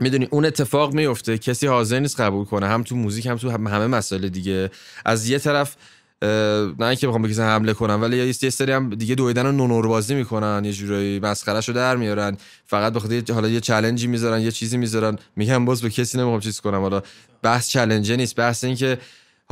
می‌دونی 0.00 0.28
اون 0.30 0.44
اتفاق 0.44 0.94
میفته 0.94 1.38
کسی 1.38 1.66
حاضر 1.66 2.00
نیست 2.00 2.20
قبول 2.20 2.44
کنه. 2.44 2.66
هم 2.66 2.82
تو 2.82 2.96
موزیک 2.96 3.26
هم 3.26 3.36
تو 3.36 3.50
هم- 3.50 3.66
همه 3.66 3.86
مسائل 3.86 4.28
دیگه. 4.28 4.70
از 5.04 5.28
یه 5.28 5.38
طرف 5.38 5.76
نه 6.22 6.86
اینکه 6.86 7.06
بخوام 7.06 7.28
کسی 7.28 7.42
حمله 7.42 7.72
کنم 7.72 8.02
ولی 8.02 8.26
یه 8.42 8.50
سری 8.50 8.72
هم 8.72 8.90
دیگه 8.90 9.14
دویدن 9.14 9.46
و 9.46 9.52
نونور 9.52 9.86
بازی 9.88 10.14
می‌کنن 10.14 10.64
یه 10.64 10.72
جورایی 10.72 11.20
مسخرهشو 11.20 11.72
در 11.72 11.96
میارن 11.96 12.36
فقط 12.66 12.92
بخاطر 12.92 13.32
حالا 13.32 13.48
یه 13.48 13.60
چالنجی 13.60 14.06
می‌ذارن 14.06 14.40
یه 14.40 14.50
چیزی 14.50 14.76
می‌ذارن. 14.76 15.18
میگم 15.36 15.64
باز 15.64 15.82
به 15.82 15.90
کسی 15.90 16.18
نمی‌خوام 16.18 16.40
چیز 16.40 16.60
کنم 16.60 16.80
حالا 16.80 17.02
بحث 17.42 17.68
چالنجه 17.68 18.16
نیست 18.16 18.36
بحث 18.36 18.64
این 18.64 18.76
که 18.76 18.98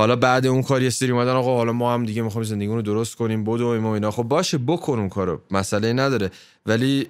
حالا 0.00 0.16
بعد 0.16 0.46
اون 0.46 0.62
کار 0.62 0.82
یه 0.82 0.90
سری 0.90 1.10
اومدن 1.10 1.32
آقا 1.32 1.56
حالا 1.56 1.72
ما 1.72 1.94
هم 1.94 2.06
دیگه 2.06 2.22
می‌خوایم 2.22 2.44
زندگیمون 2.44 2.76
رو 2.76 2.82
درست 2.82 3.16
کنیم 3.16 3.44
بدویم 3.44 3.86
و 3.86 3.88
اینا. 3.88 4.10
خب 4.10 4.22
باشه 4.22 4.58
بکن 4.58 4.98
اون 4.98 5.08
کارو 5.08 5.40
مسئله 5.50 5.92
نداره. 5.92 6.30
ولی 6.66 7.06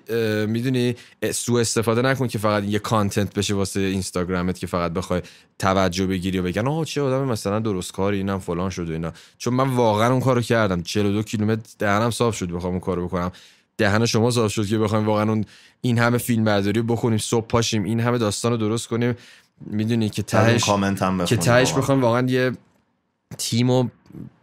می‌دونی 0.47 0.95
سوء 1.33 1.61
استفاده 1.61 2.03
نکن 2.03 2.27
که 2.27 2.39
فقط 2.39 2.65
یه 2.65 2.79
کانتنت 2.79 3.35
بشه 3.35 3.55
واسه 3.55 3.81
اینستاگرامت 3.81 4.59
که 4.59 4.67
فقط 4.67 4.93
بخوای 4.93 5.23
توجه 5.59 6.07
بگیری 6.07 6.39
و 6.39 6.43
بگن 6.43 6.69
آقا 6.69 6.85
چه 6.85 7.03
آدم 7.03 7.25
مثلا 7.25 7.59
درست 7.59 7.93
کاری 7.93 8.17
اینم 8.17 8.39
فلان 8.39 8.71
شد 8.71 8.91
و 8.91 8.93
اینا. 8.93 9.13
چون 9.39 9.55
من 9.55 9.69
واقعا 9.69 10.13
اون 10.13 10.21
کارو 10.21 10.41
کردم. 10.41 10.83
42 10.83 11.23
کیلومتر 11.23 11.63
دهنم 11.79 12.11
صاف 12.11 12.37
شد 12.37 12.51
بخوام 12.51 12.73
اون 12.73 12.81
کارو 12.81 13.09
بکنم. 13.09 13.33
دهن 13.79 14.07
شما 14.07 14.31
صاف 14.31 14.53
شد 14.53 14.67
که 14.67 14.79
بخوایم 14.79 15.07
واقعا 15.07 15.29
اون 15.29 15.45
این 15.81 15.99
همه 15.99 16.19
فیلم 16.19 16.45
برداری 16.45 16.83
بکنیم 16.83 17.19
صبح 17.19 17.47
پاشیم 17.47 17.85
این 17.85 18.01
همه 18.01 18.19
داستان 18.19 18.53
رو 18.53 18.59
درست 18.59 18.89
کنیم. 18.89 19.17
می‌دونی 19.67 20.09
که 20.09 20.23
تهش 20.23 20.65
که 21.27 21.37
تهش. 21.37 21.73
بخوایم 21.73 22.03
واقعا 22.03 22.27
یه 22.27 22.53
تیم 23.39 23.71
و 23.71 23.89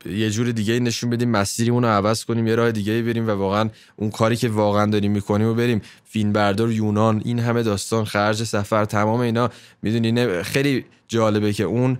یه 0.05 0.29
جور 0.29 0.51
دیگه 0.51 0.79
نشون 0.79 1.09
بدیم 1.09 1.29
مسیرمون 1.29 1.83
رو 1.83 1.89
عوض 1.89 2.25
کنیم 2.25 2.47
یه 2.47 2.55
راه 2.55 2.71
دیگه 2.71 3.01
بریم 3.01 3.27
و 3.27 3.31
واقعا 3.31 3.69
اون 3.95 4.11
کاری 4.11 4.35
که 4.35 4.49
واقعا 4.49 4.85
داریم 4.85 5.11
می‌کنیم 5.11 5.47
و 5.47 5.53
بریم. 5.53 5.81
فیلم 6.05 6.33
بردار 6.33 6.71
یونان 6.71 7.21
این 7.25 7.39
همه 7.39 7.63
داستان 7.63 8.05
خرج 8.05 8.43
سفر 8.43 8.85
تمام 8.85 9.19
اینا. 9.19 9.49
می‌دونی 9.81 10.43
خیلی 10.43 10.85
جالبه 11.07 11.53
که 11.53 11.63
اون 11.63 11.97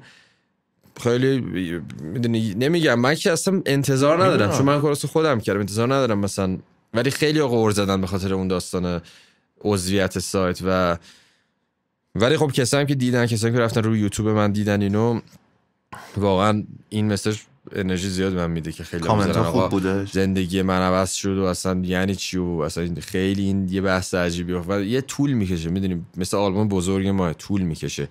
خیلی 1.01 1.39
می‌دونی 2.01 2.53
نمیگم. 2.53 2.99
من 2.99 3.15
که 3.15 3.31
اصلا 3.31 3.61
انتظار 3.65 4.25
ندارم. 4.25 4.57
چون 4.57 4.65
من 4.65 4.81
کارس 4.81 5.05
خودم 5.05 5.39
کردم 5.39 5.59
انتظار 5.59 5.88
ندارم 5.88 6.19
مثلا. 6.19 6.57
ولی 6.93 7.11
خیلی 7.11 7.41
قور 7.41 7.71
زدن 7.71 8.01
به 8.01 8.07
خاطر 8.07 8.33
اون 8.33 8.47
داستان 8.47 9.01
عضویت 9.61 10.19
سایت 10.19 10.59
و 10.65 10.97
ولی 12.15 12.38
خب 12.38 12.51
کسایی 12.51 12.85
که 12.85 12.95
دیدن 12.95 13.25
کسایی 13.25 13.53
که 13.53 13.59
رفتن 13.59 13.83
روی 13.83 13.99
یوتیوب 13.99 14.29
من 14.29 14.51
دیدن 14.51 14.81
اینو 14.81 15.21
واقعا 16.17 16.63
این 16.89 17.13
مسج 17.13 17.38
انرژی 17.71 18.09
زیاد 18.09 18.33
من 18.33 18.51
میده 18.51 18.71
که 18.71 18.83
خیلی 18.83 19.03
خوب 19.03 19.69
بودش. 19.69 20.11
زندگی 20.11 20.61
من 20.61 20.81
عوض 20.81 21.13
شد 21.13 21.38
و 21.38 21.43
اصلا 21.43 21.81
یعنی 21.83 22.15
چی 22.15 22.38
و 22.38 22.49
اصلا 22.49 22.95
خیلی 23.01 23.43
این 23.43 23.69
یه 23.69 23.81
بحث 23.81 24.13
عجیبی 24.13 24.53
و 24.53 24.83
یه 24.83 25.01
طول 25.01 25.33
می‌کشه. 25.33 25.69
می‌دونی 25.69 26.05
مثل 26.17 26.38
آلبوم 26.38 26.67
بزرگ 26.67 27.07
ما 27.07 27.33
طول 27.33 27.61
می‌کشه. 27.61 28.07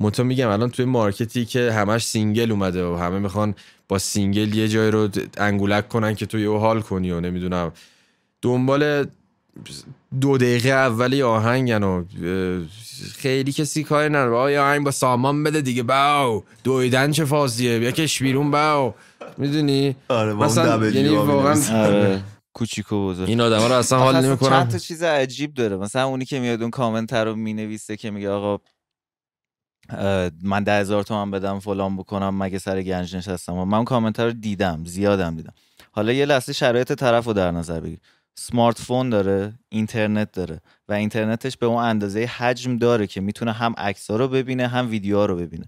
منتها 0.00 0.26
میگم 0.26 0.48
الان 0.48 0.70
توی 0.70 0.84
مارکتی 0.84 1.44
که 1.44 1.72
همش 1.72 2.06
single 2.06 2.50
اومده 2.50 2.84
و 2.84 2.96
همه 2.96 3.18
می‌خوان 3.18 3.54
با 3.88 3.98
single 3.98 4.54
یه 4.54 4.68
جای 4.68 4.90
رو 4.90 5.08
انگولک 5.36 5.88
کنن 5.88 6.14
که 6.14 6.26
تو 6.26 6.38
یه 6.38 6.58
حال 6.58 6.80
کنی 6.80 7.10
و 7.10 7.20
نمی‌دونم. 7.20 7.72
دنبال 8.42 9.06
دو 10.20 10.38
دقیقه 10.38 10.68
اولی 10.68 11.22
آهنگن 11.22 11.82
و 11.82 12.04
اه، 12.22 12.66
خیلی 13.14 13.52
کسی 13.52 13.84
کاری 13.84 14.08
نداره. 14.08 14.52
یه 14.52 14.60
آهنگ 14.60 14.84
با 14.84 14.90
سامان 14.90 15.44
بده 15.44 15.60
دیگه 15.60 15.82
باو. 15.82 16.44
دویدن 16.64 17.12
چه 17.12 17.24
فازیه؟ 17.24 17.80
یکش 17.80 18.22
بیرون 18.22 18.50
باو. 18.50 18.94
می‌دونی؟ 19.38 19.96
آره 20.08 20.34
با 20.34 20.44
اون 20.44 20.46
مثلا 20.46 20.86
یعنی 20.90 21.08
واقعا 21.08 21.54
می‌نویسه. 21.54 21.76
آره. 21.76 22.22
کوچیک 22.52 22.92
و 22.92 23.08
بزرگ. 23.08 23.28
این 23.28 23.40
آدما 23.40 23.66
رو 23.66 23.74
اصلا 23.74 23.98
حال 23.98 24.26
نمی‌کنم. 24.26 24.50
چند 24.50 24.70
تا 24.70 24.78
چیز 24.78 25.02
عجیب 25.02 25.54
داره. 25.54 25.76
مثلا 25.76 26.06
اونی 26.06 26.24
که 26.24 26.40
میاد 26.40 26.62
اون 26.62 26.70
کامنت 26.70 27.12
رو 27.12 27.36
می‌نویسه 27.36 27.96
که 27.96 28.10
میگه 28.10 28.30
آقا 28.30 28.64
من 30.42 30.62
ده 30.64 30.80
هزار 30.80 31.02
تومن 31.02 31.30
بدم 31.30 31.58
فلان 31.58 31.96
بکنم 31.96 32.42
مگه 32.42 32.58
سر 32.58 32.82
گنج 32.82 33.16
نشستم؟ 33.16 33.54
و 33.54 33.64
من 33.64 33.76
اون 33.76 33.84
کامنت 33.84 34.20
رو 34.20 34.32
دیدم 34.32 34.84
زیادم 34.84 35.36
دیدم. 35.36 35.52
حالا 35.92 36.12
یه 36.12 36.24
لحظه 36.24 36.52
شرایط 36.52 36.92
طرف 36.92 37.24
رو 37.24 37.32
در 37.32 37.50
نظر 37.50 37.80
بگیر. 37.80 37.98
smartphone 38.40 39.10
داره 39.10 39.54
اینترنت 39.68 40.32
داره 40.32 40.60
و 40.88 40.92
اینترنتش 40.92 41.56
به 41.56 41.66
اون 41.66 41.84
اندازه 41.84 42.24
حجم 42.24 42.76
داره 42.76 43.06
که 43.06 43.20
می‌تونه 43.20 43.52
هم 43.52 43.74
عکس 43.78 44.10
رو 44.10 44.28
ببینه 44.28 44.68
هم 44.68 44.90
ویدیوها 44.90 45.26
رو 45.26 45.36
ببینه. 45.36 45.64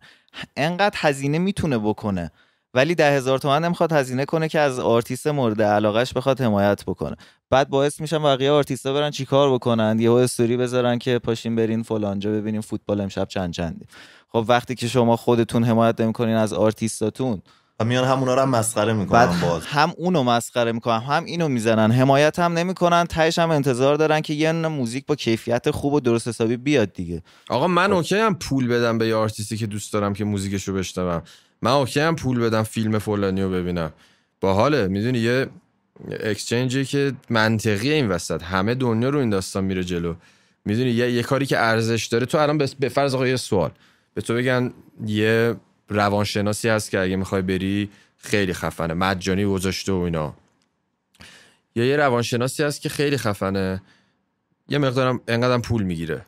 انقدر 0.56 0.96
هزینه 0.98 1.38
می‌تونه 1.38 1.78
بکنه 1.78 2.30
ولی 2.74 2.94
ده 2.94 3.16
هزار 3.16 3.38
تومن 3.38 3.64
نمی‌خواد 3.64 3.92
هزینه 3.92 4.24
کنه 4.24 4.48
که 4.48 4.58
از 4.60 4.78
آرتیست 4.78 5.26
مورد 5.26 5.62
علاقش 5.62 6.12
بخواد 6.12 6.40
حمایت 6.40 6.84
بکنه. 6.84 7.16
بعد 7.50 7.68
باعث 7.68 8.00
میشن 8.00 8.22
بقیه 8.22 8.50
آرتیستا 8.50 8.92
برن 8.92 9.10
چیکار 9.10 9.54
بکنن؟ 9.54 10.00
یهو 10.00 10.12
استوری 10.12 10.56
بذارن 10.56 10.98
که 10.98 11.18
پاشین 11.18 11.56
برین 11.56 11.82
فلانجا 11.82 12.30
ببینین 12.30 12.60
فوتبال 12.60 13.00
امشب 13.00 13.28
چند 13.28 13.52
چندی 13.52 13.86
خب 14.28 14.44
وقتی 14.48 14.74
که 14.74 14.88
شما 14.88 15.16
خودتون 15.16 15.64
حمایت 15.64 16.00
نمی‌کنین 16.00 16.36
از 16.36 16.52
آرتیستاتون 16.52 17.42
و 17.80 17.84
میان 17.84 18.04
همونا 18.04 18.34
رو 18.34 18.40
هم 18.42 18.48
مسخره 18.48 18.94
بعد 18.94 18.98
می‌کنن 18.98 19.40
باز. 19.40 19.62
هم 19.66 19.92
اونو 19.96 20.22
مسخره 20.22 20.72
می‌کنن 20.72 21.00
هم 21.00 21.24
اینو 21.24 21.48
می‌زنن. 21.48 21.90
حمایت 21.90 22.38
هم 22.38 22.52
نمی‌کنن 22.52 23.04
تهش 23.04 23.38
هم 23.38 23.50
انتظار 23.50 23.96
دارن 23.96 24.20
که 24.20 24.34
یه 24.34 24.52
موزیک 24.52 25.06
با 25.06 25.14
کیفیت 25.14 25.70
خوب 25.70 25.92
و 25.92 26.00
درست 26.00 26.28
حسابی 26.28 26.56
بیاد 26.56 26.92
دیگه. 26.92 27.22
آقا 27.48 27.66
من 27.66 27.92
okay 27.92 28.16
ام 28.16 28.34
پول 28.34 28.68
بدم 28.68 28.98
به 28.98 29.08
یه 29.08 29.14
آرتیستی 29.14 29.56
که 29.56 29.66
دوست 29.66 29.92
دارم 29.92 30.14
که 30.14 30.24
موزیکشو 30.24 30.72
بشنوم. 30.72 31.22
من 31.62 31.70
okay 31.70 32.00
ام 32.00 32.16
پول 32.16 32.40
بدم 32.40 32.62
فیلم 32.62 32.98
فلانی 32.98 33.42
رو 33.42 33.50
ببینم. 33.50 33.92
باحاله 34.40 34.88
می‌دونی 34.88 35.18
یه 35.18 35.46
exchange 36.20 36.77
ی 36.77 36.84
که 36.84 37.12
منطقی 37.30 37.92
این 37.92 38.08
وسط. 38.08 38.42
همه 38.42 38.74
دنیا 38.74 39.08
رو 39.08 39.18
این 39.18 39.30
داستان 39.30 39.64
میره 39.64 39.84
جلو. 39.84 40.14
می‌دونی 40.64 40.90
یه, 40.90 41.12
یه 41.12 41.22
کاری 41.22 41.46
که 41.46 41.58
ارزش 41.58 42.06
داره. 42.06 42.26
تو 42.26 42.38
الان 42.38 42.58
به 42.58 42.88
فرض 42.88 43.14
آقا 43.14 43.26
یه 43.26 43.36
سوال. 43.36 43.70
به 44.14 44.20
تو 44.20 44.34
بگن 44.34 44.72
یه 45.06 45.54
روانشناسی 45.90 46.68
هست 46.68 46.90
که 46.90 47.00
اگه 47.00 47.16
می‌خوای 47.16 47.42
بری 47.42 47.90
خیلی 48.16 48.52
خفنه. 48.52 48.94
مجانی 48.94 49.44
گذاشته 49.44 49.92
و 49.92 49.96
اینا. 49.96 50.34
یا 51.74 51.84
یه 51.84 51.96
روانشناسی 51.96 52.62
هست 52.62 52.80
که 52.80 52.88
خیلی 52.88 53.16
خفنه. 53.16 53.82
یه 54.68 54.78
مقدارم 54.78 55.20
انقدرم 55.28 55.62
پول 55.62 55.82
می‌گیره. 55.82 56.26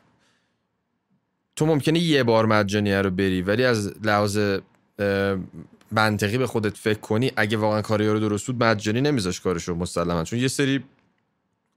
تو 1.55 1.65
ممکنه 1.65 1.99
یه 1.99 2.23
بار 2.23 2.45
مجانی 2.45 2.93
رو 2.93 3.09
بری 3.09 3.41
ولی 3.41 3.63
از 3.63 4.05
لحاظ 4.05 4.59
منطقی 5.91 6.37
به 6.37 6.47
خودت 6.47 6.77
فکر 6.77 6.99
کنی 6.99 7.31
اگه 7.35 7.57
واقعا 7.57 7.81
کاری 7.81 8.07
رو 8.07 8.19
درست 8.19 8.47
بود 8.47 8.63
مجانی 8.63 9.01
نمیذاش 9.01 9.41
کارشو 9.41 9.75
مسلما. 9.75 10.23
چون 10.23 10.39
یه 10.39 10.47
سری 10.47 10.83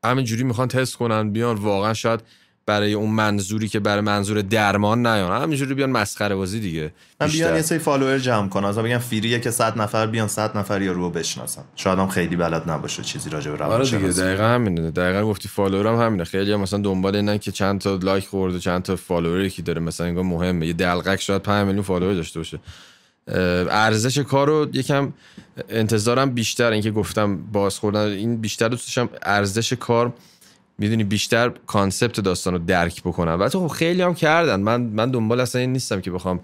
همینجوری 0.05 0.43
می‌خوان 0.43 0.69
تست 0.69 0.97
کنن 0.97 1.31
بیان 1.31 1.57
واقعا 1.57 1.95
شاید 1.95 2.21
برای 2.67 2.93
اون 2.93 3.11
منظوری 3.11 3.69
که 3.69 3.81
برای 3.81 4.01
منظور 4.01 4.41
درمان 4.43 5.07
نیان. 5.07 5.43
همینجوری 5.43 5.75
بیان 5.75 5.91
مسخره 5.91 6.35
بازی 6.35 6.61
دیگه. 6.61 6.93
من. 7.21 7.29
بیان 7.29 7.57
یه 7.57 7.63
سری 7.63 7.79
follower 7.79 8.19
جمع 8.19 8.49
کنن. 8.49 8.65
از 8.65 8.79
بگم 8.79 8.99
free 8.99 9.27
یه 9.27 9.41
که 9.41 9.51
100 9.51 9.79
نفر 9.79 10.07
بیان 10.07 10.29
100 10.29 10.57
نفر 10.57 10.83
یا 10.83 10.93
رو 10.93 11.11
بشناسن. 11.11 11.63
شاید 11.77 11.99
هم 11.99 12.09
خیلی 12.09 12.37
بلد 12.37 12.71
نباشه 12.71 13.03
چیزی 13.03 13.31
راجع 13.31 13.51
به 13.51 13.65
آره 13.65 13.85
دیگه 13.85 13.99
دقیقا 13.99 14.43
همینه. 14.43 14.91
دقیقا 14.91 15.25
گفتی 15.25 15.49
follower 15.49 15.87
هم 15.87 16.07
همینه. 16.07 16.25
خیلی 16.25 16.53
هم 16.53 16.61
مثلا 16.61 16.81
دنبال 16.81 17.17
اینن 17.17 17.39
که 17.39 17.53
چند 17.53 17.81
تا 17.81 17.97
like 17.97 18.27
خورده 18.27 18.59
چند 18.59 18.83
تا 18.83 18.97
follower 18.97 19.45
ی 19.45 19.51
که 19.51 19.63
داره. 19.63 19.81
مثلا 19.81 20.07
انگار 20.07 20.25
مهمه. 20.25 20.67
یه 20.67 20.73
دلقک 20.73 21.21
شاید 21.21 21.43
5 21.43 21.67
میلیون 21.67 21.85
follower 21.85 22.15
داشته 22.15 22.41
باشه. 22.41 22.59
ارزش 23.71 24.19
کار 24.19 24.47
رو 24.47 24.69
یکم 24.73 25.13
انتظارم 25.69 26.31
بیشتر. 26.31 26.71
اینکه 26.71 26.91
گفتم 26.91 27.37
باز 27.53 27.79
خوردن. 27.79 28.01
این 28.01 28.37
بیشتر 28.37 28.69
دوست 28.69 28.87
داشتم 28.87 29.09
ارزش 29.23 29.73
کار 29.73 30.13
می‌دونی 30.79 31.05
بیشتر 31.05 31.53
concept 31.67 32.21
داستان 32.21 32.53
رو 32.53 32.59
درک 32.59 33.03
بکنم. 33.03 33.37
و 33.41 33.49
خب 33.49 33.67
خیلی 33.67 34.03
هم 34.03 34.15
کردن. 34.15 34.61
من 34.61 34.81
من 34.81 35.11
دنبال 35.11 35.41
اصلا 35.41 35.61
این 35.61 35.73
نیستم 35.73 36.01
که 36.01 36.11
بخوام 36.11 36.41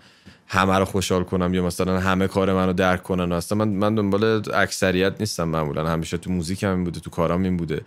همه 0.46 0.78
رو 0.78 0.84
خوشحال 0.84 1.24
کنم 1.24 1.54
یا 1.54 1.66
مثلا 1.66 2.00
همه 2.00 2.28
کار 2.28 2.52
منو 2.52 2.72
درک 2.72 3.02
کنن. 3.02 3.32
اصلا 3.32 3.58
من 3.58 3.68
من 3.68 3.94
دنبال 3.94 4.42
اکثریت 4.54 5.14
نیستم 5.20 5.44
معمولا. 5.44 5.88
همیشه 5.88 6.16
تو 6.16 6.30
موزیک 6.30 6.62
هم 6.62 6.70
این 6.70 6.84
بوده 6.84 7.00
تو 7.00 7.10
کارام 7.10 7.42
این 7.42 7.56
بوده. 7.56 7.80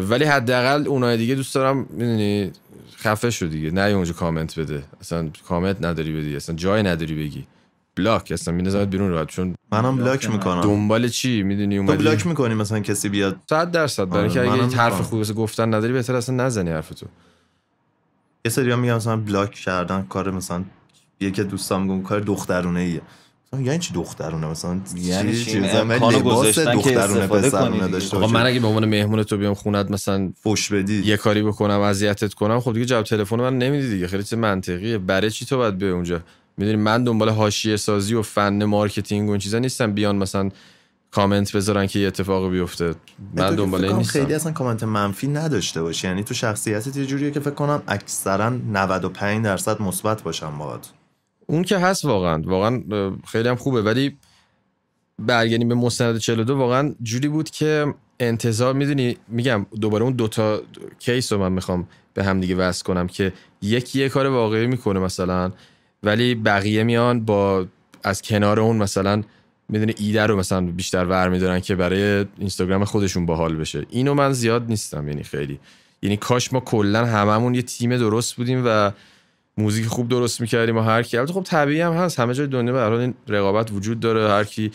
ولی 0.00 0.24
حداقل 0.24 0.86
اونای 0.86 1.16
دیگه 1.16 1.34
دوست 1.34 1.54
دارم 1.54 1.86
می‌دونی 1.90 2.50
خفه 2.96 3.30
شو 3.30 3.46
دیگه. 3.46 3.70
نه 3.70 3.80
اونجا 3.80 4.12
کامنت 4.12 4.58
بده. 4.60 4.82
اصلا 5.00 5.30
کامنت 5.48 5.76
نداری 5.80 6.12
بدی. 6.12 6.36
اصلا 6.36 6.56
جای 6.56 6.82
نداری 6.82 7.14
بگی. 7.14 7.46
بلاک 7.98 8.32
اصلا 8.32 8.54
میندازمت 8.54 8.88
بیرون 8.88 9.10
راحت. 9.10 9.28
چون 9.28 9.54
منم 9.72 9.96
بلاک 9.96 10.30
می‌کنم. 10.30 10.60
دنبال 10.60 11.08
چی؟ 11.08 11.42
می‌دونی 11.42 11.76
تو 11.76 11.82
اومدی؟ 11.82 12.04
بلاک 12.04 12.26
می‌کنی 12.26 12.54
مثلا 12.54 12.80
کسی 12.80 13.08
بیاد؟ 13.08 13.36
100 13.50 13.70
درصد. 13.70 14.08
برای 14.08 14.22
آره، 14.24 14.32
که 14.32 14.40
اگه 14.40 14.76
حرف. 14.76 15.00
خوبی 15.00 15.32
گفتن 15.32 15.74
نداری 15.74 15.92
بهتر 15.92 16.14
اصلا 16.16 16.34
نزنی 16.44 16.70
حرف 16.70 16.88
تو 16.88 17.06
یه 18.44 18.50
سری 18.50 18.74
میگم 18.76 18.94
مثلا 18.96 19.16
بلاک 19.16 19.50
کردن 19.50 20.06
کار 20.08 20.30
مثلا 20.30 20.64
یکی 21.20 21.40
از 21.40 21.48
دوستام 21.48 21.82
میگم 21.82 22.02
کار 22.02 22.20
دخترونه 22.20 22.80
ایه 22.80 23.00
مثلا 23.52 23.66
یعنی 23.66 23.78
چی 23.78 23.94
دخترونه؟ 23.94 24.46
مثلا 24.46 24.80
یعنی 24.96 25.36
چی- 25.44 25.60
مثلا 25.60 25.80
امکانو 25.80 26.18
لباس 26.18 26.38
گذاشتن 26.38 26.80
که 26.80 26.90
دخترونه 26.94 27.26
پسرونه. 27.26 27.88
داشته 27.88 28.16
آقا 28.16 28.26
من 28.26 28.46
اگه 28.46 28.60
به 28.60 28.66
عنوان 28.66 28.84
مهمون 28.84 29.22
تو 29.22 29.36
بیام 29.36 29.54
خونت 29.54 29.90
مثلا 29.90 30.32
فوش 30.42 30.72
بدی. 30.72 31.02
یه 31.02 31.16
کاری 31.16 31.42
بکنم 31.42 31.80
اذیتت 31.80 32.34
کنم 32.34 32.60
خب 32.60 32.72
دیگه 32.72 32.84
جواب 32.86 33.04
تلفن 33.04 33.36
من 33.36 33.58
نمیدی 33.58 33.88
دیگه. 33.90 34.06
خیلی 34.06 34.22
چیز 34.22 34.34
منطقیه. 34.38 34.98
برای 34.98 35.30
چی 35.30 35.46
تو 35.46 35.56
باید 35.56 35.78
به 35.78 35.86
اونجا؟ 35.86 36.20
می‌دونی 36.58 36.76
من 36.76 37.04
دنبال 37.04 37.28
حاشیه 37.28 37.76
سازی 37.76 38.14
و 38.14 38.22
fun 38.22 38.64
marketing 38.64 39.28
و 39.28 39.30
این 39.32 39.40
چیزا 39.40 39.58
نیستم. 39.58 39.92
بیان 39.92 40.16
مثلا 40.16 40.50
کامنت 41.10 41.56
بذارن 41.56 41.86
که 41.86 41.98
یه 41.98 42.06
اتفاقی 42.06 42.50
بیفته. 42.50 42.94
من 43.34 43.54
دنبال 43.54 43.84
این 43.84 43.96
نیستم. 43.96 44.12
خیلی 44.12 44.34
اصلا 44.34 44.52
کامنت 44.52 44.82
منفی 44.82 45.28
نداشته 45.28 45.82
باشی. 45.82 46.06
یعنی 46.06 46.24
تو 46.24 46.34
شخصیتت 46.34 46.96
یه 46.96 47.06
جوریه 47.06 47.30
که 47.30 47.40
فکر 47.40 47.50
کنم 47.50 47.82
اکثرا 47.88 48.48
95 48.48 49.44
درصد 49.44 49.82
مثبت 49.82 50.22
باشن 50.22 50.58
باهات. 50.58 50.90
اون 51.46 51.62
که 51.62 51.78
هست 51.78 52.04
واقعا. 52.04 52.42
واقعا 52.46 52.82
خیلی 53.26 53.48
هم 53.48 53.56
خوبه. 53.56 53.82
ولی 53.82 54.16
برگردیم 55.18 55.68
به 55.68 55.74
مستند 55.74 56.18
42 56.18 56.56
واقعا 56.56 56.94
جوری 57.02 57.28
بود 57.28 57.50
که 57.50 57.94
انتظار 58.20 58.74
می‌دونی 58.74 59.16
میگم 59.28 59.66
دوباره 59.80 60.04
اون 60.04 60.12
دوتا 60.12 60.62
case 60.98 61.32
رو 61.32 61.38
من 61.38 61.52
می‌خوام 61.52 61.88
به 62.14 62.24
هم 62.24 62.40
دیگه 62.40 62.54
وصل 62.54 62.84
کنم 62.84 63.06
که 63.06 63.32
یکی 63.62 64.00
یه 64.00 64.08
کار 64.08 64.26
واقعی 64.26 64.66
می‌کنه 64.66 65.00
مثلا. 65.00 65.52
ولی 66.02 66.34
بقیه 66.34 66.82
میان 66.82 67.24
با 67.24 67.66
از 68.04 68.22
کنار 68.22 68.60
اون 68.60 68.76
مثلا 68.76 69.22
می‌دونی 69.68 69.94
ایده 69.98 70.26
رو 70.26 70.36
مثلا 70.36 70.60
بیشتر 70.60 71.04
ور 71.04 71.28
میدارن 71.28 71.60
که 71.60 71.74
برای 71.74 72.24
اینستاگرام 72.38 72.84
خودشون 72.84 73.26
باحال 73.26 73.56
بشه. 73.56 73.86
اینو 73.90 74.14
من 74.14 74.32
زیاد 74.32 74.68
نیستم 74.68 75.08
یعنی 75.08 75.22
خیلی. 75.22 75.60
یعنی 76.02 76.16
کاش 76.16 76.52
ما 76.52 76.60
کلا 76.60 77.06
هممون 77.06 77.54
یه 77.54 77.62
تیم 77.62 77.96
درست 77.96 78.36
بودیم 78.36 78.62
و 78.66 78.92
موزیک 79.58 79.86
خوب 79.86 80.08
درست 80.08 80.40
می‌کردیم 80.40 80.76
و 80.76 80.80
هر 80.80 81.02
کی. 81.02 81.16
البته 81.16 81.32
خب 81.32 81.42
طبیعی 81.42 81.80
هم 81.80 81.92
هست. 81.92 82.20
همه 82.20 82.34
جای 82.34 82.46
دنیا 82.46 82.72
به 82.72 82.90
این 82.90 83.14
رقابت 83.28 83.72
وجود 83.72 84.00
داره 84.00 84.28
هر 84.30 84.44
کی. 84.44 84.72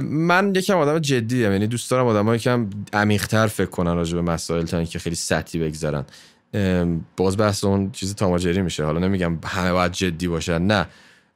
من 0.00 0.52
یکم 0.56 0.76
آدم 0.76 0.98
جدی 0.98 1.38
یعنی 1.38 1.66
دوست 1.66 1.90
دارم 1.90 2.06
آدمایی 2.06 2.36
یکم 2.36 2.70
عمیق‌تر 2.92 3.46
فکر 3.46 3.70
کنن 3.70 3.94
راجع 3.94 4.14
به 4.14 4.22
مسائل 4.22 4.64
تا 4.64 4.76
اینکه 4.76 4.98
خیلی 4.98 5.16
سطحی 5.16 5.60
بگذرن. 5.60 6.04
باز 7.16 7.36
بحث 7.36 7.64
اون 7.64 7.90
چیز 7.90 8.14
تاماجری 8.14 8.62
میشه. 8.62 8.84
حالا 8.84 8.98
نمیگم 8.98 9.38
همه 9.44 9.72
باید 9.72 9.92
جدی 9.92 10.28
باشن 10.28 10.62
نه. 10.62 10.86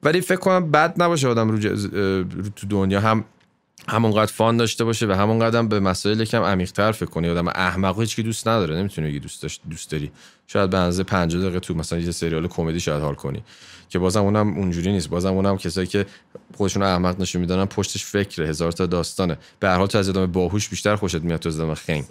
ولی 0.03 0.21
فکر 0.21 0.39
کنم 0.39 0.71
بد 0.71 1.03
نباشه 1.03 1.29
آدم 1.29 1.51
رو, 1.51 1.57
اه، 1.57 1.73
رو 2.21 2.49
تو 2.57 2.66
دنیا 2.66 3.01
هم 3.01 3.25
همونقدر 3.89 4.33
فان 4.33 4.57
داشته 4.57 4.85
باشه 4.85 5.07
و 5.07 5.12
همونقدر 5.12 5.59
هم 5.59 5.69
به 5.69 5.81
مسائل 5.81 6.21
یکم 6.21 6.43
عمیق‌تر 6.43 6.93
فکر 6.93 7.11
کنی. 7.11 7.29
آدم 7.29 7.49
احمق 7.49 8.01
هیچ 8.01 8.16
کی 8.16 8.23
دوست 8.23 8.49
نداره. 8.49 8.77
نمی‌تونه 8.77 9.09
بگی 9.09 9.21
دوست 9.21 9.43
داشت 9.43 9.61
دوست 9.71 9.91
داری. 9.91 10.11
شاید 10.47 10.71
به 10.71 10.79
اندازه 10.79 11.03
50 11.03 11.43
دقیقه 11.43 11.61
تو 11.61 11.75
مثلا 11.75 11.99
یه 11.99 12.11
سریال 12.11 12.49
کمدی 12.49 12.81
شاید 12.81 13.03
حال 13.03 13.14
کنی. 13.14 13.45
که 13.89 13.99
بازم 13.99 14.23
اونم 14.23 14.55
اونجوری 14.55 14.93
نیست. 14.93 15.09
بازم 15.09 15.33
اونم 15.33 15.57
کسایی 15.57 15.87
که 15.87 16.07
خودشون 16.57 16.83
احمق 16.83 17.21
نشون 17.21 17.41
میدن 17.41 17.64
پشتش 17.64 18.05
فکر 18.05 18.43
هزار 18.43 18.73
تا 18.73 18.87
داستانه. 18.87 19.39
به 19.61 19.69
هر 19.69 19.77
حال 19.77 19.87
تو 19.87 19.99
از 19.99 20.09
ادامه 20.09 20.27
باهوش 20.27 20.69
بیشتر 20.69 20.97
خوشت 20.97 21.23
میاد 21.23 21.41
تو 21.41 21.49
از 21.49 21.61
ادامه. 21.61 21.75
خنگ. 21.75 22.05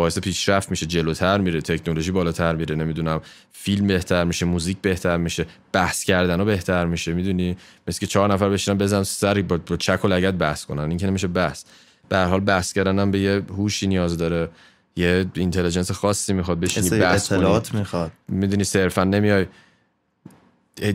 باعث 0.00 0.18
پیشرفت 0.18 0.70
میشه 0.70 0.86
جلوتر 0.86 1.38
میره 1.38 1.60
تکنولوژی 1.60 2.10
بالاتر 2.10 2.56
میره 2.56 2.76
نمی‌دونم 2.76 3.20
فیلم 3.52 3.86
بهتر 3.86 4.24
میشه 4.24 4.46
موزیک 4.46 4.76
بهتر 4.82 5.16
میشه 5.16 5.46
بحث 5.72 6.04
کردن 6.04 6.44
بهتر 6.44 6.84
میشه 6.84 7.12
می‌دونی؟ 7.12 7.56
مثل 7.88 8.00
که 8.00 8.06
چهار 8.06 8.32
نفر 8.32 8.48
بشینن 8.48 8.78
بزن 8.78 9.02
سری 9.02 9.42
با, 9.42 9.56
با 9.66 9.76
چک 9.76 10.04
و 10.04 10.08
لگت 10.08 10.34
بحث 10.34 10.64
کنن 10.64 10.82
این 10.82 10.96
که 10.96 11.06
نمیشه 11.06 11.28
بحث. 11.28 11.64
به 12.08 12.16
هر 12.16 12.24
حال 12.24 12.40
بحث 12.40 12.72
کردن 12.72 12.98
هم 12.98 13.10
به 13.10 13.18
یه 13.18 13.42
هوشی 13.48 13.86
نیاز 13.86 14.18
داره 14.18 14.50
یه 14.96 15.26
اینتلیجنس 15.34 15.90
خاصی 15.90 16.32
می‌خواد 16.32 16.60
بشینی 16.60 16.90
بحث 16.90 17.28
کنی. 17.28 17.38
اطلاعات 17.38 17.74
می‌خواد. 17.74 18.12
می‌دونی 18.28 18.64
صرفا 18.64 19.04
نمیای 19.04 19.46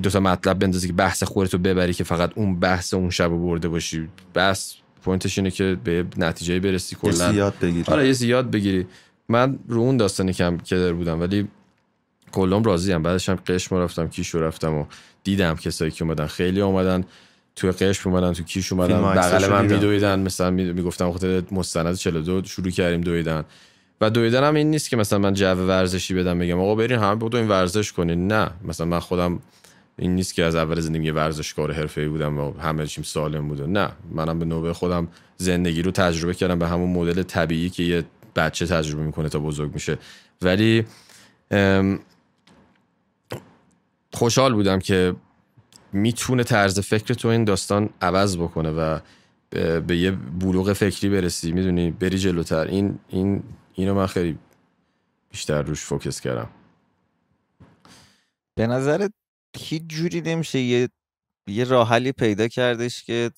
دو 0.04 0.10
تا 0.10 0.20
مطلب 0.20 0.60
بندازی 0.60 0.88
که 0.88 0.94
بحث 0.94 1.24
خودتو 1.24 1.58
ببری 1.58 1.94
که 1.94 2.04
فقط 2.04 2.32
اون 2.36 2.60
بحث 2.60 2.94
اون 2.94 3.10
شب 3.10 3.28
برده 3.28 3.68
باشی. 3.68 4.10
بحث 4.34 4.74
پوینتش 5.06 5.38
اینه 5.38 5.52
که 5.52 5.78
به 5.84 6.06
نتیجه 6.18 6.60
برسی 6.60 6.96
یه 7.04 7.12
کلا. 7.12 7.34
یاد 7.34 7.54
بگیری. 7.62 7.84
آره 7.92 8.06
یه 8.08 8.14
زیاد 8.14 8.52
بگیری. 8.52 8.86
من 9.30 9.60
رو 9.68 9.80
اون 9.82 9.98
داستانی 9.98 10.34
کم 10.34 10.58
کدر 10.58 10.94
بودم 10.94 11.22
ولی 11.22 11.48
کلم 12.32 12.64
راضی 12.64 12.92
هم 12.92 13.04
بعدش 13.04 13.30
هم 13.30 13.36
قشم 13.36 13.76
رفتم 13.76 14.08
کیشو 14.08 14.40
رفتم 14.40 14.74
و 14.74 14.86
دیدم 15.24 15.56
کسایی 15.56 15.92
که 15.92 16.04
اومدن. 16.04 16.26
خیلی 16.28 16.62
اومدن 16.62 17.04
توی 17.56 17.72
قشم 17.72 18.10
اومدن 18.10 18.34
تو 18.34 18.44
کیش 18.44 18.72
اومدن. 18.74 19.02
بغل 19.02 19.50
من. 19.52 19.66
میدویدن. 19.66 20.20
مثلا 20.20 20.52
می- 20.52 20.74
می‌گفتم 20.74 21.12
خاطر 21.12 21.44
مستند 21.52 21.96
42 21.96 22.42
شروع 22.46 22.70
کردیم 22.70 23.02
دویدن. 23.02 23.44
و 24.02 24.10
دویدن 24.10 24.44
هم 24.44 24.56
این 24.56 24.72
نیست 24.72 24.90
که 24.90 24.98
مثلا 24.98 25.20
من 25.20 25.34
جو 25.34 25.46
ورزشی 25.46 26.14
بدم 26.14 26.40
بگم. 26.40 26.60
آقا 26.60 26.76
برین 26.76 27.00
همه 27.00 27.16
بدوین 27.16 27.48
ورزش 27.48 27.92
کنین. 27.92 28.28
نه. 28.28 28.50
مثلا 28.64 28.86
من 28.88 29.00
خودم 29.00 29.40
این 29.98 30.16
نیست 30.16 30.34
که 30.34 30.44
از 30.44 30.56
اول 30.56 30.80
زندگی 30.80 31.12
ورزشکار 31.12 31.72
حرفه‌ای 31.72 32.08
بودم 32.08 32.40
و 32.40 32.60
همه 32.60 32.88
چیم 32.88 33.04
سالم 33.04 33.48
بوده 33.48 33.68
نه 33.68 33.92
منم 34.12 34.40
به 34.40 34.46
نوبه 34.46 34.74
خودم 34.74 35.08
زندگی 35.38 35.82
رو 35.82 35.92
تجربه 35.92 36.34
کردم 36.34 36.60
به 36.60 36.68
همون 36.68 36.90
مدل 36.90 37.24
طبیعی 37.24 37.70
که 37.70 37.84
یه 37.84 38.06
بچه 38.36 38.66
تجربه 38.66 39.04
می‌کنه 39.04 39.30
تا 39.30 39.40
بزرگ 39.40 39.74
میشه. 39.74 39.98
ولی 40.42 40.86
خوشحال 44.14 44.54
بودم 44.54 44.80
که 44.80 45.16
می‌تونه 45.94 46.44
طرز 46.44 46.80
فکر 46.80 47.14
تو 47.14 47.28
این 47.28 47.44
داستان 47.44 47.90
عوض 48.02 48.38
بکنه 48.38 48.72
و 48.72 49.00
به, 49.88 49.98
یه 49.98 50.12
بلوغ 50.12 50.74
فکری 50.74 51.10
برسی. 51.10 51.52
می‌دونی 51.52 51.92
بری 51.92 52.18
جلوتر. 52.18 52.68
این 52.68 53.00
این 53.10 53.44
اینو 53.74 53.94
من 53.94 54.08
خیلی 54.08 54.38
بیشتر 55.30 55.62
روش 55.62 55.82
فوکس 55.82 56.22
کردم. 56.22 56.50
به 58.56 58.68
نظر 58.68 59.08
هیچ 59.58 59.84
جوری 59.88 60.22
نمیشه 60.22 60.60
یه 60.60 60.90
یه 61.48 61.64
راه 61.64 61.90
حلی 61.90 62.12
پیدا 62.12 62.48
کردش 62.48 63.04
که 63.04 63.32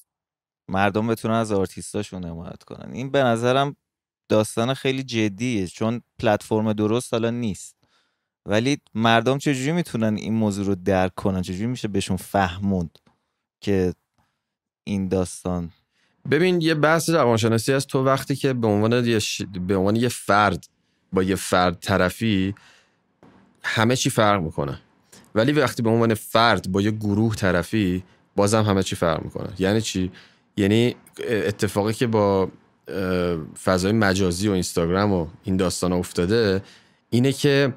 مردم 0.67 1.07
بتونن 1.07 1.33
از 1.33 1.51
آرتیستاشون 1.51 2.25
حمایت 2.25 2.63
کنن. 2.63 2.93
این 2.93 3.11
به 3.11 3.23
نظرم 3.23 3.75
داستان 4.29 4.73
خیلی 4.73 5.03
جدیه 5.03 5.67
چون 5.67 6.01
پلتفرم 6.19 6.73
درست 6.73 7.13
حالا 7.13 7.29
نیست. 7.29 7.75
ولی 8.45 8.77
مردم 8.93 9.37
چجوری 9.37 9.71
می‌تونن 9.71 10.15
این 10.15 10.33
موضوع 10.33 10.65
رو 10.65 10.75
درک 10.75 11.15
کنن؟ 11.15 11.41
چجوری 11.41 11.65
میشه 11.65 11.87
بهشون 11.87 12.17
فهموند 12.17 12.99
که 13.61 13.93
این 14.83 15.07
داستان؟ 15.07 15.71
ببین 16.31 16.61
یه 16.61 16.73
بحث 16.73 17.09
روانشناسی 17.09 17.73
هست. 17.73 17.87
تو 17.87 18.03
وقتی 18.03 18.35
که 18.35 18.53
به 18.53 18.67
عنوان 18.67 19.05
یه, 19.05 19.19
ش... 19.19 19.41
به 19.67 19.75
عنوان 19.75 19.95
یه 19.95 20.09
فرد 20.09 20.67
با 21.13 21.23
یه 21.23 21.35
فرد 21.35 21.79
طرفی 21.79 22.55
همه 23.63 23.95
چی 23.95 24.09
فرق 24.09 24.41
می‌کنه. 24.41 24.81
ولی 25.37 25.51
وقتی 25.51 25.81
به 25.81 25.89
عنوان 25.89 26.13
فرد 26.13 26.71
با 26.71 26.81
یه 26.81 26.91
گروه 26.91 27.35
طرفی 27.35 28.03
بازم 28.35 28.63
همه 28.63 28.83
چی 28.83 28.95
فرق 28.95 29.23
می‌کنه. 29.23 29.49
یعنی 29.59 29.81
چی؟ 29.81 30.11
یعنی 30.57 30.95
اتفاقی 31.29 31.93
که 31.93 32.07
با 32.07 32.49
فضای 33.63 33.91
مجازی 33.91 34.47
و 34.47 34.51
اینستاگرام 34.51 35.13
و 35.13 35.27
این 35.43 35.57
داستان 35.57 35.93
افتاده 35.93 36.61
اینه 37.09 37.31
که 37.31 37.73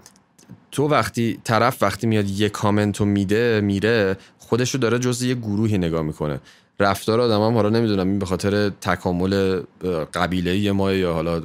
تو 0.73 0.89
وقتی 0.89 1.41
طرف 1.45 1.83
وقتی 1.83 2.07
میاد 2.07 2.29
یه 2.31 2.49
کامنت 2.49 2.97
رو 2.97 3.07
میده 3.07 3.61
میره 3.61 4.17
خودش 4.39 4.75
رو 4.75 4.81
داره 4.81 4.99
جز 4.99 5.23
یه 5.23 5.35
گروهی 5.35 5.79
نگاه 5.79 6.03
می‌کنه. 6.03 6.41
رفتار 6.81 7.21
آدم 7.21 7.41
هم 7.43 7.55
حالا 7.55 7.69
نمی‌دونم 7.69 8.09
این 8.09 8.19
به 8.19 8.27
خاطر 8.27 8.69
تکامل 8.69 9.63
قبیله 10.15 10.73
ما 10.73 10.93
یا 10.93 11.13
حالا 11.13 11.43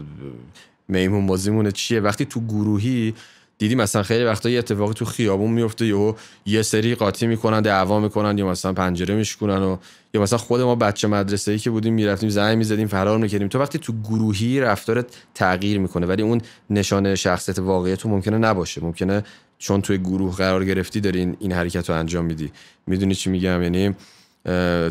میمون 0.88 1.28
بازیمونه 1.28 1.72
چیه؟ 1.72 1.99
وقتی 1.99 2.26
تو 2.26 2.39
گروهی 2.39 3.13
دیدی 3.57 3.75
مثلا 3.75 4.03
خیلی 4.03 4.23
وقتا 4.23 4.49
یه 4.49 4.59
اتفاقی 4.59 4.93
تو 4.93 5.05
خیابون 5.05 5.51
میفته 5.51 5.85
یهو 5.85 6.13
یه 6.45 6.61
سری 6.61 6.95
قاطی 6.95 7.27
می‌کنن 7.27 7.61
دعوا 7.61 7.99
می‌کنن 7.99 8.37
یا 8.37 8.47
مثلا 8.47 8.73
پنجره 8.73 9.15
میشکنن 9.15 9.63
و 9.63 9.77
یا 10.13 10.21
مثلا 10.21 10.39
خود 10.39 10.61
ما 10.61 10.75
بچه 10.75 11.07
مدرسه 11.07 11.51
ای 11.51 11.59
که 11.59 11.69
بودیم 11.69 11.93
می‌رفتیم 11.93 12.29
زنگ 12.29 12.57
می‌زدیم 12.57 12.87
فرار 12.87 13.17
می‌کردیم. 13.17 13.47
تو 13.47 13.59
وقتی 13.59 13.79
تو 13.79 13.93
گروهی 14.03 14.59
رفتارت 14.59 15.05
تغییر 15.33 15.79
می‌کنه 15.79 16.05
ولی 16.05 16.21
اون 16.21 16.41
نشانه 16.69 17.15
شخصیت 17.15 17.59
واقعی 17.59 17.95
تو 17.95 18.09
ممکنه 18.09 18.37
نباشه. 18.37 18.83
ممکنه 18.83 19.23
چون 19.57 19.81
توی 19.81 19.97
گروه 19.97 20.35
قرار 20.35 20.65
گرفتی 20.65 21.01
داری 21.01 21.35
این, 21.39 21.51
حرکت 21.51 21.89
رو 21.89 21.95
انجام 21.95 22.25
میدی. 22.25 22.51
می‌دونی 22.87 23.15
چی 23.15 23.29
میگم؟ 23.29 23.63
یعنی 23.63 23.95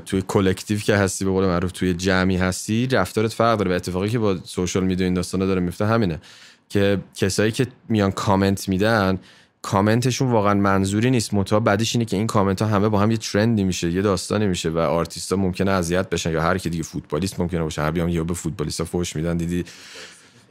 توی 0.06 0.22
collective 0.28 0.78
که 0.78 0.96
هستی 0.96 1.24
به 1.24 1.30
قول 1.30 1.44
معروف 1.44 1.72
توی 1.72 1.94
جمعی 1.94 2.36
هستی 2.36 2.86
رفتارت 2.86 3.32
فرق 3.32 3.58
داره. 3.58 3.70
و 3.70 3.74
اتفاقی 3.74 4.08
که 4.08 4.18
با 4.18 4.36
social 4.44 4.84
media 4.84 5.04
این 5.04 5.14
داستانا 5.14 5.46
داره 5.46 5.60
میفته 5.60 5.86
همینه. 5.86 6.20
که 6.68 6.98
کسایی 7.16 7.52
که 7.52 7.66
میان 7.88 8.10
کامنت 8.10 8.68
میدن 8.68 9.18
کامنتشون 9.64 10.30
واقعا 10.30 10.54
منظوری 10.54 11.10
نیست. 11.10 11.34
متا 11.34 11.60
بعدش 11.60 11.96
اینه 11.96 12.04
که 12.04 12.16
این 12.16 12.26
کامنت 12.26 12.62
ها 12.62 12.68
همه 12.68 12.88
با 12.88 13.00
هم 13.00 13.10
یه 13.10 13.16
ترندی 13.16 13.64
میشه 13.64 13.90
یه 13.90 14.02
داستانی 14.02 14.46
میشه 14.46 14.70
و 14.70 14.78
آرتیستا 14.78 15.36
ممکنه 15.36 15.70
اذیت 15.70 16.10
بشن 16.10 16.32
یا 16.32 16.42
هر 16.42 16.58
کی 16.58 16.70
دیگه 16.70 16.82
فوتبالیست 16.82 17.40
ممکنه 17.40 17.62
باشه. 17.62 17.82
هر 17.82 17.90
بیام 17.90 18.08
یا 18.08 18.24
به 18.24 18.34
فوتبالیستا 18.34 18.84
فوش 18.84 19.16
میدن 19.16 19.36
دیدی؟ 19.36 19.64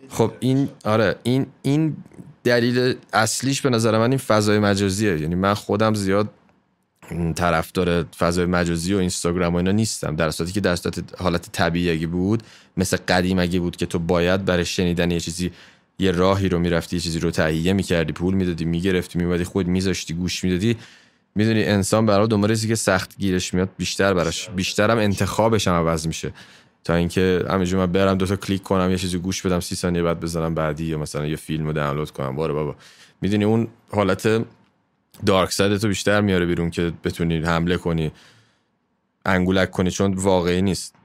خب 0.09 0.31
این 0.39 0.69
آره 0.85 1.15
این 1.23 1.45
این 1.61 1.97
دلیل 2.43 2.95
اصلیش 3.13 3.61
به 3.61 3.69
نظر 3.69 3.97
من 3.97 4.09
این 4.09 4.17
فضای 4.17 4.59
مجازیه. 4.59 5.19
یعنی 5.19 5.35
من 5.35 5.53
خودم 5.53 5.93
زیاد 5.93 6.29
طرفدار 7.35 8.03
فضای 8.03 8.45
مجازی 8.45 8.93
و 8.93 8.97
اینستاگرام 8.97 9.53
و 9.53 9.57
اینا 9.57 9.71
نیستم. 9.71 10.15
در 10.15 10.31
صورتی 10.31 10.53
که 10.53 10.61
در 10.61 10.77
حالت 11.17 11.51
طبیعی 11.51 12.05
بود 12.05 12.43
مثل 12.77 12.97
قدیم 13.07 13.39
اگه 13.39 13.59
بود 13.59 13.75
که 13.75 13.85
تو 13.85 13.99
باید 13.99 14.45
برای 14.45 14.65
شنیدن 14.65 15.11
یه 15.11 15.19
چیزی 15.19 15.51
یه 15.99 16.11
راهی 16.11 16.49
رو 16.49 16.59
می‌رفتی 16.59 16.99
چیزی 16.99 17.19
رو 17.19 17.31
تهیه 17.31 17.73
می‌کردی 17.73 18.13
پول 18.13 18.33
می‌دادی 18.33 18.65
می‌گرفتی 18.65 19.19
میومدی 19.19 19.43
خود 19.43 19.67
میذاشتی 19.67 20.13
گوش 20.13 20.43
می‌دادی. 20.43 20.77
می‌دونی 21.35 21.63
انسان 21.63 22.05
برای 22.05 22.27
دنبال 22.27 22.55
که 22.55 22.75
سخت 22.75 23.17
گیرش 23.17 23.53
میاد 23.53 23.69
بیشتر 23.77 24.13
براش 24.13 24.49
بیشتر 24.49 24.91
هم 24.91 24.97
انتخابش 24.97 25.67
هم 25.67 25.73
عوض 25.73 26.07
میشه. 26.07 26.33
تا 26.83 26.95
اینکه 26.95 27.45
همینجور 27.49 27.79
من 27.79 27.91
برم 27.91 28.17
دوتا 28.17 28.35
کلیک 28.35 28.63
کنم 28.63 28.91
یه 28.91 28.97
چیزی 28.97 29.17
گوش 29.17 29.41
بدم 29.41 29.59
سی 29.59 29.75
ثانیه 29.75 30.03
بعد 30.03 30.19
بزنم 30.19 30.55
بعدی 30.55 30.85
یا 30.85 30.97
مثلا 30.97 31.25
یه 31.25 31.35
فیلم 31.35 31.65
رو 31.65 31.73
دانلود 31.73 32.11
کنم. 32.11 32.35
باره 32.35 32.53
بابا. 32.53 32.75
می‌دونی 33.21 33.43
اون 33.43 33.67
حالت 33.91 34.45
دارک 35.25 35.51
ساید 35.51 35.77
تو 35.77 35.87
بیشتر 35.87 36.21
میاره 36.21 36.45
بیرون 36.45 36.69
که 36.69 36.93
بتونی 37.03 37.37
حمله 37.37 37.77
کنی 37.77 38.11
انگولک 39.25 39.71
کنی 39.71 39.91
چون 39.91 40.13
واقعی 40.13 40.61
نیست. 40.61 40.95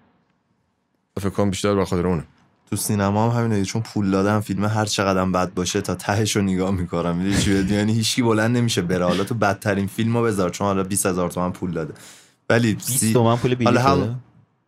فکر 1.20 1.30
کنم 1.30 1.51
بیشتر 1.51 1.74
به 1.74 1.84
خاطر 1.84 2.07
اونه. 2.07 2.24
تو 2.71 2.77
سینما 2.77 3.31
هم 3.31 3.39
همینه 3.39 3.55
دیگه، 3.55 3.66
چون 3.66 3.83
پول 3.83 4.11
دادم 4.11 4.41
فیلم 4.41 4.64
هر 4.64 4.85
چقدر 4.85 5.25
بد 5.25 5.55
باشه 5.55 5.81
تا 5.81 5.95
تهش 5.95 6.37
رو 6.37 6.43
نگاه 6.43 6.71
می‌کنم. 6.71 7.16
می‌دونی 7.16 7.37
چی 7.37 7.64
یعنی 7.75 7.93
هیچکی 7.93 8.23
بلند 8.23 8.57
نمیشه 8.57 8.83
بره. 8.83 9.05
حالا 9.05 9.25
تو 9.25 9.35
بدترین 9.35 9.87
فیلم 9.87 10.16
رو 10.16 10.23
بذار 10.23 10.51
چون 10.51 10.66
حالا 10.66 10.83
20 10.83 11.07
هزار 11.07 11.31
تومن 11.31 11.53
پول 11.53 11.73
داده. 11.73 11.95
ولی 12.51 12.75
20 12.75 13.12
تومن 13.12 13.37
پول 13.37 13.64
حالا؟ 13.64 13.81
هم 13.81 14.21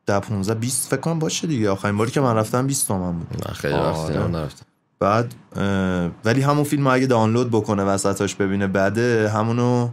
ده 0.07 0.21
15 0.21 0.55
20 0.55 0.89
فکر 0.89 1.01
کنم 1.01 1.19
باشه 1.19 1.47
دیگه. 1.47 1.71
آخرین 1.71 1.97
باری 1.97 2.11
که 2.11 2.21
من 2.21 2.35
رفتم 2.35 2.67
20 2.67 2.89
تومن 2.89 3.13
بود. 3.19 3.49
نه 3.49 3.55
خیلی 3.55 3.75
آره. 3.75 3.89
وقت 3.89 4.07
سینما 4.07 4.27
نرفتم. 4.27 4.67
بعد 5.01 5.35
اه، 5.57 6.11
ولی 6.25 6.43
همون 6.43 6.65
فیلم 6.65 6.87
اگه 6.87 7.07
دانلود 7.07 7.51
بکنه 7.51 7.85
وسطاش 7.85 8.35
ببینه 8.35 8.67
بعده 8.67 9.31
همونو 9.35 9.89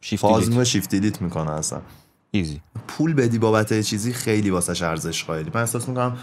شیفت 0.00 0.22
فاز 0.22 0.44
delete. 0.44 0.58
و 0.58 0.64
shift 0.64 0.90
delete 0.90 1.22
می‌کنه 1.22 1.50
اصلا. 1.50 1.80
easy 2.30 2.60
پول 2.88 3.14
بدی 3.14 3.38
بابت 3.38 3.72
یه 3.72 3.82
چیزی 3.82 4.12
خیلی 4.12 4.50
واسش 4.50 4.82
ارزش 4.82 5.24
قائلی 5.24 5.50
من 5.54 5.60
احساس 5.60 5.88
می‌کنم 5.88 6.16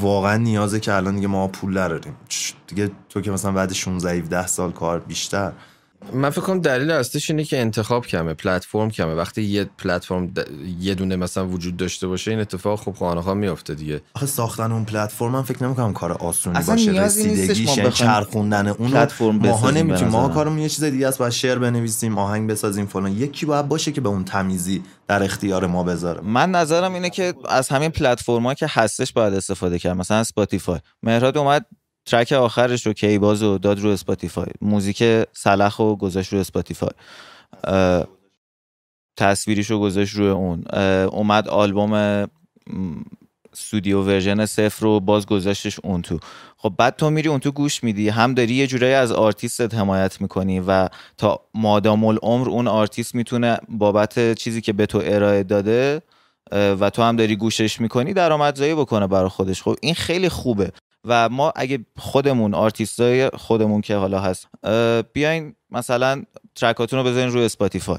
واقعا 0.00 0.36
نیازه 0.36 0.80
که 0.80 0.92
الان 0.92 1.14
دیگه 1.14 1.26
ما 1.26 1.48
پول 1.48 1.78
نداریم. 1.78 2.16
دیگه 2.66 2.90
تو 3.08 3.20
که 3.20 3.30
مثلا 3.30 3.52
بعد 3.52 3.72
16 3.72 4.10
17 4.10 4.46
سال 4.46 4.72
کار 4.72 5.00
بیشتر. 5.00 5.52
من 6.12 6.30
فکر 6.30 6.40
کنم 6.40 6.60
دلیل 6.60 6.90
اصلیش 6.90 7.30
اینه 7.30 7.44
که 7.44 7.60
انتخاب 7.60 8.06
کمه 8.06 8.34
پلتفرم 8.34 8.90
کمه. 8.90 9.14
وقتی 9.14 9.42
یه 9.42 9.64
پلتفرم 9.64 10.32
د- 10.34 10.50
یه 10.80 10.94
دونه 10.94 11.16
مثلا 11.16 11.48
وجود 11.48 11.76
داشته 11.76 12.06
باشه 12.06 12.30
این 12.30 12.40
اتفاق 12.40 12.80
خب 12.80 12.94
خانه 12.94 13.34
میفته 13.34 13.74
دیگه. 13.74 14.00
آخه 14.14 14.26
ساختن 14.26 14.72
اون 14.72 14.84
پلتفرم 14.84 15.30
من 15.30 15.42
فکر 15.42 15.64
نمی‌کنم 15.64 15.92
کار 15.92 16.12
آسونی 16.12 16.56
اصلا 16.56 16.74
باشه. 16.74 16.90
رسیدگیش 16.90 17.68
ما 17.68 17.74
یعنی 17.74 17.90
چرخوندن 17.90 18.66
اونو. 18.68 18.96
پلتفرم 18.96 19.36
ماها 19.36 19.56
بسازیم 19.56 19.74
به 19.74 19.80
نمی‌تونیم. 19.80 20.12
ما. 20.12 20.28
کارمون 20.28 20.58
یه 20.58 20.68
چیز 20.68 20.84
دیگه 20.84 21.08
است 21.08 21.18
باید 21.18 21.32
شعر 21.32 21.58
بنویسیم 21.58 22.18
آهنگ 22.18 22.50
بسازیم 22.50 22.86
فلان. 22.86 23.12
یکی 23.12 23.46
باید 23.46 23.68
باشه 23.68 23.92
که 23.92 24.00
به 24.00 24.08
اون 24.08 24.24
تمیزی 24.24 24.82
در 25.08 25.22
اختیار 25.22 25.66
ما 25.66 25.82
بذاره. 25.82 26.20
من 26.20 26.50
نظرم 26.50 26.94
اینه 26.94 27.10
که 27.10 27.34
از 27.48 27.68
همین 27.68 27.90
پلتفرما 27.90 28.54
که 28.54 28.66
هستش 28.70 29.12
باید 29.12 29.34
استفاده 29.34 29.78
کرد. 29.78 29.96
مثلا 29.96 30.16
اسپاتیفای 30.16 30.78
مهراد 31.02 31.38
اومد 31.38 31.66
ترک 32.06 32.32
آخرش 32.32 32.86
رو 32.86 32.92
کیباز 32.92 33.42
رو 33.42 33.58
داد 33.58 33.80
رو 33.80 33.90
اسپاتیفای. 33.90 34.46
موزیک 34.60 35.04
سلخ 35.32 35.76
رو 35.76 35.96
گذاشت 35.96 36.32
رو 36.32 36.38
اسپاتیفای. 36.38 36.90
تصویریش 39.16 39.70
رو 39.70 39.80
گذاشت 39.80 40.14
روی 40.14 40.28
اون. 40.28 40.64
اومد 41.04 41.48
آلبوم 41.48 42.26
استودیو 43.52 44.02
version 44.02 44.46
صفر 44.46 44.82
رو 44.82 45.00
باز 45.00 45.26
گذاشتش 45.26 45.80
اون 45.82 46.02
تو. 46.02 46.18
خب 46.56 46.72
بعد 46.78 46.96
تو 46.96 47.10
میری 47.10 47.28
اون 47.28 47.40
تو 47.40 47.50
گوش 47.50 47.84
میدی. 47.84 48.08
هم 48.08 48.34
داری 48.34 48.54
یه 48.54 48.66
جورایی 48.66 48.94
از 48.94 49.12
آرتیستت 49.12 49.74
حمایت 49.74 50.20
می‌کنی 50.20 50.60
و 50.60 50.88
تا 51.16 51.40
مادام‌العمر 51.54 52.48
اون 52.48 52.68
آرتیست 52.68 53.14
می‌تونه 53.14 53.58
بابت 53.68 54.38
چیزی 54.38 54.60
که 54.60 54.72
به 54.72 54.86
تو 54.86 55.02
ارائه 55.04 55.42
داده 55.42 56.02
و 56.52 56.90
تو 56.90 57.02
هم 57.02 57.16
داری 57.16 57.36
گوشش 57.36 57.80
می‌کنی 57.80 58.12
درآمدزایی 58.12 58.74
بکنه 58.74 59.06
برای 59.06 59.28
خودش. 59.28 59.62
خب 59.62 59.76
این 59.80 59.94
خیلی 59.94 60.28
خوبه. 60.28 60.72
و 61.04 61.28
ما 61.28 61.52
اگه 61.56 61.78
خودمون 61.98 62.54
آرتیستای 62.54 63.28
خودمون 63.28 63.80
که 63.80 63.96
حالا 63.96 64.20
هست 64.20 64.48
بیاین 65.12 65.54
مثلا 65.70 66.22
ترکاتون 66.54 66.98
رو 66.98 67.04
بذارین 67.04 67.32
روی 67.32 67.44
اسپاتیفای. 67.44 67.98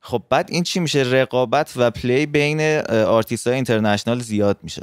خب 0.00 0.22
بعد 0.30 0.50
این 0.50 0.62
چی 0.62 0.80
میشه؟ 0.80 1.02
رقابت 1.02 1.72
و 1.76 1.90
پلی 1.90 2.26
بین 2.26 2.60
آرتیست 2.90 3.46
های 3.46 3.56
international 3.56 4.20
زیاد 4.20 4.58
میشه. 4.62 4.82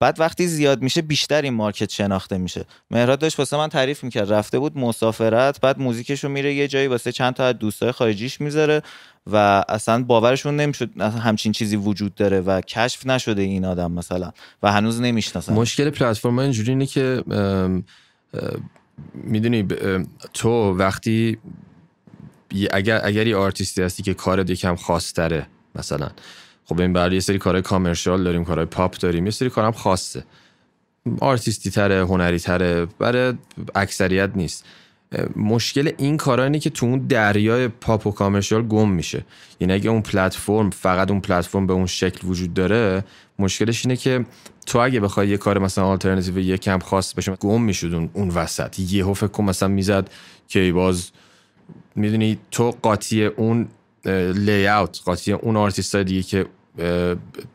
بعد 0.00 0.20
وقتی 0.20 0.46
زیاد 0.46 0.82
میشه 0.82 1.02
بیشتر 1.02 1.42
این 1.42 1.54
market 1.54 1.90
شناخته 1.90 2.38
میشه. 2.38 2.64
مهراد 2.90 3.18
داشت 3.18 3.38
واسه 3.38 3.56
من 3.56 3.68
تعریف 3.68 4.04
می‌کرد. 4.04 4.32
رفته 4.32 4.58
بود 4.58 4.78
مسافرت 4.78 5.60
بعد 5.60 5.78
موزیکش 5.78 6.24
رو 6.24 6.30
میره 6.30 6.54
یه 6.54 6.68
جایی 6.68 6.86
واسه 6.86 7.12
چند 7.12 7.34
تا 7.34 7.44
از 7.44 7.58
دوستای 7.58 7.92
خارجیش 7.92 8.40
می‌ذاره 8.40 8.82
و 9.32 9.64
اصلا 9.68 10.04
باورشون 10.04 10.56
نمی‌شد 10.56 11.00
همچین 11.00 11.52
چیزی 11.52 11.76
وجود 11.76 12.14
داره 12.14 12.40
و 12.40 12.60
کشف 12.60 13.06
نشده 13.06 13.42
این 13.42 13.64
آدم 13.64 13.92
مثلا 13.92 14.32
و 14.62 14.72
هنوز 14.72 15.00
نمی‌شناسن 15.00 15.52
مشکل 15.52 15.90
پلتفرم 15.90 16.38
اینجوری 16.38 16.70
اینه 16.70 16.86
که 16.86 17.22
می‌دونی 19.14 19.68
تو 20.34 20.76
وقتی 20.76 21.38
اگر 22.70 23.00
اگر 23.04 23.26
یه 23.26 23.36
آرتیستی 23.36 23.82
هستی 23.82 24.02
که 24.02 24.14
کارت 24.14 24.50
یکم 24.50 24.76
خاص 24.76 25.14
مثلا 25.74 26.10
خب 26.68 26.80
این 26.80 26.92
برای 26.92 27.14
یه 27.14 27.20
سری 27.20 27.38
کارهای 27.38 27.62
کامرشال 27.62 28.24
داریم 28.24 28.44
کارهای 28.44 28.66
پاپ 28.66 28.96
داریم 28.96 29.24
یه 29.24 29.30
سری 29.30 29.50
کارم 29.50 29.72
خاصه. 29.72 30.24
آرتیستی 31.20 31.70
تره 31.70 32.04
هنری 32.04 32.38
تره 32.38 32.86
برای 32.98 33.34
اکثریت 33.74 34.30
نیست. 34.34 34.64
مشکل 35.36 35.92
این 35.98 36.16
کارا 36.16 36.44
اینه 36.44 36.58
که 36.58 36.70
تو 36.70 36.86
اون 36.86 36.98
دریای 36.98 37.68
پاپ 37.68 38.06
و 38.06 38.10
commercial 38.10 38.62
گم 38.62 38.90
میشه. 38.90 39.24
یعنی 39.60 39.72
اگه 39.72 39.90
اون 39.90 40.02
پلتفرم 40.02 40.70
فقط 40.70 41.10
اون 41.10 41.20
پلتفرم 41.20 41.66
به 41.66 41.72
اون 41.72 41.86
شکل 41.86 42.26
وجود 42.26 42.54
داره 42.54 43.04
مشکلش 43.38 43.86
اینه 43.86 43.96
که 43.96 44.24
تو 44.66 44.78
اگه 44.78 45.00
بخوای 45.00 45.28
یه 45.28 45.36
کار 45.36 45.58
مثلا 45.58 45.84
آلترناتیو 45.84 46.38
یکم 46.38 46.78
خاص 46.78 47.14
بشه 47.14 47.32
گم 47.32 47.62
می‌شد 47.62 47.94
اون, 47.94 48.10
اون 48.12 48.28
وسط. 48.28 48.78
یهو 48.78 49.14
فکر 49.14 49.42
مثلا 49.42 49.68
می‌زد 49.68 50.10
که 50.48 50.72
باز 50.72 51.10
می‌دونی 51.96 52.38
تو 52.50 52.70
قاطی 52.82 53.24
اون 53.24 53.68
layout 54.34 55.00
قاطی 55.04 55.32
اون 55.32 55.56
آرتیست 55.56 55.96
دیگه 55.96 56.22
که 56.22 56.46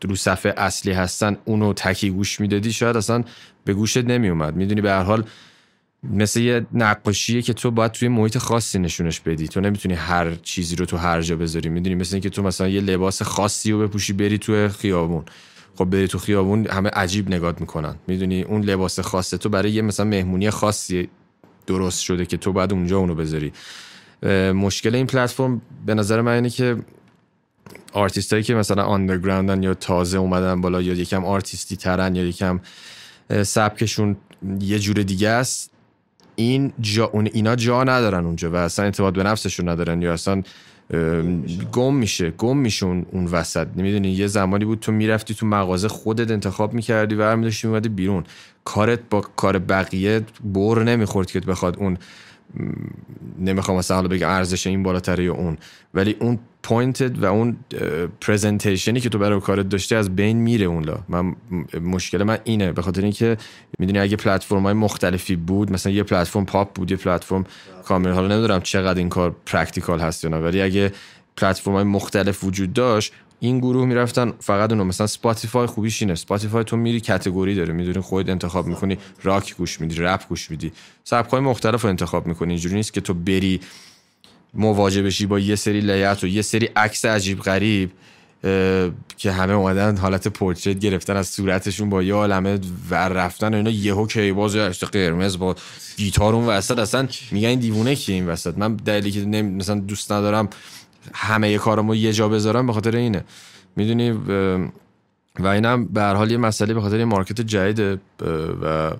رو 0.02 0.16
صفحه 0.16 0.54
اصلی 0.56 0.92
هستن 0.92 1.36
اونو 1.44 1.72
تکی 1.72 2.10
گوش 2.10 2.40
می‌دادی 2.40 2.72
شاید 2.72 2.96
اصلا 2.96 3.24
به 3.64 3.74
گوشت 3.74 3.98
نمیومد. 3.98 4.56
می‌دونی 4.56 4.80
به 4.80 4.90
هر 4.90 5.02
حال 5.02 5.24
مثل 6.02 6.40
یه 6.40 6.66
نقاشیه 6.72 7.42
که 7.42 7.52
تو 7.52 7.70
باید 7.70 7.92
توی 7.92 8.08
محیط 8.08 8.38
خاصی 8.38 8.78
نشونش 8.78 9.20
بدی. 9.20 9.48
تو 9.48 9.60
نمی‌تونی 9.60 9.94
هر 9.94 10.34
چیزی 10.34 10.76
رو 10.76 10.86
تو 10.86 10.96
هر 10.96 11.22
جا 11.22 11.36
بذاری. 11.36 11.68
می‌دونی 11.68 11.94
مثل 11.94 12.14
اینکه 12.14 12.30
تو 12.30 12.42
مثلا 12.42 12.68
یه 12.68 12.80
لباس 12.80 13.22
خاصی 13.22 13.72
رو 13.72 13.78
بپوشی 13.78 14.12
بری 14.12 14.38
تو 14.38 14.68
خیابون. 14.68 15.24
خب 15.74 15.84
بری 15.84 16.08
تو 16.08 16.18
خیابون 16.18 16.66
همه 16.66 16.88
عجیب 16.88 17.34
نگات 17.34 17.60
می‌کنن. 17.60 17.94
می‌دونی 18.06 18.42
اون 18.42 18.62
لباس 18.62 19.00
خاصه 19.00 19.38
تو 19.38 19.48
برای 19.48 19.70
یه 19.70 19.82
مثلا 19.82 20.06
مهمونی 20.06 20.50
خاصی 20.50 21.08
درست 21.66 22.00
شده 22.00 22.26
که 22.26 22.36
تو 22.36 22.52
باید 22.52 22.72
اونجا 22.72 22.98
اونو 22.98 23.14
بذاری. 23.14 23.52
مشکل 24.52 24.94
این 24.94 25.06
پلتفرم 25.06 25.62
به 25.86 25.94
نظر 25.94 26.20
من 26.20 26.32
اینه 26.32 26.50
که 26.50 26.76
آرتیست 27.92 28.32
هایی 28.32 28.42
که 28.42 28.54
مثلا 28.54 28.82
underground 28.82 29.55
ن 29.55 29.62
یا 29.62 29.74
تازه 29.74 30.18
اومدن 30.18 30.60
بالا 30.60 30.82
یا 30.82 30.92
یکم 30.94 31.24
آرتیستی 31.24 31.76
ترن 31.76 32.16
یا 32.16 32.24
یکم 32.24 32.60
سبکشون 33.42 34.16
یه 34.60 34.78
جور 34.78 35.02
دیگه 35.02 35.28
است 35.28 35.70
این 36.36 36.72
جا 36.80 37.04
اون 37.04 37.28
اینا 37.32 37.56
جا 37.56 37.84
ندارن 37.84 38.24
اونجا 38.24 38.50
و 38.50 38.56
اصلا 38.56 38.84
اعتماد 38.84 39.14
به 39.14 39.22
نفسشون 39.22 39.68
ندارن 39.68 40.02
یا 40.02 40.12
اصلا 40.12 40.42
گم 41.72 41.94
میشه 41.94 42.30
گم 42.30 42.56
میشه 42.56 42.86
اون, 42.86 43.24
وسط. 43.32 43.66
نمی‌دونی 43.76 44.08
یه 44.08 44.26
زمانی 44.26 44.64
بود 44.64 44.80
تو 44.80 44.92
می‌رفتی 44.92 45.34
تو 45.34 45.46
مغازه 45.46 45.88
خودت 45.88 46.30
انتخاب 46.30 46.74
می‌کردی 46.74 47.14
و 47.14 47.36
میداشتی 47.36 47.66
میومدی 47.66 47.88
بیرون. 47.88 48.24
کارت 48.64 49.00
با 49.10 49.20
کار 49.20 49.58
بقیه 49.58 50.20
بر 50.44 50.82
نمی‌خورد 50.82 51.30
که 51.30 51.40
بخواد 51.40 51.78
اون 51.78 51.98
نمی‌خوام 53.38 53.78
مثلا 53.78 53.96
حالا 53.96 54.08
بگم 54.08 54.28
ارزش 54.28 54.66
این 54.66 54.82
بالاتره 54.82 55.24
یا 55.24 55.34
اون 55.34 55.58
ولی 55.94 56.16
اون 56.20 56.38
point 56.64 57.22
و 57.22 57.24
اون 57.24 57.56
presentation 58.20 58.94
ی 58.94 59.00
که 59.00 59.08
تو 59.08 59.18
برای 59.18 59.40
کارت 59.40 59.68
داشتی 59.68 59.94
از 59.94 60.16
بین 60.16 60.36
میره 60.36 60.66
اون 60.66 60.84
لا. 60.84 60.98
من 61.08 61.36
مشکل 61.80 62.22
من 62.22 62.38
اینه 62.44 62.72
به 62.72 62.82
خاطر 62.82 63.02
اینکه 63.02 63.36
می‌دونی 63.78 63.98
اگه 63.98 64.16
پلتفرم 64.16 64.62
های 64.62 64.74
مختلفی 64.74 65.36
بود 65.36 65.72
مثلا 65.72 65.92
یه 65.92 66.02
پلتفرم 66.02 66.46
پاپ 66.46 66.72
بود 66.74 66.90
یه 66.90 66.96
پلتفرم 66.96 67.44
کامل 67.84 68.10
حالا 68.10 68.28
نمی‌دونم 68.28 68.60
چقدر 68.60 68.98
این 68.98 69.08
کار 69.08 69.36
practical 69.46 70.00
هست 70.00 70.24
یا 70.24 70.30
نه 70.30 70.36
ولی 70.36 70.62
اگه 70.62 70.92
پلتفرم 71.36 71.74
های 71.74 71.84
مختلف 71.84 72.44
وجود 72.44 72.72
داشت 72.72 73.12
این 73.40 73.58
گروه 73.58 73.86
می‌رفتن 73.86 74.32
فقط 74.40 74.70
اونو. 74.70 74.84
مثلا 74.84 75.06
اسپاتیفای 75.06 75.66
خوبیش 75.66 76.02
اینه. 76.02 76.14
اسپاتیفای 76.14 76.64
تو 76.64 76.76
میری 76.76 77.00
category 77.00 77.54
داره. 77.54 77.72
می‌دونی 77.72 78.00
خودت 78.00 78.28
انتخاب 78.28 78.66
می‌کنی 78.66 78.98
راک 79.22 79.56
گوش 79.56 79.80
میدی 79.80 79.94
رپ 79.98 80.28
گوش 80.28 80.50
میدی. 80.50 80.72
سبکای 81.04 81.40
مختلف 81.40 81.82
رو 81.82 81.88
انتخاب 81.88 82.26
می‌کنی. 82.26 82.48
اینجوری 82.48 82.74
نیست 82.74 82.92
که 82.92 83.00
تو 83.00 83.14
بری 83.14 83.60
مواجه 84.54 85.02
بشی 85.02 85.26
با 85.26 85.38
یه 85.38 85.56
سری 85.56 85.80
لیت 85.80 86.24
و 86.24 86.26
یه 86.26 86.42
سری 86.42 86.68
عکس 86.76 87.04
عجیب 87.04 87.40
غریب 87.40 87.90
که 89.16 89.32
همه 89.32 89.52
اومدن 89.52 89.96
حالت 89.96 90.28
portrait 90.28 90.78
گرفتن 90.78 91.16
از 91.16 91.28
صورتشون 91.28 91.90
با 91.90 92.02
یه 92.02 92.14
عالمه 92.14 92.58
ور 92.90 93.08
رفتن 93.08 93.54
و 93.54 93.56
اینا. 93.56 93.70
یهو 93.70 94.06
کیباز 94.06 94.56
عکس 94.56 94.84
قرمز 94.84 95.38
با 95.38 95.56
گیتار 95.96 96.34
اون 96.34 96.46
وسط. 96.46 96.78
اصلا 96.78 97.08
میگن 97.30 97.48
این 97.48 97.58
دیوونه 97.58 97.94
کیه 97.94 98.14
این 98.14 98.26
وسط؟ 98.26 98.58
من 98.58 98.76
دلیلی 98.76 99.10
که 99.10 99.20
نمی... 99.20 99.54
مثلا 99.54 99.80
دوست 99.80 100.12
ندارم 100.12 100.48
همه 101.14 101.58
کارمو 101.58 101.94
یه 101.94 102.12
جا 102.12 102.28
بذارم 102.28 102.66
به 102.66 102.72
خاطر 102.72 102.96
اینه. 102.96 103.24
می‌دونی 103.76 104.10
و 105.38 105.46
اینم 105.46 105.84
به 105.84 106.00
هر 106.00 106.14
حال 106.14 106.30
یه 106.30 106.36
مسئله 106.36 106.74
به 106.74 106.80
خاطر 106.80 107.04
market 107.04 107.40
جدیده 107.40 108.00
و 108.62 108.90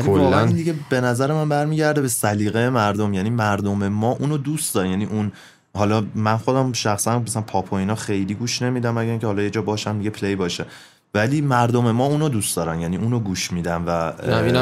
ولی 0.00 0.24
واقعا 0.24 0.46
این 0.46 0.56
دیگه 0.56 0.74
به 0.88 1.00
نظر 1.00 1.32
من 1.32 1.48
برمیگرده 1.48 2.00
به 2.00 2.08
سلیقه 2.08 2.70
مردم 2.70 3.14
یعنی 3.14 3.30
مردم 3.30 3.88
ما 3.88 4.10
اونو 4.10 4.36
دوست 4.36 4.74
دارن. 4.74 4.90
یعنی 4.90 5.04
اون 5.04 5.32
حالا 5.76 6.04
من 6.14 6.36
خودم 6.36 6.72
شخصا 6.72 7.18
مثلا 7.18 7.42
پاپ 7.42 7.72
و 7.72 7.76
اینا 7.76 7.94
خیلی 7.94 8.34
گوش 8.34 8.62
نمیدم 8.62 8.98
مگر 8.98 9.10
اینکه 9.10 9.26
حالا 9.26 9.42
یه 9.42 9.50
جا 9.50 9.62
باشم 9.62 9.98
دیگه 9.98 10.10
play 10.10 10.36
باشه. 10.36 10.66
ولی 11.14 11.40
مردم 11.40 11.90
ما 11.90 12.06
اونو 12.06 12.28
دوست 12.28 12.56
دارن 12.56 12.80
یعنی 12.80 12.96
اونو 12.96 13.18
گوش 13.18 13.52
میدن 13.52 13.84
و 13.86 14.12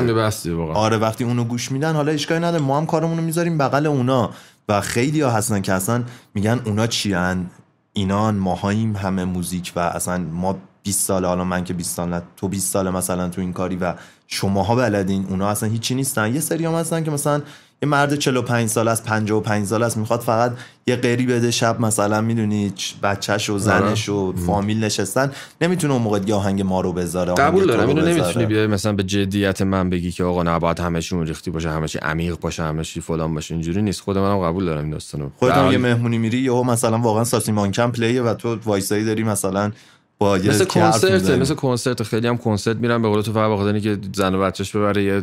یه 0.06 0.14
بحثیه 0.14 0.54
واقعا. 0.54 0.74
آره 0.74 0.96
وقتی 0.96 1.24
اونو 1.24 1.44
گوش 1.44 1.72
میدن 1.72 1.94
حالا 1.94 2.12
اشکالی 2.12 2.40
نداره 2.40 2.62
ما 2.62 2.78
هم 2.78 2.86
کارمون 2.86 3.18
رو 3.18 3.24
می‌ذاریم 3.24 3.58
بغل 3.58 3.86
اونا. 3.86 4.30
و 4.68 4.80
خیلی 4.80 5.20
ها 5.20 5.30
هستن 5.30 5.60
که 5.60 5.72
اصلا 5.72 6.04
میگن 6.34 6.60
اونا 6.64 6.86
چیان؟ 6.86 7.46
اینان 7.92 8.34
ماهاییم 8.34 8.96
همه 8.96 9.24
موزیک 9.24 9.72
و 9.76 9.80
اصلا 9.80 10.18
ما 10.18 10.58
20 10.82 11.06
ساله 11.06 11.28
حالا 11.28 11.44
من 11.44 11.64
که 11.64 11.74
20 11.74 11.96
سال 11.96 12.20
تو 12.36 12.48
20 12.48 12.72
ساله 12.72 12.90
مثلا 12.90 13.28
تو 13.28 13.40
این 13.40 13.52
کاری 13.52 13.76
و 13.76 13.94
شماها 14.26 14.74
بلدین 14.74 15.26
اونا 15.30 15.48
اصلا 15.48 15.68
هیچی 15.68 15.94
نیستن. 15.94 16.34
یه 16.34 16.40
سری 16.40 16.64
هم 16.64 16.74
هستن 16.74 17.04
که 17.04 17.10
مثلا 17.10 17.42
یه 17.82 17.88
مرد 17.88 18.14
45 18.14 18.68
سال 18.68 18.88
است 18.88 19.04
55 19.04 19.66
سال 19.66 19.82
است 19.82 19.96
می‌خواد 19.96 20.20
فقط 20.20 20.52
یه 20.86 20.96
قری 20.96 21.26
بده 21.26 21.50
شب 21.50 21.80
مثلا 21.80 22.20
می‌دونی 22.20 22.72
بچهش 23.02 23.50
و 23.50 23.58
زنش 23.58 24.08
و 24.08 24.32
فامیل 24.46 24.84
نشستن. 24.84 25.32
نمی‌تونه 25.60 25.92
اون 25.92 26.02
موقع 26.02 26.18
دیگه 26.18 26.34
آهنگ 26.34 26.62
ما 26.62 26.80
رو 26.80 26.92
بذاره 26.92 27.34
قبول 27.34 27.66
دارم. 27.66 27.88
اینو. 27.88 28.00
نمی‌تونی 28.00 28.46
بیای 28.46 28.66
مثلا 28.66 28.92
به 28.92 29.02
جدیت 29.02 29.62
من 29.62 29.90
بگی 29.90 30.12
که 30.12 30.24
آقا 30.24 30.42
نباید 30.42 30.80
همه 30.80 31.00
چی 31.00 31.14
اون 31.14 31.26
ریختی 31.26 31.50
باشه 31.50 31.70
همه 31.70 31.88
چی 31.88 31.98
عمیق 31.98 32.40
باشه 32.40 32.62
همه 32.62 32.84
چی 32.84 33.00
فلان 33.00 33.34
باشه 33.34 33.54
اینجوری 33.54 33.82
نیست. 33.82 34.00
خود 34.00 34.18
منم 34.18 34.38
قبول 34.38 34.64
دارم 34.64 34.82
این 34.82 34.90
داستانو. 34.90 35.28
خودت 35.36 35.54
هم 35.54 35.72
یه 35.72 35.78
مهمونی 35.78 36.18
میری 36.18 36.38
یهو 36.38 36.62
مثلا 36.62 36.98
واقعا 36.98 37.24
ساسی 37.24 37.52
مانکن 37.52 37.90
play 37.90 38.16
ه 38.16 38.22
و 38.22 38.34
تو 38.34 38.58
وایسایی 38.64 39.04
داری 39.04 39.22
مثلا 39.22 39.72
با 40.18 40.38
یه 40.38 40.50
مثل 40.50 40.64
کنسرت. 40.64 41.30
مثل 41.30 41.54
کنسرت 41.54 42.02
خیلی 42.02 42.26
هم 42.28 42.38
کنسرت 42.38 42.76
میرن 42.76 43.02
به 43.02 43.08
قول 43.08 43.22
تو 43.22 43.32
فقط 43.32 43.50
بخاطر 43.50 43.74
اینکه 43.74 43.98
زن 44.14 44.34
و 44.34 44.40
بچهش 44.40 44.76
ببره 44.76 45.04
یه 45.04 45.22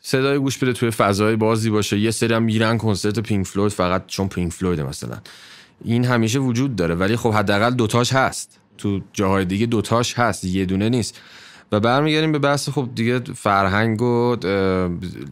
صدای 0.00 0.38
گوش 0.38 0.58
بده 0.58 0.72
توی 0.72 0.90
فضای 0.90 1.36
بازی 1.36 1.70
باشه. 1.70 1.98
یه 1.98 2.10
سری 2.10 2.34
هم 2.34 2.42
میرن 2.42 2.78
کنسرت 2.78 3.18
پینک 3.18 3.46
فلوید 3.46 3.72
فقط 3.72 4.06
چون 4.06 4.28
پینک 4.28 4.52
فلویده 4.52 4.82
مثلا. 4.82 5.16
این 5.84 6.04
همیشه 6.04 6.38
وجود 6.38 6.76
داره. 6.76 6.94
ولی 6.94 7.16
خب 7.16 7.32
حداقل 7.32 7.70
دوتاش 7.70 8.12
هست. 8.12 8.58
تو 8.78 9.00
جاهای 9.12 9.44
دیگه 9.44 9.66
دوتاش 9.66 10.14
هست. 10.14 10.44
یه 10.44 10.64
دونه 10.64 10.88
نیست. 10.88 11.20
و 11.72 11.80
برمیگردیم 11.80 12.32
به 12.32 12.38
بحث 12.38 12.68
خب 12.68 12.88
دیگه 12.94 13.20
فرهنگ 13.34 14.02
و 14.02 14.36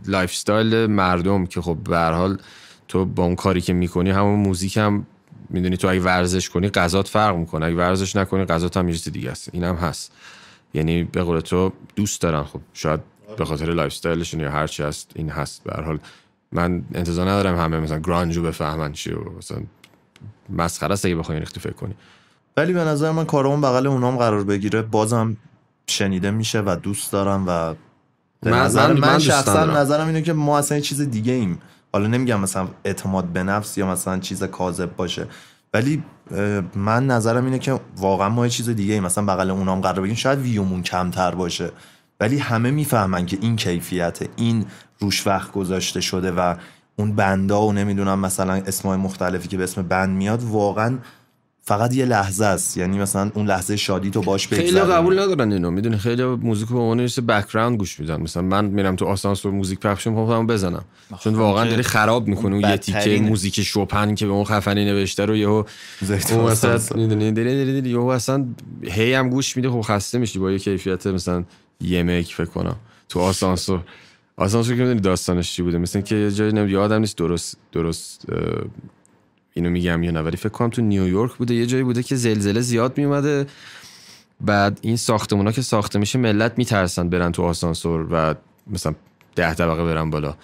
life 0.06 0.50
مردم 0.88 1.46
که 1.46 1.60
خب 1.60 1.76
به 1.84 1.98
حال 1.98 2.38
تو 2.88 3.04
با 3.04 3.24
اون 3.24 3.34
کاری 3.34 3.60
که 3.60 3.72
می‌کنی 3.72 4.10
همون 4.10 4.38
موزیک 4.38 4.76
هم 4.76 5.06
می‌دونی 5.50 5.76
تو 5.76 5.88
اگه 5.88 6.00
ورزش 6.00 6.48
کنی 6.50 6.68
غذات 6.68 7.08
فرق 7.08 7.36
می‌کنه. 7.36 7.66
اگه 7.66 7.76
ورزش 7.76 8.16
نکنی 8.16 8.44
غذات 8.44 8.76
هم 8.76 8.88
یه 8.88 8.94
چیز 8.94 9.12
دیگه 9.12 9.30
است. 9.30 9.48
این 9.52 9.64
هم 9.64 9.74
هست. 9.74 10.12
یعنی 10.74 11.04
به 11.04 11.22
قول 11.22 11.40
تو 11.40 11.72
دوست 11.96 12.20
دارن 12.22 12.42
خب. 12.42 12.60
شاید 12.74 13.00
به 13.38 13.44
خاطر 13.44 13.72
lifestyle 13.72 13.92
شون 13.92 14.40
یا 14.40 14.50
هر 14.50 14.66
چی 14.66 14.82
هست 14.82 15.10
این 15.14 15.28
هست. 15.30 15.64
به 15.64 15.72
هر 15.76 15.82
حال 15.82 15.98
من 16.52 16.82
انتظار 16.94 17.30
ندارم 17.30 17.58
همه 17.58 17.80
مثلا 17.80 17.98
grunge 17.98 18.36
و 18.36 18.42
بفهمن 18.42 18.92
چی 18.92 19.10
و 19.12 19.30
مثلا 19.38 19.58
مسخره 20.50 20.92
است 20.92 21.06
اگه 21.06 21.14
بخوای 21.16 21.40
ریختی 21.40 21.60
فکر 21.60 21.72
کنی. 21.72 21.94
ولی 22.56 22.72
به 22.72 22.80
نظر 22.84 23.10
من 23.10 23.24
کارمون 23.24 23.60
بغل 23.60 23.86
اونام 23.86 24.16
قرار 24.16 24.44
بگیره. 24.44 24.82
بازم 24.82 25.36
شنیده 25.86 26.30
میشه 26.30 26.60
و 26.60 26.76
دوست 26.82 27.12
دارم 27.12 27.44
و 27.48 27.74
به 28.40 28.50
من- 28.50 28.58
نظر 28.58 28.92
من- 28.92 29.00
من, 29.00 29.18
شخصا. 29.18 29.64
نظرم 29.64 30.06
اینه 30.06 30.22
که 30.22 30.32
ما 30.32 30.58
اصلا 30.58 30.76
یه 30.78 30.82
چیز 30.82 31.00
دیگه 31.00 31.32
ایم 31.32 31.58
حالا 31.96 32.08
نمیگم 32.08 32.40
مثلا 32.40 32.68
اعتماد 32.84 33.24
به 33.24 33.42
نفس 33.42 33.78
یا 33.78 33.86
مثلا 33.86 34.18
چیز 34.18 34.44
کاذب 34.44 34.96
باشه 34.96 35.26
ولی 35.74 36.02
من 36.74 37.06
نظرم 37.06 37.44
اینه 37.44 37.58
که 37.58 37.80
واقعا 37.96 38.28
ما 38.28 38.46
یه 38.46 38.50
چیز 38.50 38.68
دیگه 38.68 38.94
ایم. 38.94 39.04
مثلا 39.04 39.24
بغل 39.24 39.50
اونام 39.50 39.80
قرار 39.80 40.00
بگیریم 40.00 40.16
شاید 40.16 40.38
ویومون 40.38 40.82
کمتر 40.82 41.34
باشه. 41.34 41.70
ولی 42.20 42.38
همه 42.38 42.70
می‌فهمن 42.70 43.26
که 43.26 43.38
این 43.40 43.56
کیفیته 43.56 44.28
این 44.36 44.66
روش 44.98 45.26
وقت 45.26 45.52
گذاشته 45.52 46.00
شده 46.00 46.32
و 46.32 46.54
اون 46.96 47.12
بندا 47.12 47.62
و 47.62 47.72
نمی‌دونم 47.72 48.18
مثلا 48.18 48.52
اسمای 48.52 48.96
مختلفی 48.96 49.48
که 49.48 49.56
به 49.56 49.64
اسم 49.64 49.82
بند 49.82 50.16
میاد 50.16 50.42
واقعا 50.42 50.98
فقط 51.68 51.94
یه 51.94 52.04
لحظه 52.04 52.44
است. 52.44 52.76
یعنی 52.76 52.98
مثلا 52.98 53.30
اون 53.34 53.46
لحظه 53.46 53.76
شادی 53.76 54.10
تو 54.10 54.20
باش 54.20 54.48
خیلی 54.48 54.62
بگذرونی. 54.62 54.92
قبول 54.92 55.18
ندارن 55.18 55.52
اینو. 55.52 55.70
می‌دونی 55.70 55.96
خیلی 55.96 56.24
موزیک 56.24 56.68
به 56.68 56.78
عنوان 56.78 57.00
یه 57.00 57.08
بک‌گراند 57.28 57.78
گوش 57.78 58.00
میدن. 58.00 58.20
مثلا 58.20 58.42
من 58.42 58.64
میرم 58.64 58.96
تو 58.96 59.04
آسانسور 59.04 59.52
موزیک 59.52 59.78
پخش 59.78 60.06
می‌کنم 60.06 60.26
خودم 60.26 60.46
بزنم. 60.46 60.84
چون 61.20 61.34
واقعا 61.34 61.64
داری 61.64 61.82
خراب 61.82 62.28
می‌کنه 62.28 62.54
اون 62.54 62.70
یه 62.70 62.76
تیکه. 62.76 63.20
موزیک 63.20 63.62
شوپن 63.62 64.14
که 64.14 64.26
به 64.26 64.32
اون 64.32 64.44
خفنی 64.44 64.84
نوشته 64.84 65.24
رو 65.24 65.36
یهو 65.36 65.64
اون. 66.30 66.44
وسط 66.44 66.96
می‌دونی؟ 66.96 67.32
دری 67.32 67.64
دری 67.64 67.80
دری. 67.80 67.90
یهو 67.90 68.06
اصلا 68.06 68.46
هی 68.82 69.14
هم 69.14 69.30
گوش 69.30 69.56
میده 69.56 69.70
خب 69.70 69.80
خسته 69.80 70.18
میشی 70.18 70.38
با 70.38 70.52
یه 70.52 70.58
کیفیت 70.58 71.06
مثلا 71.06 71.44
یه 71.80 72.02
مک 72.02 72.34
فکر 72.34 72.44
کنم 72.44 72.76
تو 73.08 73.20
آسانسور. 73.20 73.80
آسانسور 74.36 74.76
که 74.76 74.82
می‌دونی 74.82 75.00
داستانش 75.00 75.52
چی 75.52 75.62
بوده؟ 75.62 75.78
مثلا 75.78 76.02
که 76.02 76.14
یه 76.14 76.30
جایی 76.30 76.52
نمی 76.52 76.70
یادم 76.70 77.00
نیست 77.00 77.16
درست 77.16 77.56
درست 77.72 78.26
اینو 79.56 79.70
میگم 79.70 80.02
یا 80.02 80.10
نه 80.10 80.20
ولی 80.20 80.36
فکر 80.36 80.48
کنم 80.48 80.70
تو 80.70 80.82
نیویورک 80.82 81.32
بوده 81.32 81.54
یه 81.54 81.66
جایی 81.66 81.82
بوده 81.82 82.02
که 82.02 82.16
زلزله 82.16 82.60
زیاد 82.60 82.98
میومده. 82.98 83.46
بعد 84.40 84.78
این 84.82 84.96
ساختمونا 84.96 85.52
که 85.52 85.62
ساخته 85.62 85.98
میشه 85.98 86.18
ملت 86.18 86.52
میترسن 86.56 87.08
برن 87.08 87.32
تو 87.32 87.42
آسانسور 87.42 88.06
و 88.10 88.34
مثلا 88.66 88.94
ده 89.36 89.54
طبقه 89.54 89.84
برن 89.84 90.10
بالا. 90.10 90.34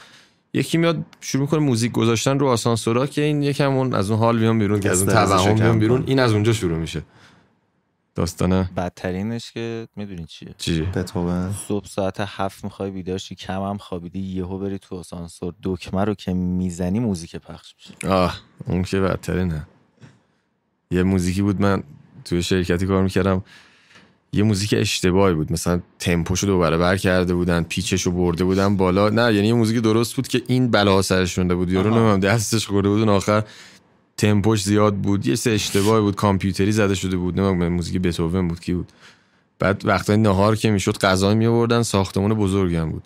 یکی 0.54 0.78
میاد 0.78 1.04
شروع 1.20 1.42
می‌کنه 1.42 1.60
موزیک 1.60 1.92
گذاشتن 1.92 2.38
رو 2.38 2.46
آسانسورا 2.46 3.06
که 3.06 3.22
این 3.22 3.42
یکم 3.42 3.72
اون 3.72 3.94
از 3.94 4.10
اون 4.10 4.18
حال 4.18 4.38
بیان 4.38 4.58
بیرون 4.58 4.80
که 4.80 4.90
از 4.90 5.02
اون 5.02 5.10
توهم 5.12 5.78
بیرون. 5.78 6.04
این 6.06 6.18
از 6.18 6.32
اونجا 6.32 6.52
شروع 6.52 6.78
میشه. 6.78 7.02
داستانه. 8.14 8.70
بدترینش 8.76 9.52
که 9.52 9.88
می‌دونی 9.96 10.24
چیه؟ 10.24 10.54
چی؟ 10.58 10.82
بتهوون. 10.82 11.52
صبح 11.68 11.86
ساعت 11.86 12.16
هفت 12.20 12.64
می‌خوای 12.64 12.90
بیدار 12.90 13.18
شی 13.18 13.34
کم 13.34 13.62
هم 13.62 13.78
خوابیدی 13.78 14.20
یهو 14.20 14.58
بری 14.58 14.78
تو 14.78 14.96
آسانسور 14.96 15.54
دکمه 15.62 16.04
رو 16.04 16.14
که 16.14 16.32
می‌زنی 16.32 16.98
موزیک 17.00 17.36
پخش 17.36 17.74
میشه. 17.78 18.08
آه 18.14 18.38
اون 18.66 18.82
که 18.82 19.00
بدترینه. 19.00 19.66
یه 20.90 21.02
موزیکی 21.02 21.42
بود 21.42 21.60
من 21.60 21.82
توی 22.24 22.42
شرکتی 22.42 22.86
کار 22.86 23.02
می‌کردم. 23.02 23.44
یه 24.32 24.42
موزیک 24.42 24.74
اشتباهی 24.78 25.34
بود 25.34 25.52
مثلا 25.52 25.80
تمپوشو 25.98 26.46
دو 26.46 26.58
برابر 26.58 26.96
کرده 26.96 27.34
بودن 27.34 27.62
پیچشو 27.62 28.10
برده 28.10 28.44
بودن 28.44 28.76
بالا. 28.76 29.08
نه 29.08 29.34
یعنی 29.34 29.46
یه 29.46 29.54
موزیک 29.54 29.82
درست 29.82 30.16
بود 30.16 30.28
که 30.28 30.42
این 30.46 30.70
بلا 30.70 31.02
سرش 31.02 31.34
شونده 31.34 31.54
بود. 31.54 31.70
یارو 31.70 31.90
نمی‌دونم 31.90 32.20
دستش 32.20 32.66
خورده 32.66 32.88
بود 32.88 32.98
اون 32.98 33.08
آخر 33.08 33.44
تمپوش 34.16 34.62
زیاد 34.62 34.94
بود. 34.94 35.26
یه 35.26 35.34
سه 35.34 35.50
اشتباهی 35.50 36.02
بود. 36.02 36.16
کامپیوتری 36.16 36.72
زده 36.72 36.94
شده 36.94 37.16
بود. 37.16 37.40
نمی‌دونم 37.40 37.72
موزیک 37.72 38.02
بتوون 38.02 38.48
بود 38.48 38.60
کی 38.60 38.74
بود. 38.74 38.92
بعد 39.58 39.86
وقتای 39.86 40.16
نهار 40.16 40.56
که 40.56 40.70
می‌شد 40.70 40.98
غذا 40.98 41.34
می 41.34 41.46
آوردن 41.46 41.82
ساختمون 41.82 42.34
بزرگم 42.34 42.90
بود. 42.90 43.02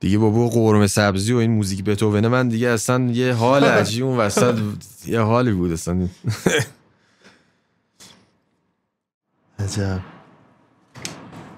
دیگه 0.00 0.18
بابا 0.18 0.48
قرمه 0.48 0.86
سبزی 0.86 1.32
و 1.32 1.36
این 1.36 1.50
موزیک 1.50 1.84
بتوونه 1.84 2.28
من 2.28 2.48
دیگه 2.48 2.68
اصلا 2.68 3.10
یه 3.10 3.32
حال 3.32 3.64
عجیب 3.64 4.04
اون 4.04 4.18
وسط 4.18 4.58
یه 5.06 5.20
حالی 5.20 5.52
بود 5.52 5.72
اصلا. 5.72 6.08
عجب. 9.58 10.00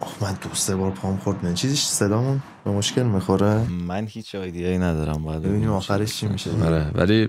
آخ 0.01 0.23
من 0.23 0.33
دو 0.33 0.55
سه 0.55 0.77
بار 0.77 0.91
پام 0.91 1.17
خورد 1.17 1.45
من 1.45 1.55
چیزیش 1.55 1.85
صدامون 1.85 2.43
به 2.65 2.71
مشکل 2.71 3.03
می‌خوره؟ 3.03 3.67
من 3.71 4.07
هیچ 4.07 4.35
ایدیایی 4.35 4.79
ندارم. 4.79 5.25
باید 5.25 5.39
ببینیم 5.39 5.57
ببینیم 5.57 5.77
آخرش 5.77 6.17
چی 6.17 6.29
میشه. 6.29 6.51
آره 6.65 6.91
ولی 6.95 7.29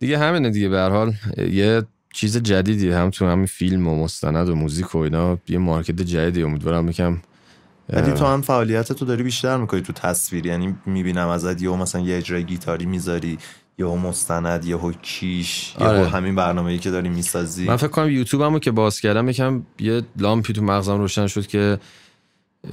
دیگه 0.00 0.18
همینه 0.18 0.50
دیگه. 0.50 0.68
به 0.68 0.78
هر 0.78 0.90
حال 0.90 1.12
یه 1.50 1.82
چیز 2.12 2.36
جدیدی 2.36 2.90
هم 2.90 3.10
تو 3.10 3.26
همین 3.26 3.46
فیلم 3.46 3.88
و 3.88 4.04
مستند 4.04 4.48
و 4.48 4.54
موزیک 4.54 4.94
و 4.94 4.98
اینا 4.98 5.38
یه 5.48 5.58
مارکت 5.58 6.02
جدیدی 6.02 6.42
امیدوارم 6.42 6.88
یکم 6.88 7.18
ولی 7.92 8.12
تو 8.12 8.26
هم 8.26 8.42
فعالیت 8.42 8.92
تو 8.92 9.04
داری 9.04 9.22
بیشتر 9.22 9.56
می‌کنی 9.56 9.80
تو 9.80 9.92
تصویر؟ 9.92 10.46
یعنی 10.46 10.74
می‌بینم 10.86 11.28
ازت 11.28 11.62
یهو 11.62 11.76
مثلا 11.76 12.00
یه 12.00 12.16
اجرای 12.16 12.44
گیتاری 12.44 12.86
می‌ذاری 12.86 13.38
یهو 13.78 13.96
مستند 13.96 14.64
یهو 14.64 14.92
کیش 14.92 15.74
یهو 15.80 15.88
آره. 15.88 16.08
همین 16.08 16.34
برنامه‌ای 16.34 16.78
که 16.78 16.90
داری 16.90 17.08
می‌سازی. 17.08 17.64
من 17.66 17.76
فکر 17.76 17.88
کنم 17.88 18.10
یوتیوبمو 18.10 18.58
که 18.58 18.70
باز 18.70 19.00
کردم 19.00 19.28
یکم 19.28 19.62
یه 19.78 20.02
لامپی 20.16 20.52
تو 20.52 20.62
مغزم 20.62 20.98
روشن 20.98 21.26
شد 21.26 21.46
که 21.46 21.78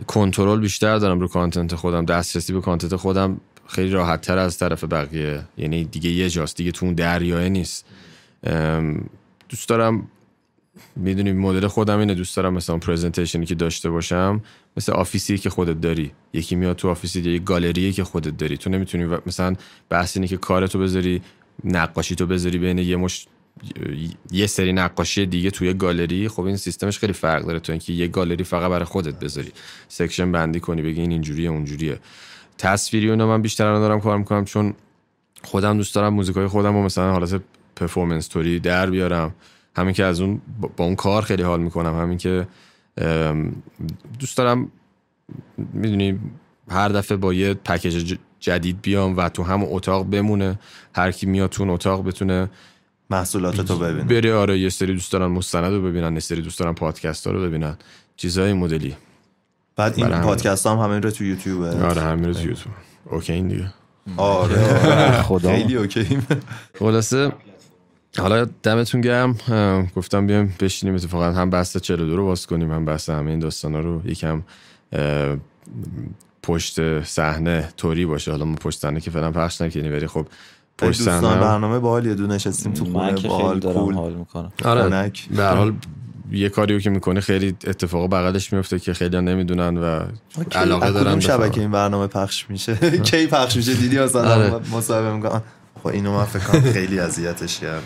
کنترل 0.08 0.60
بیشتر 0.60 0.98
دارم 0.98 1.20
رو 1.20 1.28
content 1.28 1.76
خودم 1.76 2.06
دسترسی 2.06 2.54
به 2.54 2.62
content 2.62 2.96
خودم 2.96 3.42
خیلی 3.68 3.92
راحت 3.92 4.22
تر 4.22 4.38
از 4.38 4.58
طرف 4.58 4.84
بقیه. 4.84 5.44
یعنی 5.58 5.84
دیگه 5.84 6.10
یه 6.10 6.30
جاست 6.30 6.58
دیگه 6.58 6.72
تو 6.72 6.86
اون 6.86 6.96
دریاه 6.96 7.50
نیست. 7.50 7.86
دوست 9.50 9.70
دارم 9.70 10.08
می‌دونی 10.96 11.32
مدل 11.32 11.68
خودم 11.68 12.00
اینه 12.00 12.14
دوست 12.14 12.36
دارم 12.36 12.54
مثلا 12.54 12.78
presentation 12.78 13.41
ی 13.41 13.46
که 13.46 13.56
داشته 13.56 13.90
باشم 13.90 14.42
مثل 14.78 14.92
office 14.92 15.31
ی 15.31 15.38
که 15.38 15.50
خودت 15.50 15.82
داری. 15.82 16.12
یکی 16.34 16.56
میاد 16.56 16.76
تو 16.76 16.90
office 16.90 17.17
ی 17.17 17.22
یه 17.22 17.40
گالری 17.40 17.94
که 17.94 18.04
خودت 18.04 18.38
داری. 18.38 18.58
تو 18.58 18.70
نمی‌تونی 18.70 19.18
مثلا 19.26 19.56
بحث 19.90 20.18
اینه 20.18 20.28
که 20.28 20.38
کارتو 20.38 20.80
بذاری 20.80 21.22
نقاشی 21.64 22.16
تو 22.16 22.26
بذاری 22.26 22.58
بین 22.58 22.78
یه 22.78 22.96
مش 22.96 23.28
یه 24.32 24.48
سری 24.48 24.74
نقاشی 24.74 25.26
دیگه 25.26 25.52
توی 25.52 25.74
گالری 25.74 26.28
خب 26.28 26.44
این 26.44 26.58
سیستمش 26.58 27.00
خیلی 27.00 27.14
فرق 27.14 27.46
داره 27.46 27.60
تو 27.60 27.72
اینکه 27.72 27.94
یه 27.94 28.08
گالری 28.08 28.44
فقط 28.44 28.70
برای 28.70 28.86
خودت 28.86 29.20
بذاری. 29.20 29.52
section 29.88 30.32
بندی 30.32 30.60
کنی 30.60 30.82
بگی 30.82 31.02
این 31.02 31.12
اینجوریه 31.12 31.50
اونجوریه. 31.50 32.00
تصویری 32.58 33.10
اونا 33.10 33.28
من 33.28 33.42
بیشتر 33.42 33.66
الان 33.66 33.82
دارم 33.82 34.02
کار 34.02 34.18
می‌کنم 34.18 34.46
چون 34.46 34.74
خودم 35.44 35.78
دوست 35.78 35.96
دارم 35.96 36.14
موزیکای 36.14 36.48
خودم 36.48 36.74
رو 36.74 36.84
مثلا 36.84 37.12
حالت 37.12 37.42
پرفورمنس 37.76 38.28
توری 38.28 38.60
در 38.60 38.90
بیارم. 38.90 39.36
همین 39.76 39.94
که 39.94 40.04
از 40.04 40.22
اون 40.22 40.42
با 40.78 40.86
اون 40.86 40.96
کار 40.96 41.22
خیلی 41.22 41.44
حال 41.44 41.62
می‌کنم. 41.62 42.00
همین 42.00 42.18
که 42.18 42.48
دوست 44.20 44.38
دارم 44.38 44.72
می‌دونی 45.58 46.20
هر 46.70 46.90
دفعه 46.90 47.18
با 47.18 47.34
یه 47.34 47.54
پکیج 47.54 48.18
جدید 48.40 48.82
بیام 48.82 49.18
و 49.18 49.30
تو 49.30 49.44
همون 49.44 49.70
اتاق 49.72 50.10
بمونه. 50.10 50.60
هر 50.96 51.12
کی 51.12 51.26
میاد 51.26 51.50
تو 51.50 51.70
اتاق 51.70 52.04
بتونه 52.04 52.50
محصولات 53.10 53.62
تو 53.62 53.78
ببینه 53.78 54.04
بره 54.04 54.34
آره 54.34 54.60
یه 54.60 54.70
سری 54.70 54.94
دوست 54.94 55.12
دارن 55.12 55.26
مستند 55.26 55.74
رو 55.74 55.82
ببینن 55.82 56.14
یه 56.14 56.20
سری 56.20 56.42
دوست 56.42 56.60
دارن 56.60 56.74
پادکست 56.74 57.28
ها 57.28 57.34
رو 57.34 57.42
ببینن. 57.42 57.78
چیزهای 58.16 58.48
این 58.48 58.58
مدلی. 58.58 58.96
بعد 59.76 59.94
این 59.98 60.06
همین. 60.06 60.22
پادکست 60.22 60.68
هم 60.68 60.78
همین 60.78 61.02
رو 61.02 61.12
تو 61.12 61.24
یوتیوبه. 61.24 61.70
آره 61.70 62.02
همین 62.02 62.26
رو 62.26 62.34
تو 62.34 62.40
یوتیوب. 62.40 62.76
اوکی 63.06 63.34
این 63.34 63.48
دیگه. 63.48 63.74
آره 64.18 64.88
آره. 64.90 65.22
خدا. 65.22 65.50
خیلی 65.50 65.76
اوکی. 65.76 66.20
خلاصه 66.80 67.32
حالا 68.18 68.48
دمتون 68.64 69.02
گرم. 69.02 69.38
گفتم 69.96 70.28
بیایم 70.28 70.56
بشینیم 70.60 70.96
اتفاقا 70.96 71.32
هم 71.32 71.50
بحث 71.50 71.78
42 71.78 72.16
رو 72.16 72.26
باز 72.26 72.48
کنیم 72.48 72.72
هم 72.72 72.86
بحث 72.86 73.10
همه 73.10 73.30
این 73.30 73.40
داستانا 73.40 73.80
رو. 73.80 74.02
یکم 74.06 74.44
پشت 76.44 77.04
صحنه 77.04 77.70
توری 77.78 78.06
باشه. 78.06 78.32
حالا 78.32 78.46
ما 78.46 78.56
پشت 78.56 78.80
صحنه 78.80 79.02
که 79.02 79.12
فعلا 79.12 79.32
پخش 79.32 79.62
نکنیم 79.62 79.94
ولی 79.94 80.08
خب 80.08 80.28
پشت 80.78 80.98
دوستان 80.98 81.40
برنامه 81.40 81.80
باحالیه 81.80 82.14
دو 82.14 82.28
نشستیم 82.28 82.74
تو 82.74 82.86
خونه 82.86 83.12
باحال 83.12 83.60
دارم 83.60 83.86
کول 83.86 83.94
حال 83.94 84.14
می‌کنم 84.14 84.52
آره. 84.66 85.12
به 85.32 85.44
هر 85.44 85.56
حال 85.56 85.74
یه 86.32 86.50
کاریو 86.50 86.80
که 86.80 86.90
می‌کنه 86.90 87.22
خیلی 87.22 87.48
اتفاق 87.48 88.10
بغلش 88.10 88.54
میفته 88.54 88.80
که 88.80 88.94
خیلی 88.94 89.22
نمی‌دونن 89.22 89.78
و. 89.78 90.00
علاقه 90.52 90.92
دارن 90.92 91.20
شبکه. 91.20 91.62
این 91.62 91.72
برنامه 91.72 92.08
پخش 92.08 92.50
میشه 92.50 92.76
کی 93.12 93.28
پخش 93.28 93.56
میشه 93.56 93.74
دیدی 93.74 94.00
مثلا 94.00 94.34
آره. 94.36 94.62
مصاحبه 94.74 95.14
می‌کنم 95.14 95.42
خب 95.84 95.88
اینو 95.88 96.14
من 96.14 96.26
فکر 96.26 96.44
کنم 96.44 96.62
خیلی 96.62 97.00
اذیتش 97.00 97.60
کردم 97.60 97.84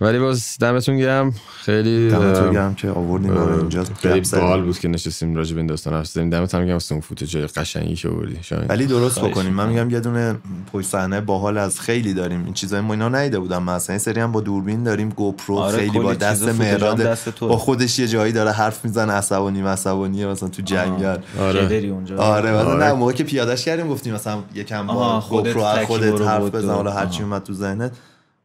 ولی 0.00 0.18
باز 0.18 0.56
دمتون 0.60 0.98
گرم. 0.98 1.34
خیلی 1.60 2.10
دمتون 2.10 2.52
گرم 2.52 2.74
که 2.74 2.90
آوردین 2.90 3.32
ما 3.32 3.54
اینجا. 3.54 3.84
خیلی. 3.84 4.28
باحال 4.32 4.62
بود 4.62 4.78
که 4.78 4.88
نشستیم 4.88 5.34
راجع 5.34 5.54
به 5.54 5.60
این 5.60 5.66
داستان 5.66 5.94
حرف 5.94 6.06
زدیم 6.06 6.30
دمت 6.30 6.54
هم 6.54 6.64
گرم 6.64 6.72
واسه 6.72 6.92
اون 6.92 7.00
فوتج 7.00 7.36
قشنگی 7.36 7.94
که 7.94 8.08
آوردی 8.08 8.38
شاید. 8.42 8.70
ولی 8.70 8.86
درست 8.86 9.20
بکنیم. 9.20 9.52
من. 9.52 9.68
میگم 9.68 9.90
یه 9.90 10.00
دونه 10.00 10.36
پشت 10.72 10.88
صحنه 10.88 11.20
باحال 11.20 11.58
از 11.58 11.80
خیلی 11.80 12.14
داریم. 12.14 12.44
این 12.44 12.54
چیزای 12.54 12.80
ما 12.80 12.92
اینا 12.92 13.08
ندیده 13.08 13.38
بودم 13.38 13.62
مثلا 13.62 13.92
این 13.92 13.98
سری 13.98 14.20
هم 14.20 14.32
با 14.32 14.40
دوربین 14.40 14.82
داریم. 14.82 15.08
گوپرو 15.08 15.56
آره، 15.56 15.76
خیلی 15.76 15.98
با 15.98 16.14
دست 16.14 16.48
مهراد. 16.48 17.18
با 17.40 17.56
خودش 17.56 17.98
یه 17.98 18.08
جایی 18.08 18.32
داره 18.32 18.50
حرف 18.50 18.84
می‌زنه. 18.84 19.12
عصبانی 19.12 19.62
عصبانی 19.62 20.26
مثلا 20.26 20.48
تو 20.48 20.62
جنگل. 20.62 21.16
آره. 21.40 21.76
اونجا. 21.76 22.16
آره. 22.18 22.52
مثلا 22.52 22.72
آره. 22.72 22.84
نه 22.84 22.92
موقع 22.92 23.12
که 23.12 23.24
پیادش 23.24 23.64
کردیم 23.64 23.88
گفتیم 23.88 24.14
مثلا 24.14 24.38
یکم 24.54 24.86
با 24.86 25.24
گوپرو 25.30 25.62
خودت 25.86 26.20
حرف 26.20 26.50
بزن. 26.50 26.74
حالا 26.74 26.92
هر 26.92 27.06
چی 27.06 27.22
آها. 27.22 27.30
اومد 27.30 27.42
تو 27.42 27.52
ذهنت. 27.52 27.92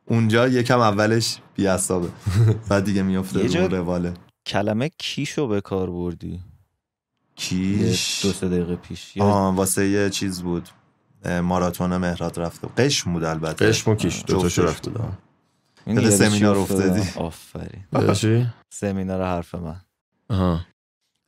اونجا 0.06 0.48
یکم 0.48 0.80
اولش 0.80 1.38
بی‌عصابه. 1.56 2.10
بعد 2.70 2.84
دیگه 2.86 3.02
میفته 3.04 3.48
رو 3.60 3.76
رواله. 3.76 4.14
کلمه 4.46 4.90
کیشو 4.90 5.48
به 5.48 5.62
کار 5.62 5.90
بردی؟ 5.90 6.44
کیش؟ 7.36 8.26
دو 8.26 8.32
سه 8.32 8.50
دقیقه 8.50 8.76
پیش. 8.76 9.18
آه 9.18 9.56
واسه 9.56 9.88
یه 9.88 10.10
چیز 10.10 10.42
بود. 10.42 10.70
ماراتون 11.44 11.98
مهراد 11.98 12.40
رفته. 12.40 12.68
قشم 12.68 13.14
بود 13.14 13.24
البته. 13.24 13.68
قشم 13.68 13.92
و 13.92 13.96
کیش. 13.96 14.24
دو 14.28 14.42
تاشو 14.42 14.48
جفتش 14.48 14.60
رفت. 14.60 14.90
بود. 14.90 15.18
این 15.86 16.10
سمینار. 16.10 16.58
افتادی. 16.58 17.10
آفرین؟ 17.16 18.54
سمینار 18.70 19.24
حرف 19.24 19.56
من. 19.56 19.82
آها. 20.30 20.66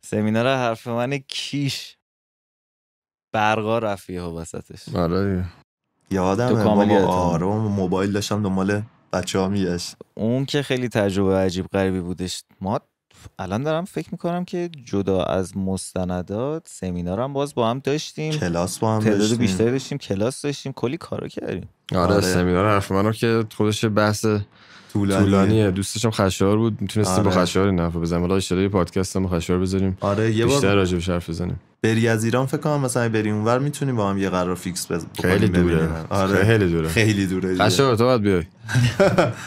سمینار 0.06 0.48
حرف 0.48 0.88
من 0.88 1.18
کیش. 1.18 1.98
برقا 3.34 3.80
رفیه 3.80 4.22
ها 4.22 4.36
وسطش. 4.36 4.96
آره. 4.96 5.46
یادم 6.14 6.50
تو 6.50 6.56
کامل 6.56 7.06
بابا 7.06 7.50
و 7.50 7.54
موبایل 7.54 8.12
داشتم 8.12 8.44
دنبال 8.44 8.82
بچه 9.14 9.40
ها 9.40 9.48
میگشت. 9.48 9.96
اون 10.14 10.46
که 10.46 10.62
خیلی 10.62 10.90
تجربه 10.90 11.36
عجیب 11.36 11.66
غریبی 11.74 12.00
بودش. 12.00 12.44
ما 12.62 12.80
الان 13.40 13.64
دارم 13.64 13.86
فکر 13.86 14.10
می‌کنم 14.12 14.46
که 14.46 14.70
جدا 14.86 15.24
از 15.24 15.58
مستندات 15.58 16.68
سمینارم 16.68 17.34
باز 17.34 17.56
با 17.56 17.70
هم 17.70 17.80
داشتیم. 17.80 18.34
کلاس 18.34 18.80
با 18.80 18.96
هم 18.96 19.02
تعداد 19.02 19.20
داشتیم. 19.20 19.38
بیشتری 19.38 19.72
داشتیم 19.72 19.98
کلاس 19.98 20.42
داشتیم 20.42 20.74
کلی 20.74 20.98
کارا 20.98 21.28
کردیم. 21.28 21.70
آره 21.96 22.14
آره. 22.14 22.22
سمینار 22.22 22.70
حرف 22.70 22.92
منو 22.92 23.12
که 23.12 23.44
خودش 23.56 23.86
بحث 23.86 24.26
طولانی. 24.94 25.26
طولانیه 25.26 25.72
دوستشم 25.72 26.12
خشار 26.12 26.58
بود. 26.58 26.82
می‌تونستیم 26.82 27.24
با 27.24 27.32
آره. 27.32 27.42
خشار 27.42 27.68
این 27.68 27.80
حرف 27.80 27.96
بزنیم. 27.96 28.22
حالا 28.22 28.36
اشتراک 28.36 28.72
پادکست 28.72 29.16
هم 29.16 29.24
با 29.24 29.30
خشار 29.30 29.60
بذاریم. 29.60 29.98
آره 30.02 30.32
یه 30.32 30.46
بیشتر 30.46 30.68
بار 30.68 30.76
راجع 30.76 30.96
بهش 30.96 31.10
حرف 31.10 31.30
بزنیم. 31.30 31.60
بری 31.84 32.08
از 32.08 32.24
ایران 32.24 32.46
فکر 32.46 32.58
کنم 32.58 32.82
مثلا 32.82 33.10
بری 33.10 33.32
اونور 33.32 33.60
می‌تونیم 33.60 33.96
با 33.96 34.10
هم 34.10 34.18
یه 34.18 34.30
قرار 34.30 34.56
فیکس 34.56 34.92
بز... 34.92 35.06
خیلی 35.22 35.48
دوره. 35.48 35.90
آره. 36.10 36.46
خیلی 36.46 36.72
دوره. 36.72 36.90
خیلی 36.90 37.28
دوره. 37.28 37.58
خشار 37.58 37.96
تو 37.96 38.04
باید 38.04 38.22
بیای. 38.22 38.44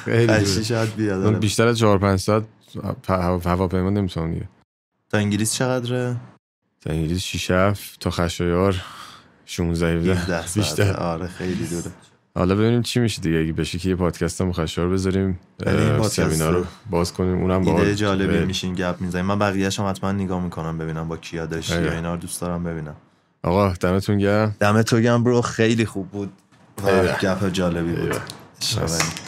خیلی 0.05 0.27
دوره. 0.27 0.63
شاید 0.63 0.97
بیاد 0.97 1.19
اون 1.19 1.27
آره. 1.27 1.39
بیشتر 1.39 1.67
از 1.67 1.79
4 1.79 1.99
5 1.99 2.19
ساعت 2.19 2.45
هواپیما 3.47 3.91
نمی‌تونم 3.91 4.33
دیگه 4.33 4.49
تا 5.11 5.19
انگلیس 5.19 5.55
چقدره؟ 5.55 6.17
تا 6.81 6.91
انگلیس 6.91 7.23
6 7.23 7.51
7 7.51 8.01
تا 8.01 8.11
خشایار 8.11 8.83
16 9.47 9.97
17 9.97 10.13
17 10.15 10.47
ساعته 10.47 10.61
بیشتر. 10.61 10.97
آره 10.97 11.27
خیلی 11.27 11.67
دوره. 11.67 11.91
حالا 12.37 12.55
ببینیم 12.55 12.82
چی 12.82 13.01
میشه 13.01 13.22
دیگه 13.22 13.39
اگه 13.39 13.53
بشه 13.53 13.78
که 13.78 13.89
یه 13.89 13.97
پادکست 13.97 14.41
هم 14.41 14.53
خشار 14.53 14.89
بذاریم 14.89 15.41
پادکست 15.64 16.09
سمینار 16.09 16.53
رو 16.53 16.64
باز 16.91 17.12
کنیم 17.12 17.43
اونم 17.43 17.64
با 17.64 17.80
ایده 17.80 17.95
جالبی 17.95 18.45
میشین 18.45 18.74
گپ 18.74 19.01
می‌زنیم 19.01 19.24
من 19.24 19.39
بقیه‌اش 19.39 19.80
هم 19.80 19.89
حتما 19.89 20.12
نگاه 20.12 20.45
می‌کنم 20.45 20.78
ببینم 20.78 21.09
با 21.09 21.16
کیا 21.16 21.47
داشتی 21.47 21.74
آره. 21.74 21.87
یا 21.87 21.93
اینا 21.93 22.14
رو 22.14 22.20
دوست 22.20 22.41
دارم 22.41 22.64
ببینم 22.64 22.97
آقا 23.43 23.72
دمتون 23.72 24.18
گرم 24.18 24.57
دمت 24.61 24.87
تو 24.87 25.01
گرم 25.01 25.24
برو 25.24 25.43
خیلی 25.43 25.87
خوب 25.87 26.09
بود 26.09 26.32
و 26.82 26.87
ایوه. 26.87 27.18
گپ 27.22 27.49
جالبی 27.49 27.93
بود. 27.93 28.16
شبانی. 28.61 29.26